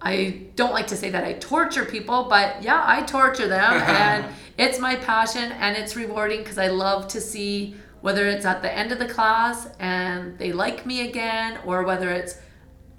I 0.00 0.46
don't 0.56 0.72
like 0.72 0.88
to 0.88 0.96
say 0.96 1.10
that 1.10 1.22
I 1.22 1.34
torture 1.34 1.84
people, 1.84 2.24
but 2.24 2.62
yeah, 2.62 2.82
I 2.84 3.02
torture 3.02 3.48
them, 3.48 3.72
and 3.86 4.26
it's 4.58 4.78
my 4.78 4.96
passion 4.96 5.52
and 5.52 5.76
it's 5.76 5.96
rewarding 5.96 6.40
because 6.40 6.58
I 6.58 6.68
love 6.68 7.08
to 7.08 7.20
see 7.20 7.74
whether 8.00 8.26
it's 8.26 8.44
at 8.44 8.62
the 8.62 8.72
end 8.72 8.92
of 8.92 8.98
the 8.98 9.06
class 9.06 9.68
and 9.78 10.38
they 10.38 10.52
like 10.52 10.84
me 10.84 11.08
again 11.08 11.58
or 11.64 11.84
whether 11.84 12.10
it's 12.10 12.36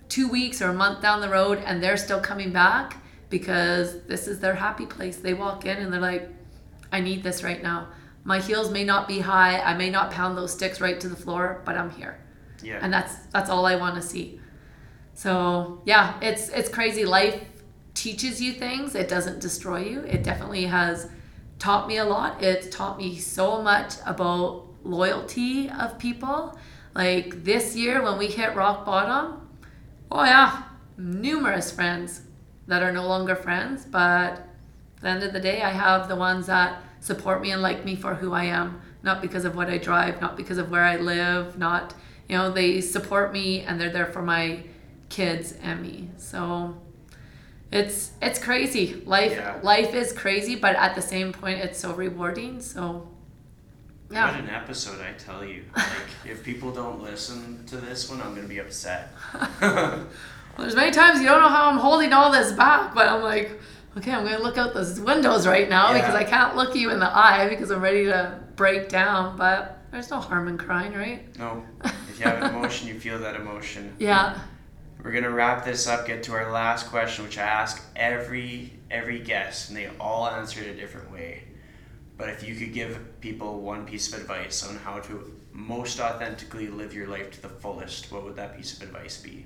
two 0.10 0.28
weeks 0.28 0.62
or 0.62 0.70
a 0.70 0.74
month 0.74 1.02
down 1.02 1.22
the 1.22 1.30
road 1.30 1.62
and 1.66 1.84
they're 1.84 1.98
still 1.98 2.22
coming 2.22 2.52
back 2.52 3.03
because 3.34 4.00
this 4.04 4.28
is 4.28 4.40
their 4.40 4.54
happy 4.54 4.86
place. 4.86 5.18
They 5.18 5.34
walk 5.34 5.66
in 5.66 5.78
and 5.78 5.92
they're 5.92 6.00
like, 6.00 6.30
I 6.92 7.00
need 7.00 7.24
this 7.24 7.42
right 7.44 7.64
now. 7.64 7.88
My 8.24 8.40
heels 8.40 8.70
may 8.70 8.84
not 8.84 9.08
be 9.08 9.18
high, 9.18 9.60
I 9.60 9.74
may 9.74 9.90
not 9.90 10.12
pound 10.12 10.38
those 10.38 10.54
sticks 10.54 10.80
right 10.80 11.00
to 11.00 11.10
the 11.10 11.16
floor, 11.16 11.64
but 11.66 11.76
I'm 11.76 11.90
here. 11.90 12.20
Yeah. 12.62 12.78
And 12.80 12.94
that's 12.94 13.16
that's 13.34 13.50
all 13.50 13.66
I 13.66 13.76
want 13.76 13.96
to 13.96 14.04
see. 14.04 14.40
So 15.16 15.82
yeah, 15.84 16.20
it's 16.22 16.50
it's 16.50 16.70
crazy. 16.70 17.06
Life 17.06 17.42
teaches 17.96 18.40
you 18.40 18.54
things. 18.54 18.94
It 18.94 19.10
doesn't 19.10 19.40
destroy 19.40 19.80
you. 19.80 20.02
It 20.02 20.24
definitely 20.24 20.66
has 20.66 21.10
taught 21.58 21.88
me 21.88 21.98
a 21.98 22.06
lot. 22.06 22.44
It's 22.44 22.68
taught 22.70 23.00
me 23.00 23.18
so 23.18 23.64
much 23.64 23.96
about 24.06 24.68
loyalty 24.84 25.72
of 25.72 25.98
people. 25.98 26.56
Like 26.94 27.44
this 27.44 27.76
year 27.76 28.04
when 28.04 28.20
we 28.20 28.28
hit 28.28 28.56
rock 28.56 28.86
bottom, 28.86 29.50
oh 30.12 30.24
yeah, 30.24 30.66
numerous 30.98 31.72
friends 31.72 32.22
that 32.68 32.82
are 32.84 32.92
no 32.92 33.08
longer 33.08 33.36
friends, 33.36 33.86
but 33.86 34.00
at 34.32 34.48
the 35.02 35.10
end 35.10 35.24
of 35.24 35.34
the 35.34 35.40
day, 35.40 35.62
I 35.62 35.70
have 35.72 36.08
the 36.08 36.16
ones 36.16 36.48
that 36.48 36.82
support 37.00 37.42
me 37.42 37.52
and 37.52 37.62
like 37.62 37.84
me 37.84 37.96
for 37.96 38.16
who 38.16 38.32
I 38.34 38.46
am, 38.46 38.80
not 39.04 39.22
because 39.22 39.44
of 39.46 39.56
what 39.56 39.70
I 39.70 39.78
drive, 39.78 40.22
not 40.22 40.38
because 40.38 40.58
of 40.58 40.72
where 40.72 40.84
I 40.84 40.96
live, 40.98 41.58
not, 41.58 41.94
you 42.30 42.38
know, 42.38 42.52
they 42.52 42.80
support 42.82 43.34
me 43.34 43.62
and 43.62 43.80
they're 43.80 43.92
there 43.92 44.06
for 44.06 44.22
my 44.22 44.64
kids 45.10 45.54
and 45.62 45.82
me. 45.82 46.10
So 46.18 46.78
it's 47.72 48.12
it's 48.22 48.40
crazy. 48.40 49.02
Life 49.06 49.34
Yeah. 49.34 49.60
life 49.62 49.94
is 49.94 50.14
crazy, 50.14 50.56
but 50.56 50.76
at 50.76 50.96
the 50.96 51.02
same 51.02 51.34
point, 51.34 51.60
it's 51.60 51.80
so 51.80 51.94
rewarding. 51.94 52.62
So 52.62 53.10
What 54.10 54.36
an 54.36 54.50
episode, 54.50 55.02
I 55.02 55.14
tell 55.18 55.44
you. 55.44 55.64
Like, 55.76 55.88
if 56.24 56.44
people 56.44 56.72
don't 56.72 57.02
listen 57.04 57.66
to 57.66 57.78
this 57.78 58.10
one, 58.10 58.22
I'm 58.22 58.36
gonna 58.36 58.48
be 58.48 58.60
upset. 58.60 59.12
there's 60.58 60.76
many 60.76 60.92
times 60.92 61.20
you 61.20 61.28
don't 61.28 61.42
know 61.42 61.50
how 61.50 61.70
I'm 61.70 61.78
holding 61.78 62.14
all 62.14 62.32
this 62.32 62.52
back, 62.52 62.94
but 62.94 63.08
I'm 63.08 63.24
like, 63.24 63.60
okay, 63.98 64.12
I'm 64.12 64.24
gonna 64.24 64.40
look 64.40 64.58
out 64.58 64.74
those 64.74 65.00
windows 65.00 65.48
right 65.48 65.70
now 65.70 65.94
because 65.94 66.16
I 66.16 66.24
can't 66.24 66.56
look 66.56 66.76
you 66.76 66.90
in 66.92 67.00
the 67.00 67.18
eye 67.18 67.50
because 67.50 67.72
I'm 67.72 67.82
ready 67.82 68.06
to 68.06 68.40
break 68.56 68.90
down. 68.90 69.38
But 69.38 69.80
there's 69.92 70.10
no 70.10 70.20
harm 70.20 70.48
in 70.48 70.58
crying, 70.58 70.94
right? 70.94 71.38
no, 71.38 71.64
if 71.84 72.20
you 72.20 72.26
have 72.26 72.44
an 72.44 72.56
emotion, 72.56 72.88
you 72.88 73.00
feel 73.00 73.20
that 73.20 73.36
emotion. 73.36 73.96
Yeah. 74.00 74.40
We're 75.04 75.12
gonna 75.12 75.32
wrap 75.32 75.66
this 75.66 75.86
up. 75.88 76.08
Get 76.08 76.24
to 76.24 76.34
our 76.34 76.52
last 76.52 76.88
question, 76.88 77.26
which 77.26 77.38
I 77.38 77.44
ask 77.44 77.84
every 77.96 78.74
every 78.90 79.20
guest, 79.20 79.70
and 79.70 79.78
they 79.78 79.90
all 80.00 80.28
answer 80.28 80.62
it 80.62 80.68
a 80.68 80.76
different 80.76 81.12
way. 81.12 81.44
But 82.18 82.30
if 82.30 82.48
you 82.48 82.56
could 82.56 82.74
give 82.74 83.20
people 83.20 83.60
one 83.60 83.86
piece 83.86 84.14
of 84.14 84.20
advice 84.22 84.66
on 84.66 84.78
how 84.78 85.00
to 85.00 85.34
most 85.52 86.00
authentically 86.00 86.68
live 86.68 86.94
your 86.94 87.08
life 87.08 87.32
to 87.32 87.42
the 87.42 87.50
fullest, 87.50 88.12
what 88.12 88.24
would 88.24 88.36
that 88.36 88.56
piece 88.56 88.78
of 88.78 88.84
advice 88.84 89.18
be? 89.18 89.46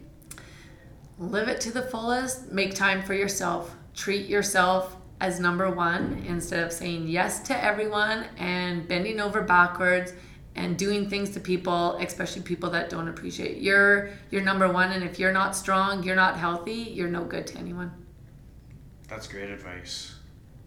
Live 1.20 1.48
it 1.48 1.60
to 1.62 1.72
the 1.72 1.82
fullest 1.82 2.52
make 2.52 2.76
time 2.76 3.02
for 3.02 3.14
yourself 3.14 3.76
treat 3.96 4.28
yourself 4.28 4.96
as 5.20 5.40
number 5.40 5.70
one 5.72 6.24
instead 6.28 6.64
of 6.64 6.72
saying 6.72 7.08
yes 7.08 7.40
to 7.40 7.64
everyone 7.64 8.26
and 8.38 8.88
bending 8.88 9.20
over 9.20 9.42
backwards 9.42 10.14
and 10.56 10.78
doing 10.78 11.10
things 11.10 11.32
to 11.32 11.40
people 11.40 11.98
especially 11.98 12.44
people 12.44 12.70
that 12.70 12.90
don't 12.92 13.08
appreciate 13.08 13.58
you're 13.60 14.12
you're 14.30 14.44
number 14.44 14.72
one 14.72 14.92
and 14.92 15.04
if 15.04 15.18
you're 15.18 15.32
not 15.32 15.56
strong 15.56 16.04
you're 16.04 16.16
not 16.16 16.38
healthy 16.38 16.74
you're 16.74 17.10
no 17.10 17.24
good 17.24 17.48
to 17.48 17.58
anyone 17.58 17.92
That's 19.08 19.28
great 19.28 19.50
advice. 19.50 20.14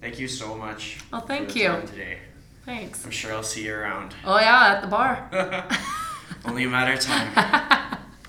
Thank 0.00 0.18
you 0.18 0.26
so 0.28 0.56
much. 0.56 0.98
Well, 1.12 1.20
thank 1.20 1.54
you. 1.54 1.76
Today. 1.86 2.18
thanks 2.64 3.04
I'm 3.04 3.10
sure 3.12 3.32
I'll 3.32 3.42
see 3.44 3.64
you 3.66 3.74
around. 3.74 4.14
oh 4.24 4.38
yeah 4.40 4.74
at 4.74 4.80
the 4.82 4.88
barre 4.88 5.68
Only 6.44 6.64
a 6.64 6.68
matter 6.68 6.94
of 6.94 7.00
time. 7.00 7.96